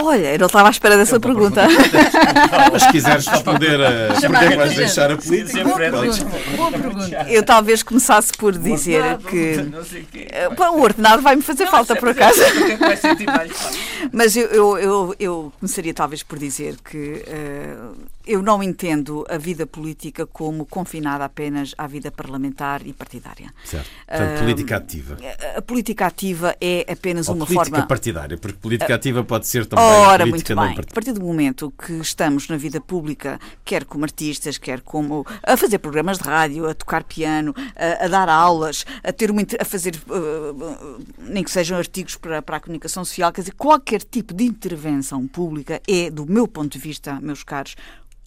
Olha, 0.00 0.32
eu 0.32 0.38
não 0.38 0.46
estava 0.46 0.68
à 0.68 0.70
espera 0.70 0.96
dessa 0.96 1.18
pergunta. 1.18 1.62
Mas 2.72 2.82
se 2.84 2.92
quiseres 2.92 3.26
responder 3.26 3.80
a 3.82 4.14
porque 4.14 4.44
é 4.44 4.48
que 4.50 4.56
vais 4.56 4.76
deixar 4.76 5.10
a 5.10 5.16
política. 5.16 5.64
Boa 5.64 6.70
pergunta. 6.70 7.26
Eu 7.28 7.42
talvez 7.42 7.82
começasse 7.82 8.32
por 8.32 8.56
dizer 8.56 9.18
que 9.28 9.68
eh, 10.14 10.48
o 10.48 10.80
ordenado 10.80 11.20
vai-me 11.20 11.42
fazer 11.42 11.66
falta, 11.66 11.96
por 11.96 12.10
acaso. 12.10 12.40
Mas 14.12 14.36
eu, 14.36 14.46
eu, 14.46 14.78
eu, 14.78 15.14
eu, 15.18 15.52
começaria 15.58 15.92
talvez 15.92 16.22
por 16.22 16.38
dizer 16.38 16.76
que 16.84 17.24
uh, 17.26 17.94
eu 18.28 18.42
não 18.42 18.62
entendo 18.62 19.24
a 19.28 19.38
vida 19.38 19.66
política 19.66 20.26
como 20.26 20.66
confinada 20.66 21.24
apenas 21.24 21.74
à 21.78 21.86
vida 21.86 22.10
parlamentar 22.10 22.86
e 22.86 22.92
partidária. 22.92 23.52
Certo. 23.64 23.88
Portanto, 24.06 24.36
uh, 24.36 24.40
política 24.40 24.76
ativa. 24.76 25.16
A, 25.54 25.58
a, 25.58 25.62
política 25.62 26.06
ativa 26.06 26.54
é 26.60 26.84
apenas 26.92 27.28
Ou 27.28 27.34
uma 27.34 27.46
política 27.46 27.64
forma. 27.64 27.70
Política 27.70 27.88
partidária, 27.88 28.36
porque 28.36 28.58
política 28.58 28.94
ativa 28.94 29.24
pode 29.24 29.46
ser 29.46 29.64
também. 29.64 29.84
Ora, 29.84 30.26
muito 30.26 30.54
bem. 30.54 30.78
A 30.78 30.94
partir 30.94 31.12
do 31.12 31.22
momento 31.22 31.72
que 31.72 31.94
estamos 31.94 32.48
na 32.48 32.58
vida 32.58 32.80
pública, 32.80 33.40
quer 33.64 33.84
como 33.86 34.04
artistas, 34.04 34.58
quer 34.58 34.82
como 34.82 35.26
a 35.42 35.56
fazer 35.56 35.78
programas 35.78 36.18
de 36.18 36.24
rádio, 36.24 36.68
a 36.68 36.74
tocar 36.74 37.04
piano, 37.04 37.54
a, 37.74 38.04
a 38.04 38.08
dar 38.08 38.28
aulas, 38.28 38.84
a 39.02 39.12
ter 39.12 39.30
uma, 39.30 39.42
a 39.58 39.64
fazer 39.64 39.96
uh, 40.08 41.02
nem 41.18 41.42
que 41.42 41.50
sejam 41.50 41.78
artigos 41.78 42.16
para, 42.16 42.42
para 42.42 42.58
a 42.58 42.60
comunicação 42.60 43.04
social, 43.04 43.32
quer 43.32 43.40
dizer, 43.40 43.54
qualquer 43.54 44.02
tipo 44.02 44.34
de 44.34 44.44
intervenção 44.44 45.26
pública 45.26 45.80
é, 45.88 46.10
do 46.10 46.26
meu 46.26 46.46
ponto 46.46 46.72
de 46.72 46.78
vista, 46.78 47.18
meus 47.20 47.42
caros, 47.42 47.74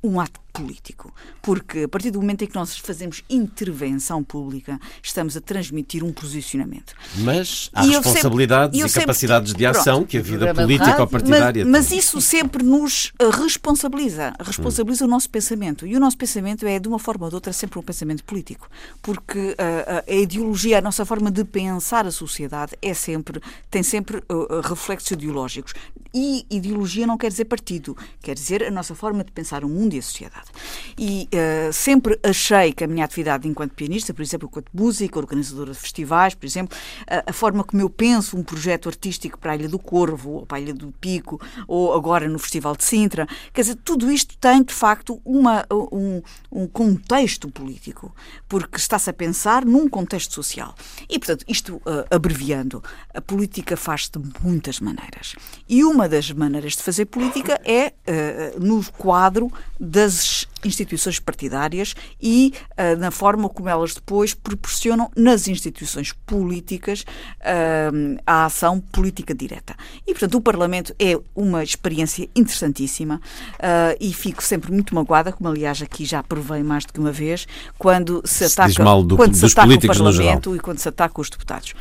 um 0.04 0.20
ato 0.20 0.41
político. 0.52 1.14
Porque 1.41 1.84
a 1.84 1.88
partir 1.88 2.12
do 2.12 2.20
momento 2.20 2.43
em 2.43 2.47
que 2.47 2.56
nós 2.56 2.78
fazemos 2.78 3.24
intervenção 3.30 4.24
pública, 4.24 4.80
estamos 5.02 5.36
a 5.36 5.41
transmitir 5.41 6.04
um 6.04 6.12
posicionamento. 6.12 6.93
Mas 7.18 7.70
há 7.74 7.86
e 7.86 7.89
responsabilidades 7.89 8.80
sempre, 8.80 8.91
e 8.91 9.02
capacidades 9.02 9.49
sempre, 9.52 9.60
de 9.60 9.66
ação 9.66 9.95
pronto, 9.97 10.08
que 10.10 10.18
a 10.18 10.22
vida 10.22 10.54
política 10.54 11.02
ou 11.02 11.08
partidária 11.08 11.66
mas, 11.66 11.89
mas, 11.89 11.91
isso 11.91 12.22
sempre 12.22 12.64
nos 12.64 13.12
eh, 13.20 13.30
responsabiliza. 13.30 14.34
Responsabiliza 14.39 15.06
hum. 15.06 15.08
o 15.08 15.12
nosso 15.12 15.30
pensamento. 15.30 15.88
E 15.88 15.95
o 15.95 15.99
nosso 15.99 16.18
pensamento 16.18 16.66
é, 16.66 16.80
de 16.80 16.88
uma 16.88 16.99
forma 16.99 17.26
ou 17.26 17.30
de 17.30 17.36
outra, 17.36 17.54
sempre 17.54 17.80
um 17.80 17.84
pensamento 17.84 18.24
político. 18.24 18.70
Porque 19.02 19.56
a, 19.58 19.64
eh, 19.64 20.04
a, 20.08 20.12
a 20.12 20.16
ideologia, 20.16 20.78
a 20.78 20.82
nossa 20.82 21.06
forma 21.06 21.32
de 21.32 21.43
pensar 21.43 22.06
a 22.06 22.12
sociedade 22.12 22.74
é 22.82 22.93
sempre, 22.93 23.41
tem 23.70 23.84
sempre 23.84 24.18
uh, 24.18 24.62
reflexos 24.62 25.12
ideológicos. 25.12 25.74
E 26.14 26.45
ideologia 26.49 27.08
não 27.08 27.18
quer 27.18 27.30
dizer 27.30 27.45
partido, 27.45 27.95
quer 28.22 28.36
dizer 28.36 28.64
a 28.64 28.72
nossa 28.72 28.93
forma 28.93 29.24
de 29.24 29.32
pensar 29.32 29.64
o 29.64 29.70
mundo 29.70 29.93
e 29.93 29.99
a 29.99 30.02
sociedade. 30.02 30.41
E 30.98 31.28
uh, 31.34 31.74
sempre 31.74 32.20
achei 32.24 32.74
que 32.74 32.84
a 32.84 32.88
minha 32.88 33.06
atividade 33.06 33.48
enquanto 33.48 33.74
pianista, 33.74 34.14
por 34.14 34.22
exemplo, 34.22 34.48
enquanto 34.50 34.70
música, 34.74 35.20
organizadora 35.20 35.72
de 35.72 35.80
festivais, 35.80 36.34
por 36.34 36.46
exemplo, 36.46 36.78
a, 37.08 37.30
a 37.30 37.34
forma 37.34 37.64
como 37.64 37.82
eu 37.82 37.89
penso 37.89 38.38
um 38.38 38.44
projeto 38.44 38.89
artístico 38.89 39.38
para 39.39 39.54
a 39.54 39.56
Ilha 39.56 39.70
do 39.70 39.80
Corvo, 39.80 40.32
ou 40.32 40.46
para 40.46 40.58
a 40.58 40.62
Ilha 40.62 40.74
do 40.74 40.92
Pico, 41.00 41.39
ou 41.68 41.94
agora 41.94 42.28
no 42.28 42.39
Festival 42.39 42.76
de 42.76 42.84
Sintra, 42.84 43.28
quer 43.54 43.62
dizer, 43.62 43.76
tudo 43.84 44.12
isto 44.12 44.38
tem, 44.38 44.64
de 44.64 44.74
facto, 44.74 45.22
uma, 45.24 45.66
um, 45.72 46.22
um 46.52 46.68
contexto 46.68 47.50
político, 47.50 48.14
porque 48.48 48.78
está-se 48.78 49.10
a 49.10 49.14
pensar 49.14 49.66
num 49.66 49.88
contexto 49.89 50.34
social. 50.34 50.76
E, 51.10 51.18
portanto, 51.18 51.46
isto 51.48 51.76
uh, 51.78 52.06
abreviando, 52.10 52.84
a 53.14 53.22
política 53.22 53.76
faz-se 53.78 54.12
de 54.12 54.20
muitas 54.44 54.80
maneiras. 54.80 55.36
E 55.68 55.84
uma 55.84 56.08
das 56.08 56.32
maneiras 56.32 56.74
de 56.74 56.84
fazer 56.84 57.06
política 57.06 57.60
é 57.64 57.94
uh, 58.08 58.60
no 58.60 58.84
quadro 58.92 59.52
das 59.80 60.31
instituições 60.64 61.20
partidárias 61.20 61.96
e 62.22 62.54
uh, 62.72 62.98
na 63.00 63.12
forma 63.12 63.50
como 63.50 63.70
elas 63.70 63.94
depois 63.94 64.34
proporcionam 64.34 65.10
nas 65.16 65.48
instituições 65.48 66.14
políticas 66.26 67.02
uh, 67.02 68.20
a 68.26 68.46
ação 68.46 68.80
política 68.80 69.34
direta. 69.34 69.76
E, 70.06 70.12
portanto, 70.12 70.36
o 70.36 70.42
Parlamento 70.42 70.96
é 71.00 71.20
uma 71.36 71.64
experiência 71.64 72.30
interessantíssima 72.36 73.22
uh, 73.56 73.98
e 74.00 74.14
fico 74.14 74.44
sempre 74.44 74.72
muito 74.72 74.94
magoada, 74.94 75.32
como 75.32 75.50
aliás 75.50 75.82
aqui 75.82 76.06
já 76.06 76.22
provei 76.22 76.64
mais 76.64 76.86
do 76.86 76.94
que 76.94 77.00
uma 77.00 77.12
vez, 77.12 77.48
quando 77.78 78.22
se 78.26 78.46
ataca, 78.46 78.72
se 78.72 79.06
do, 79.06 79.16
quando 79.16 79.36
se 79.36 79.46
ataca 79.46 79.74
o 79.74 79.88
Parlamento 79.88 80.56
e 80.56 80.60
quando 80.60 80.80
se 80.80 80.90
ataca 80.90 81.22
os 81.22 81.30
deputados. 81.30 81.74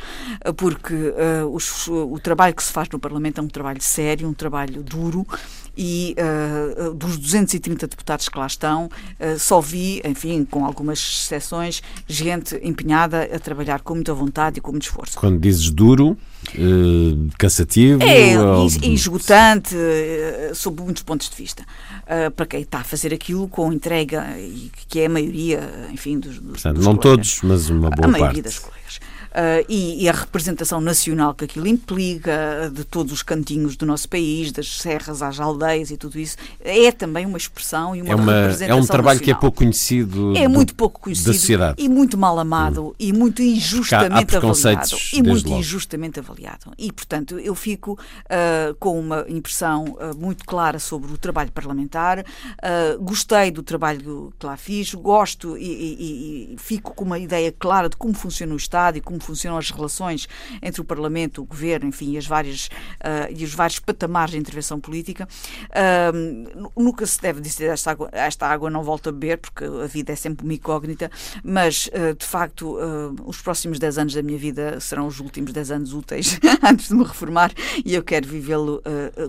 Porque 0.57 1.13
os, 1.51 1.87
o 1.87 2.19
trabalho 2.19 2.55
que 2.55 2.63
se 2.63 2.71
faz 2.71 2.89
no 2.89 2.99
Parlamento 2.99 3.39
é 3.39 3.43
um 3.43 3.47
trabalho 3.47 3.81
sério, 3.81 4.27
um 4.27 4.33
trabalho 4.33 4.83
duro 4.83 5.25
e 5.75 6.15
uh, 6.17 6.93
dos 6.93 7.17
230 7.17 7.87
deputados 7.87 8.27
que 8.27 8.37
lá 8.37 8.47
estão, 8.47 8.85
uh, 8.85 9.39
só 9.39 9.61
vi, 9.61 10.01
enfim, 10.05 10.45
com 10.45 10.65
algumas 10.65 10.99
exceções, 10.99 11.81
gente 12.07 12.59
empenhada 12.61 13.23
a 13.23 13.39
trabalhar 13.39 13.81
com 13.81 13.95
muita 13.95 14.13
vontade 14.13 14.59
e 14.59 14.61
com 14.61 14.71
muito 14.71 14.83
esforço. 14.83 15.17
Quando 15.17 15.39
dizes 15.39 15.69
duro, 15.69 16.17
uh, 16.55 17.29
cansativo? 17.37 18.03
É, 18.03 18.39
ou... 18.39 18.65
esgotante, 18.65 19.75
sob 20.53 20.81
muitos 20.81 21.03
pontos 21.03 21.29
de 21.29 21.35
vista. 21.35 21.65
para 22.35 22.45
quem 22.45 22.61
está 22.61 22.79
a 22.79 22.83
fazer 22.83 23.13
aquilo 23.13 23.47
com 23.47 23.71
entrega, 23.71 24.37
e 24.37 24.71
que 24.87 24.99
é 24.99 25.05
a 25.05 25.09
maioria, 25.09 25.87
enfim, 25.91 26.19
dos, 26.19 26.39
dos, 26.39 26.61
Portanto, 26.61 26.81
não 26.81 26.95
colegas. 26.95 27.01
todos, 27.01 27.41
mas 27.43 27.69
uma 27.69 27.89
boa 27.89 28.07
a 28.07 28.11
maioria 28.11 28.27
parte. 28.27 28.41
das 28.41 28.59
colegas. 28.59 28.99
Uh, 29.31 29.63
e, 29.69 30.03
e, 30.03 30.09
a 30.09 30.11
representação 30.11 30.81
nacional 30.81 31.33
que 31.33 31.45
aquilo 31.45 31.65
implica, 31.65 32.69
de 32.73 32.83
todos 32.83 33.13
os 33.13 33.23
cantinhos 33.23 33.77
do 33.77 33.85
nosso 33.85 34.09
país, 34.09 34.51
das 34.51 34.81
serras 34.81 35.21
às 35.21 35.39
aldeias 35.39 35.89
e 35.89 35.95
tudo 35.95 36.19
isso, 36.19 36.35
é 36.59 36.91
também 36.91 37.25
uma 37.25 37.37
expressão 37.37 37.95
e 37.95 38.01
uma, 38.01 38.11
é 38.11 38.15
uma 38.15 38.33
representação 38.33 38.77
É 38.77 38.81
um 38.81 38.85
trabalho 38.85 39.19
nacional. 39.19 39.23
que 39.23 39.31
é 39.31 39.33
pouco 39.33 39.57
conhecido 39.59 40.35
É 40.35 40.43
do, 40.43 40.49
muito 40.49 40.75
pouco 40.75 40.99
conhecido 40.99 41.27
da 41.27 41.33
sociedade. 41.33 41.81
e 41.81 41.87
muito 41.87 42.17
mal 42.17 42.37
amado 42.37 42.87
hum. 42.87 42.93
e 42.99 43.13
muito 43.13 43.41
injustamente 43.41 44.35
avaliado. 44.35 44.97
E 45.13 45.23
muito 45.23 45.47
logo. 45.47 45.59
injustamente 45.59 46.19
avaliado. 46.19 46.71
E, 46.77 46.91
portanto, 46.91 47.39
eu 47.39 47.55
fico 47.55 47.93
uh, 47.93 48.75
com 48.79 48.99
uma 48.99 49.23
impressão 49.29 49.85
uh, 49.85 50.17
muito 50.17 50.43
clara 50.43 50.77
sobre 50.77 51.09
o 51.09 51.17
trabalho 51.17 51.53
parlamentar, 51.53 52.25
gostei 52.99 53.49
do 53.49 53.63
trabalho 53.63 54.33
que 54.37 54.45
lá 54.45 54.57
fiz, 54.57 54.93
gosto 54.93 55.57
e, 55.57 55.63
e, 55.63 56.53
e 56.53 56.57
fico 56.57 56.93
com 56.93 57.05
uma 57.05 57.17
ideia 57.17 57.51
clara 57.51 57.87
de 57.87 57.95
como 57.95 58.13
funciona 58.13 58.53
o 58.53 58.57
Estado 58.57 58.97
e 58.97 59.01
como 59.01 59.20
funcionam 59.21 59.57
as 59.57 59.69
relações 59.71 60.27
entre 60.61 60.81
o 60.81 60.83
Parlamento, 60.83 61.41
o 61.41 61.45
Governo, 61.45 61.87
enfim, 61.87 62.11
e, 62.11 62.17
as 62.17 62.25
várias, 62.25 62.67
uh, 62.67 63.31
e 63.35 63.43
os 63.43 63.53
vários 63.53 63.79
patamares 63.79 64.31
de 64.31 64.37
intervenção 64.37 64.79
política. 64.79 65.27
Uh, 65.69 66.71
nunca 66.75 67.05
se 67.05 67.21
deve 67.21 67.41
dizer 67.41 67.69
esta 67.69 67.91
água, 67.91 68.09
esta 68.11 68.47
água 68.47 68.69
não 68.69 68.83
volta 68.83 69.09
a 69.09 69.11
beber, 69.13 69.37
porque 69.37 69.63
a 69.63 69.87
vida 69.87 70.11
é 70.11 70.15
sempre 70.15 70.43
uma 70.43 70.53
incógnita, 70.53 71.09
mas, 71.43 71.87
uh, 71.87 72.15
de 72.15 72.25
facto, 72.25 72.77
os 73.25 73.41
próximos 73.41 73.79
10 73.79 73.97
anos 73.97 74.13
da 74.13 74.21
minha 74.21 74.37
vida 74.37 74.79
serão 74.79 75.07
os 75.07 75.19
últimos 75.19 75.51
10 75.51 75.71
anos 75.71 75.93
úteis 75.93 76.39
antes 76.63 76.89
de 76.89 76.95
me 76.95 77.03
reformar 77.03 77.51
e 77.83 77.93
eu 77.93 78.03
quero 78.03 78.27
vivê-lo 78.27 78.81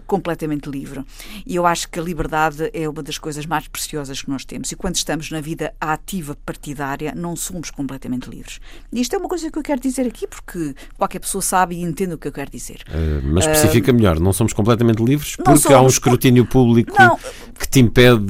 completamente 0.06 0.68
livre. 0.68 1.04
E 1.46 1.54
eu 1.54 1.66
acho 1.66 1.88
que 1.88 1.98
a 1.98 2.02
liberdade 2.02 2.70
é 2.72 2.88
uma 2.88 3.02
das 3.02 3.18
coisas 3.18 3.46
mais 3.46 3.68
preciosas 3.68 4.22
que 4.22 4.30
nós 4.30 4.44
temos. 4.44 4.70
E 4.72 4.76
quando 4.76 4.96
estamos 4.96 5.30
na 5.30 5.40
vida 5.40 5.74
ativa 5.80 6.36
partidária, 6.46 7.14
não 7.14 7.36
somos 7.36 7.70
completamente 7.70 8.28
livres. 8.28 8.60
E 8.92 9.00
isto 9.00 9.14
é 9.14 9.18
uma 9.18 9.28
coisa 9.28 9.50
que 9.50 9.58
eu 9.58 9.62
quero 9.62 9.80
dizer 9.82 10.06
aqui, 10.06 10.26
porque 10.26 10.74
qualquer 10.96 11.18
pessoa 11.18 11.42
sabe 11.42 11.76
e 11.76 11.82
entende 11.82 12.14
o 12.14 12.18
que 12.18 12.28
eu 12.28 12.32
quero 12.32 12.50
dizer. 12.50 12.82
Uh, 12.88 13.22
mas 13.24 13.46
especifica 13.46 13.90
uh, 13.90 13.94
melhor, 13.94 14.20
não 14.20 14.32
somos 14.32 14.52
completamente 14.52 15.02
livres 15.02 15.36
porque 15.36 15.56
somos, 15.58 15.76
há 15.76 15.82
um 15.82 15.86
escrutínio 15.86 16.46
público 16.46 16.94
não, 16.98 17.18
que 17.58 17.68
te 17.68 17.80
impede 17.80 18.24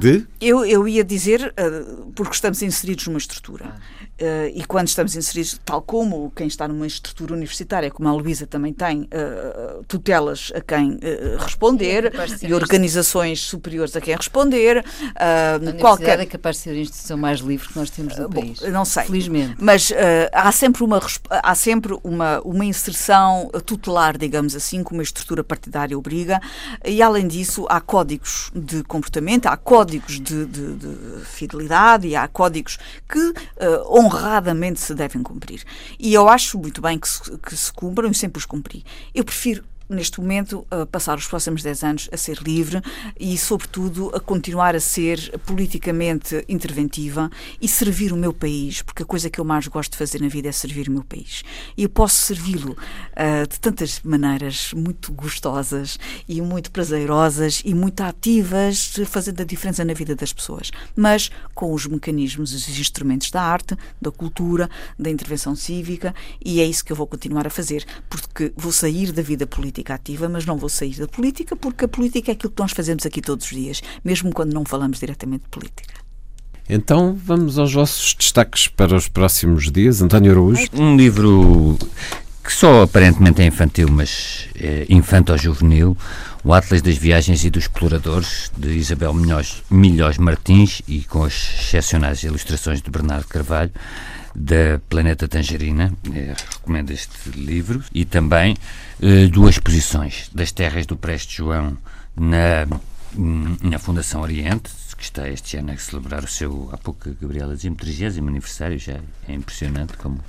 de. 0.00 0.26
Eu, 0.40 0.64
eu 0.64 0.86
ia 0.88 1.04
dizer, 1.04 1.52
uh, 1.58 2.10
porque 2.12 2.34
estamos 2.34 2.62
inseridos 2.62 3.06
numa 3.06 3.18
estrutura. 3.18 3.74
Uh, 4.22 4.52
e 4.54 4.64
quando 4.64 4.86
estamos 4.86 5.16
inseridos, 5.16 5.58
tal 5.64 5.82
como 5.82 6.30
quem 6.36 6.46
está 6.46 6.68
numa 6.68 6.86
estrutura 6.86 7.34
universitária, 7.34 7.90
como 7.90 8.08
a 8.08 8.12
Luísa 8.12 8.46
também 8.46 8.72
tem, 8.72 9.00
uh, 9.00 9.82
tutelas 9.88 10.52
a 10.54 10.60
quem 10.60 10.92
uh, 10.92 11.38
responder 11.40 12.12
e 12.40 12.54
organizações 12.54 13.40
superiores 13.40 13.96
a 13.96 14.00
quem 14.00 14.14
responder. 14.14 14.84
a 15.16 15.72
qualquer 15.80 16.20
é 16.20 16.26
capaz 16.26 16.56
de 16.56 16.62
ser 16.62 16.70
a 16.70 16.76
instituição 16.76 17.18
mais 17.18 17.40
livre 17.40 17.66
que 17.66 17.76
nós 17.76 17.90
temos 17.90 18.16
no 18.16 18.30
país. 18.30 18.60
Não 18.60 18.84
sei. 18.84 19.06
Felizmente. 19.06 19.56
Mas 19.58 19.92
há 20.32 20.52
sempre, 20.52 20.84
uma, 20.84 21.00
há 21.28 21.54
sempre 21.56 21.98
uma, 22.04 22.40
uma 22.42 22.64
inserção 22.64 23.50
tutelar, 23.66 24.16
digamos 24.16 24.54
assim, 24.54 24.84
como 24.84 25.00
a 25.00 25.02
estrutura 25.02 25.42
partidária 25.42 25.98
obriga, 25.98 26.40
e 26.84 27.02
além 27.02 27.26
disso 27.26 27.66
há 27.68 27.80
códigos 27.80 28.52
de 28.54 28.84
comportamento, 28.84 29.46
há 29.46 29.56
códigos 29.56 30.20
de, 30.20 30.46
de, 30.46 30.74
de 30.74 31.24
fidelidade 31.24 32.06
e 32.06 32.14
há 32.14 32.28
códigos 32.28 32.78
que 33.08 33.18
uh, 33.18 34.11
honradamente 34.12 34.80
se 34.80 34.94
devem 34.94 35.22
cumprir. 35.22 35.62
E 35.98 36.12
eu 36.12 36.28
acho 36.28 36.58
muito 36.58 36.80
bem 36.80 36.98
que 36.98 37.08
se, 37.08 37.38
que 37.38 37.56
se 37.56 37.72
cumpram 37.72 38.10
e 38.10 38.14
sempre 38.14 38.38
os 38.38 38.46
cumpri. 38.46 38.84
Eu 39.14 39.24
prefiro 39.24 39.64
neste 39.94 40.20
momento, 40.20 40.66
a 40.70 40.86
passar 40.86 41.18
os 41.18 41.26
próximos 41.26 41.62
10 41.62 41.84
anos 41.84 42.08
a 42.12 42.16
ser 42.16 42.38
livre 42.38 42.80
e, 43.18 43.36
sobretudo, 43.36 44.10
a 44.14 44.20
continuar 44.20 44.74
a 44.74 44.80
ser 44.80 45.38
politicamente 45.46 46.44
interventiva 46.48 47.30
e 47.60 47.68
servir 47.68 48.12
o 48.12 48.16
meu 48.16 48.32
país, 48.32 48.82
porque 48.82 49.02
a 49.02 49.06
coisa 49.06 49.28
que 49.30 49.38
eu 49.38 49.44
mais 49.44 49.66
gosto 49.68 49.92
de 49.92 49.98
fazer 49.98 50.20
na 50.20 50.28
vida 50.28 50.48
é 50.48 50.52
servir 50.52 50.88
o 50.88 50.92
meu 50.92 51.04
país. 51.04 51.42
E 51.76 51.82
eu 51.82 51.88
posso 51.88 52.16
servi-lo 52.16 52.72
uh, 52.72 53.48
de 53.48 53.60
tantas 53.60 54.00
maneiras 54.02 54.72
muito 54.72 55.12
gostosas 55.12 55.98
e 56.28 56.40
muito 56.40 56.70
prazerosas 56.70 57.62
e 57.64 57.74
muito 57.74 58.00
ativas, 58.02 58.94
fazendo 59.06 59.42
a 59.42 59.44
diferença 59.44 59.84
na 59.84 59.94
vida 59.94 60.14
das 60.14 60.32
pessoas, 60.32 60.70
mas 60.96 61.30
com 61.54 61.72
os 61.72 61.86
mecanismos, 61.86 62.52
os 62.52 62.68
instrumentos 62.68 63.30
da 63.30 63.42
arte, 63.42 63.76
da 64.00 64.10
cultura, 64.10 64.70
da 64.98 65.10
intervenção 65.10 65.54
cívica, 65.54 66.14
e 66.44 66.60
é 66.60 66.64
isso 66.64 66.84
que 66.84 66.92
eu 66.92 66.96
vou 66.96 67.06
continuar 67.06 67.46
a 67.46 67.50
fazer, 67.50 67.84
porque 68.08 68.52
vou 68.56 68.72
sair 68.72 69.12
da 69.12 69.22
vida 69.22 69.46
política 69.46 69.81
política 69.82 69.94
ativa, 69.94 70.28
mas 70.28 70.46
não 70.46 70.56
vou 70.56 70.68
sair 70.68 70.94
da 70.94 71.08
política 71.08 71.56
porque 71.56 71.84
a 71.84 71.88
política 71.88 72.30
é 72.30 72.34
aquilo 72.34 72.52
que 72.52 72.62
nós 72.62 72.72
fazemos 72.72 73.04
aqui 73.04 73.20
todos 73.20 73.44
os 73.46 73.50
dias, 73.52 73.82
mesmo 74.04 74.32
quando 74.32 74.52
não 74.52 74.64
falamos 74.64 75.00
diretamente 75.00 75.44
de 75.44 75.48
política. 75.48 75.94
Então 76.68 77.18
vamos 77.22 77.58
aos 77.58 77.72
vossos 77.72 78.14
destaques 78.14 78.68
para 78.68 78.94
os 78.94 79.08
próximos 79.08 79.70
dias. 79.70 80.00
António 80.00 80.32
Araújo. 80.32 80.68
Um 80.72 80.96
livro 80.96 81.76
que 82.42 82.52
só 82.52 82.82
aparentemente 82.82 83.42
é 83.42 83.46
infantil, 83.46 83.88
mas 83.90 84.48
é 84.56 84.86
infanto-juvenil, 84.88 85.96
o 86.42 86.52
Atlas 86.52 86.82
das 86.82 86.96
Viagens 86.96 87.44
e 87.44 87.50
dos 87.50 87.64
Exploradores, 87.64 88.50
de 88.56 88.70
Isabel 88.70 89.12
Milhós, 89.12 89.62
Milhós 89.70 90.18
Martins, 90.18 90.82
e 90.88 91.02
com 91.02 91.24
as 91.24 91.34
excepcionais 91.60 92.22
ilustrações 92.22 92.82
de 92.82 92.90
Bernardo 92.90 93.26
Carvalho, 93.28 93.70
da 94.34 94.80
Planeta 94.88 95.28
Tangerina, 95.28 95.92
é, 96.14 96.34
recomendo 96.54 96.90
este 96.90 97.30
livro, 97.30 97.82
e 97.94 98.04
também 98.04 98.56
eh, 99.00 99.26
duas 99.28 99.56
exposições 99.56 100.30
das 100.34 100.52
terras 100.52 100.86
do 100.86 100.96
Preste 100.96 101.38
João 101.38 101.76
na, 102.16 102.66
na 103.62 103.78
Fundação 103.78 104.22
Oriente, 104.22 104.70
que 104.96 105.04
está 105.04 105.28
este 105.28 105.56
ano 105.56 105.72
a 105.72 105.76
celebrar 105.76 106.22
o 106.22 106.28
seu, 106.28 106.70
há 106.72 106.78
pouco 106.78 107.08
a 107.08 107.12
Gabriela 107.20 107.56
dizia 107.56 107.72
30 107.72 108.20
aniversário, 108.20 108.78
já 108.78 109.00
é 109.28 109.32
impressionante 109.34 109.96
como 109.96 110.20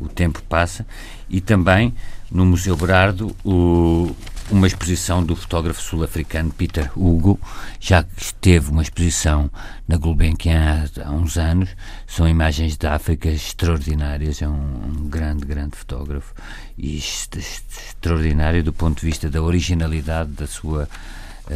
o 0.00 0.08
tempo 0.08 0.42
passa, 0.48 0.86
e 1.28 1.40
também 1.40 1.94
no 2.30 2.46
Museu 2.46 2.76
Berardo 2.76 3.36
o, 3.44 4.14
uma 4.50 4.66
exposição 4.66 5.22
do 5.22 5.36
fotógrafo 5.36 5.80
sul-africano 5.80 6.50
Peter 6.50 6.90
Hugo, 6.96 7.38
já 7.78 8.02
que 8.02 8.22
esteve 8.22 8.70
uma 8.70 8.82
exposição 8.82 9.50
na 9.86 9.96
Gulbenkian 9.96 10.86
há, 10.96 11.08
há, 11.08 11.10
uns 11.12 11.36
anos, 11.36 11.70
são 12.06 12.28
imagens 12.28 12.76
da 12.76 12.94
África 12.94 13.28
extraordinárias, 13.28 14.42
é 14.42 14.48
um, 14.48 14.52
um 14.52 15.08
grande, 15.08 15.44
grande 15.44 15.76
fotógrafo 15.76 16.34
e 16.78 16.96
extraordinário 16.96 18.62
do 18.64 18.72
ponto 18.72 19.00
de 19.00 19.06
vista 19.06 19.28
da 19.28 19.42
originalidade 19.42 20.30
da 20.32 20.46
sua 20.46 20.88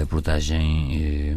abordagem 0.00 0.90
eh, 0.92 1.36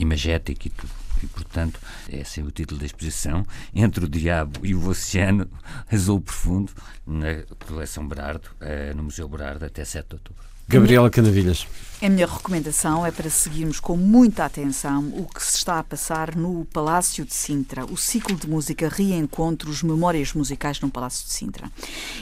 imagética 0.00 0.68
e 0.68 0.70
tudo 0.70 1.01
e, 1.22 1.26
portanto, 1.26 1.80
esse 2.08 2.40
é 2.40 2.44
o 2.44 2.50
título 2.50 2.80
da 2.80 2.86
exposição, 2.86 3.46
Entre 3.74 4.04
o 4.04 4.08
Diabo 4.08 4.64
e 4.64 4.74
o 4.74 4.88
Oceano 4.88 5.48
Azul 5.90 6.20
Profundo, 6.20 6.72
na 7.06 7.42
coleção 7.66 8.06
Berardo, 8.06 8.48
eh, 8.60 8.92
no 8.94 9.04
Museu 9.04 9.28
Berardo, 9.28 9.64
até 9.64 9.84
7 9.84 10.08
de 10.08 10.14
outubro. 10.14 10.42
Gabriela 10.68 11.10
Canavilhas. 11.10 11.66
A 12.02 12.08
minha 12.08 12.26
recomendação 12.26 13.06
é 13.06 13.12
para 13.12 13.30
seguirmos 13.30 13.78
com 13.78 13.96
muita 13.96 14.44
atenção 14.44 15.06
o 15.16 15.24
que 15.24 15.40
se 15.40 15.58
está 15.58 15.78
a 15.78 15.84
passar 15.84 16.34
no 16.34 16.64
Palácio 16.64 17.24
de 17.24 17.32
Sintra, 17.32 17.84
o 17.84 17.96
ciclo 17.96 18.34
de 18.34 18.50
música 18.50 18.88
Reencontros, 18.88 19.84
Memórias 19.84 20.32
Musicais 20.32 20.80
no 20.80 20.90
Palácio 20.90 21.24
de 21.28 21.32
Sintra. 21.32 21.70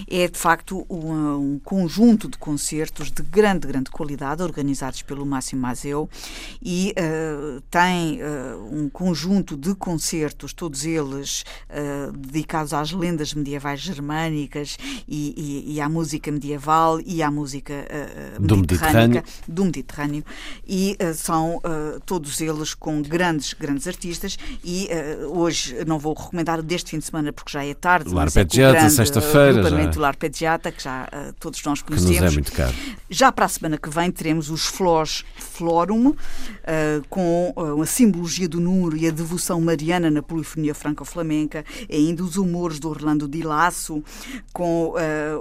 É, 0.07 0.28
de 0.28 0.37
facto, 0.37 0.85
um, 0.91 1.55
um 1.55 1.61
conjunto 1.64 2.28
de 2.28 2.37
concertos 2.37 3.11
de 3.11 3.22
grande, 3.22 3.66
grande 3.66 3.91
qualidade, 3.91 4.43
organizados 4.43 5.01
pelo 5.01 5.24
Máximo 5.24 5.62
Mazeu, 5.62 6.11
e 6.62 6.93
uh, 6.99 7.62
tem 7.70 8.20
uh, 8.22 8.68
um 8.70 8.91
conjunto 8.91 9.57
de 9.57 9.74
concertos, 9.74 10.53
todos 10.53 10.85
eles 10.85 11.43
uh, 11.70 12.12
dedicados 12.12 12.74
às 12.74 12.93
lendas 12.93 13.33
medievais 13.33 13.81
germânicas 13.81 14.76
e, 15.09 15.64
e, 15.66 15.74
e, 15.74 15.81
à 15.81 15.89
música 15.89 16.31
medieval 16.31 17.01
e 17.01 17.22
à 17.22 17.31
música 17.31 17.87
do 18.39 18.59
Mediterrâneo. 18.59 19.24
Do 19.49 19.70
Mediterrâneo 19.71 20.25
e 20.66 20.97
uh, 21.01 21.14
são 21.14 21.57
uh, 21.57 22.01
todos 22.05 22.41
eles 22.41 22.75
com 22.75 23.01
grandes, 23.03 23.53
grandes 23.53 23.87
artistas 23.87 24.37
e 24.64 24.89
uh, 25.23 25.39
hoje 25.39 25.77
não 25.87 25.99
vou 25.99 26.14
recomendar 26.14 26.61
deste 26.62 26.91
fim 26.91 26.99
de 26.99 27.05
semana 27.05 27.33
porque 27.33 27.53
já 27.53 27.64
é 27.64 27.73
tarde. 27.73 28.12
O 28.12 28.18
Arpeggiata, 28.18 28.91
sexta-feira. 28.91 29.62
O 29.62 29.93
já. 29.93 30.09
Arpeggiata, 30.09 30.73
que 30.73 30.83
já 30.83 31.09
todos 31.39 31.62
nós 31.64 31.83
conhecemos. 31.83 32.16
Que 32.16 32.23
nos 32.23 32.33
é 32.33 32.35
muito 32.35 32.53
caro. 32.53 32.75
Já 33.09 33.31
para 33.31 33.45
a 33.45 33.49
semana 33.49 33.79
que 33.79 33.89
vem 33.89 34.11
teremos 34.11 34.51
os 34.51 34.66
Flós 34.66 35.25
Florum, 35.37 36.14
com 37.09 37.55
a 37.83 37.87
simbologia 37.87 38.49
do 38.49 38.61
número 38.61 38.97
e 38.97 39.07
a 39.07 39.11
devoção 39.11 39.61
mariana 39.61 40.11
na 40.11 40.23
polifonia 40.23 40.75
franco-flamenca, 40.75 41.64
ainda 41.91 42.23
os 42.23 42.37
humores 42.37 42.79
do 42.79 42.89
Orlando 42.89 43.29
Di 43.29 43.43
Lasso, 43.43 44.03
com 44.53 44.95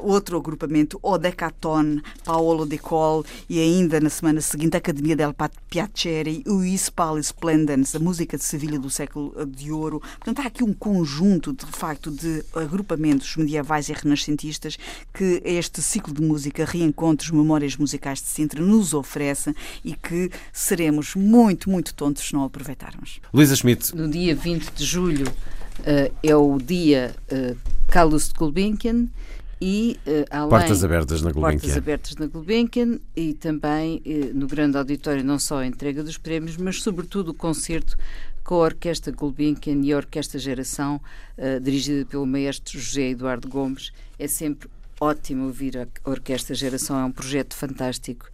outro 0.04 0.38
agrupamento, 0.38 1.00
o 1.02 1.18
Decaton, 1.18 2.00
Paolo 2.24 2.66
De 2.66 2.78
Col, 2.78 3.26
e 3.50 3.60
ainda 3.60 4.00
na 4.00 4.10
semana 4.20 4.42
seguinte, 4.42 4.76
a 4.76 4.80
Academia 4.80 5.16
del 5.16 5.34
Piacere, 5.70 6.44
o 6.46 6.62
Ispal 6.62 7.18
Splendens, 7.20 7.96
a 7.96 8.00
música 8.00 8.38
de 8.38 8.44
Sevilha 8.44 8.78
do 8.78 8.90
século 8.90 9.34
de 9.46 9.72
ouro. 9.72 10.02
Portanto, 10.02 10.40
há 10.40 10.48
aqui 10.48 10.62
um 10.62 10.74
conjunto, 10.74 11.54
de 11.54 11.66
facto, 11.66 12.12
de 12.12 12.44
agrupamentos 12.54 13.38
medievais 13.38 13.88
e 13.88 13.94
renascentistas 13.94 14.78
que 15.14 15.42
este 15.46 15.82
ciclo 15.82 16.14
de 16.14 16.22
música, 16.22 16.66
Reencontros, 16.66 17.32
Memórias 17.32 17.78
Musicais 17.78 18.22
de 18.22 18.28
Sintra, 18.28 18.62
nos 18.62 18.94
oferece 18.94 19.56
e 19.86 19.94
que 19.94 20.30
seremos 20.52 21.16
muito, 21.16 21.70
muito 21.70 21.94
tontos 21.94 22.28
se 22.28 22.34
não 22.34 22.44
aproveitarmos. 22.44 23.22
Luísa 23.34 23.56
Schmidt. 23.56 23.96
No 23.96 24.10
dia 24.10 24.36
20 24.36 24.70
de 24.72 24.84
julho 24.84 25.30
uh, 25.30 26.14
é 26.22 26.36
o 26.36 26.58
dia 26.58 27.16
uh, 27.32 27.56
Carlos 27.88 28.28
de 28.28 28.34
Gulbenkian 28.34 29.08
e 29.62 29.99
uh, 30.07 30.26
além 30.30 30.49
portas 30.49 30.84
abertas 30.84 31.22
na 31.22 31.32
Gulbenkian. 31.32 31.60
Portas 31.60 31.78
abertas 31.78 32.16
na 32.16 32.28
Gulbenkian 32.28 32.99
e 33.16 33.34
também 33.34 34.01
uh, 34.05 34.38
no 34.38 34.47
grande 34.47 34.78
auditório 34.78 35.24
não 35.24 35.38
só 35.38 35.60
a 35.60 35.66
entrega 35.66 36.01
dos 36.01 36.18
prémios, 36.18 36.55
mas 36.55 36.82
sobretudo 36.82 37.32
o 37.32 37.34
concerto 37.34 37.97
com 38.43 38.55
a 38.55 38.60
Orquestra 38.60 39.12
Gulbenkian 39.12 39.82
e 39.84 39.91
a 39.91 39.97
Orquestra 39.97 40.39
Geração, 40.39 41.01
uh, 41.38 41.60
dirigida 41.60 42.05
pelo 42.05 42.26
maestro 42.26 42.80
José 42.80 43.10
Eduardo 43.10 43.49
Gomes. 43.49 43.91
É 44.18 44.28
sempre 44.28 44.70
ótimo 45.01 45.45
ouvir 45.45 45.78
a 45.78 46.10
Orquestra 46.10 46.55
Geração, 46.55 46.97
é 46.97 47.05
um 47.05 47.12
projeto 47.12 47.55
fantástico 47.55 48.30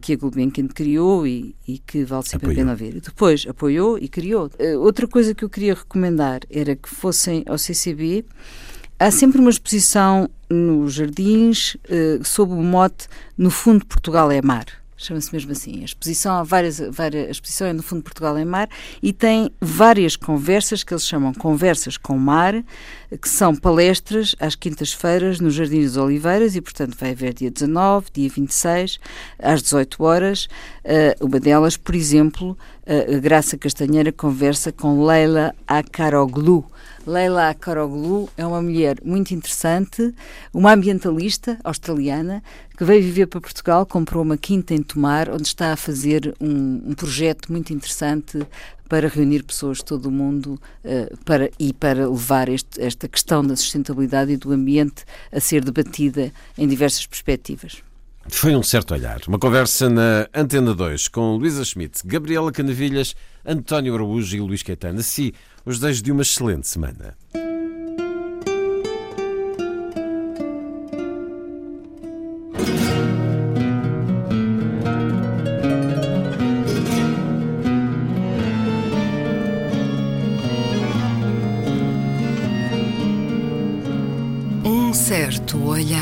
que 0.00 0.14
a 0.14 0.16
Gulbenkian 0.16 0.66
criou 0.66 1.26
e, 1.26 1.54
e 1.66 1.78
que 1.78 2.02
vale 2.02 2.22
sempre 2.22 2.46
apoiou. 2.46 2.52
a 2.52 2.64
pena 2.64 2.74
ver. 2.74 2.98
Depois 2.98 3.46
apoiou 3.46 3.98
e 3.98 4.08
criou. 4.08 4.50
outra 4.80 5.06
coisa 5.06 5.34
que 5.34 5.44
eu 5.44 5.50
queria 5.50 5.74
recomendar 5.74 6.40
era 6.50 6.74
que 6.74 6.88
fossem 6.88 7.44
ao 7.46 7.58
CCB 7.58 8.24
Há 9.00 9.12
sempre 9.12 9.40
uma 9.40 9.48
exposição 9.48 10.28
nos 10.50 10.94
jardins 10.94 11.76
uh, 11.76 12.24
sob 12.24 12.52
o 12.52 12.56
mote 12.56 13.06
No 13.36 13.48
fundo 13.48 13.86
Portugal 13.86 14.28
é 14.28 14.42
mar. 14.42 14.66
Chama-se 14.96 15.32
mesmo 15.32 15.52
assim. 15.52 15.82
A 15.82 15.84
exposição, 15.84 16.44
várias, 16.44 16.80
várias, 16.80 17.28
a 17.28 17.30
exposição 17.30 17.68
é 17.68 17.72
no 17.72 17.84
fundo 17.84 18.02
Portugal 18.02 18.36
é 18.36 18.44
mar 18.44 18.68
e 19.00 19.12
tem 19.12 19.52
várias 19.60 20.16
conversas 20.16 20.82
que 20.82 20.92
eles 20.92 21.06
chamam 21.06 21.32
Conversas 21.32 21.96
com 21.96 22.18
Mar, 22.18 22.54
que 23.22 23.28
são 23.28 23.54
palestras 23.54 24.34
às 24.40 24.56
quintas-feiras 24.56 25.38
nos 25.38 25.54
Jardins 25.54 25.92
das 25.92 26.02
Oliveiras 26.02 26.56
e, 26.56 26.60
portanto, 26.60 26.96
vai 26.98 27.12
haver 27.12 27.32
dia 27.32 27.52
19, 27.52 28.08
dia 28.12 28.28
26, 28.28 28.98
às 29.38 29.62
18 29.62 30.02
horas. 30.02 30.48
Uh, 30.84 31.24
uma 31.24 31.38
delas, 31.38 31.76
por 31.76 31.94
exemplo, 31.94 32.58
uh, 32.82 33.20
Graça 33.20 33.56
Castanheira 33.56 34.10
conversa 34.10 34.72
com 34.72 35.06
Leila 35.06 35.54
Akaroglu 35.68 36.68
Leila 37.08 37.54
Karoglu 37.54 38.28
é 38.36 38.44
uma 38.44 38.60
mulher 38.60 38.98
muito 39.02 39.32
interessante, 39.32 40.14
uma 40.52 40.74
ambientalista 40.74 41.58
australiana 41.64 42.42
que 42.76 42.84
veio 42.84 43.02
viver 43.02 43.26
para 43.26 43.40
Portugal, 43.40 43.86
comprou 43.86 44.22
uma 44.22 44.36
quinta 44.36 44.74
em 44.74 44.82
Tomar, 44.82 45.30
onde 45.30 45.46
está 45.46 45.72
a 45.72 45.76
fazer 45.76 46.34
um, 46.38 46.82
um 46.90 46.94
projeto 46.94 47.50
muito 47.50 47.72
interessante 47.72 48.46
para 48.90 49.08
reunir 49.08 49.42
pessoas 49.42 49.78
de 49.78 49.86
todo 49.86 50.06
o 50.06 50.10
mundo 50.10 50.60
uh, 50.84 51.16
para, 51.24 51.50
e 51.58 51.72
para 51.72 52.06
levar 52.06 52.50
este, 52.50 52.78
esta 52.78 53.08
questão 53.08 53.42
da 53.42 53.56
sustentabilidade 53.56 54.32
e 54.32 54.36
do 54.36 54.52
ambiente 54.52 55.04
a 55.32 55.40
ser 55.40 55.64
debatida 55.64 56.30
em 56.58 56.68
diversas 56.68 57.06
perspectivas. 57.06 57.82
Foi 58.30 58.54
um 58.54 58.62
certo 58.62 58.92
olhar. 58.92 59.20
Uma 59.26 59.38
conversa 59.38 59.88
na 59.88 60.28
Antena 60.34 60.74
2 60.74 61.08
com 61.08 61.36
Luísa 61.36 61.64
Schmidt, 61.64 62.02
Gabriela 62.04 62.52
Canavilhas, 62.52 63.16
António 63.44 63.94
Araújo 63.94 64.36
e 64.36 64.40
Luís 64.40 64.62
Caetano. 64.62 65.00
Assim, 65.00 65.32
os 65.68 65.78
desejo 65.78 66.02
de 66.02 66.12
uma 66.12 66.22
excelente 66.22 66.66
semana. 66.66 67.14
Um 84.64 84.94
certo 84.94 85.62
olhar. 85.62 85.98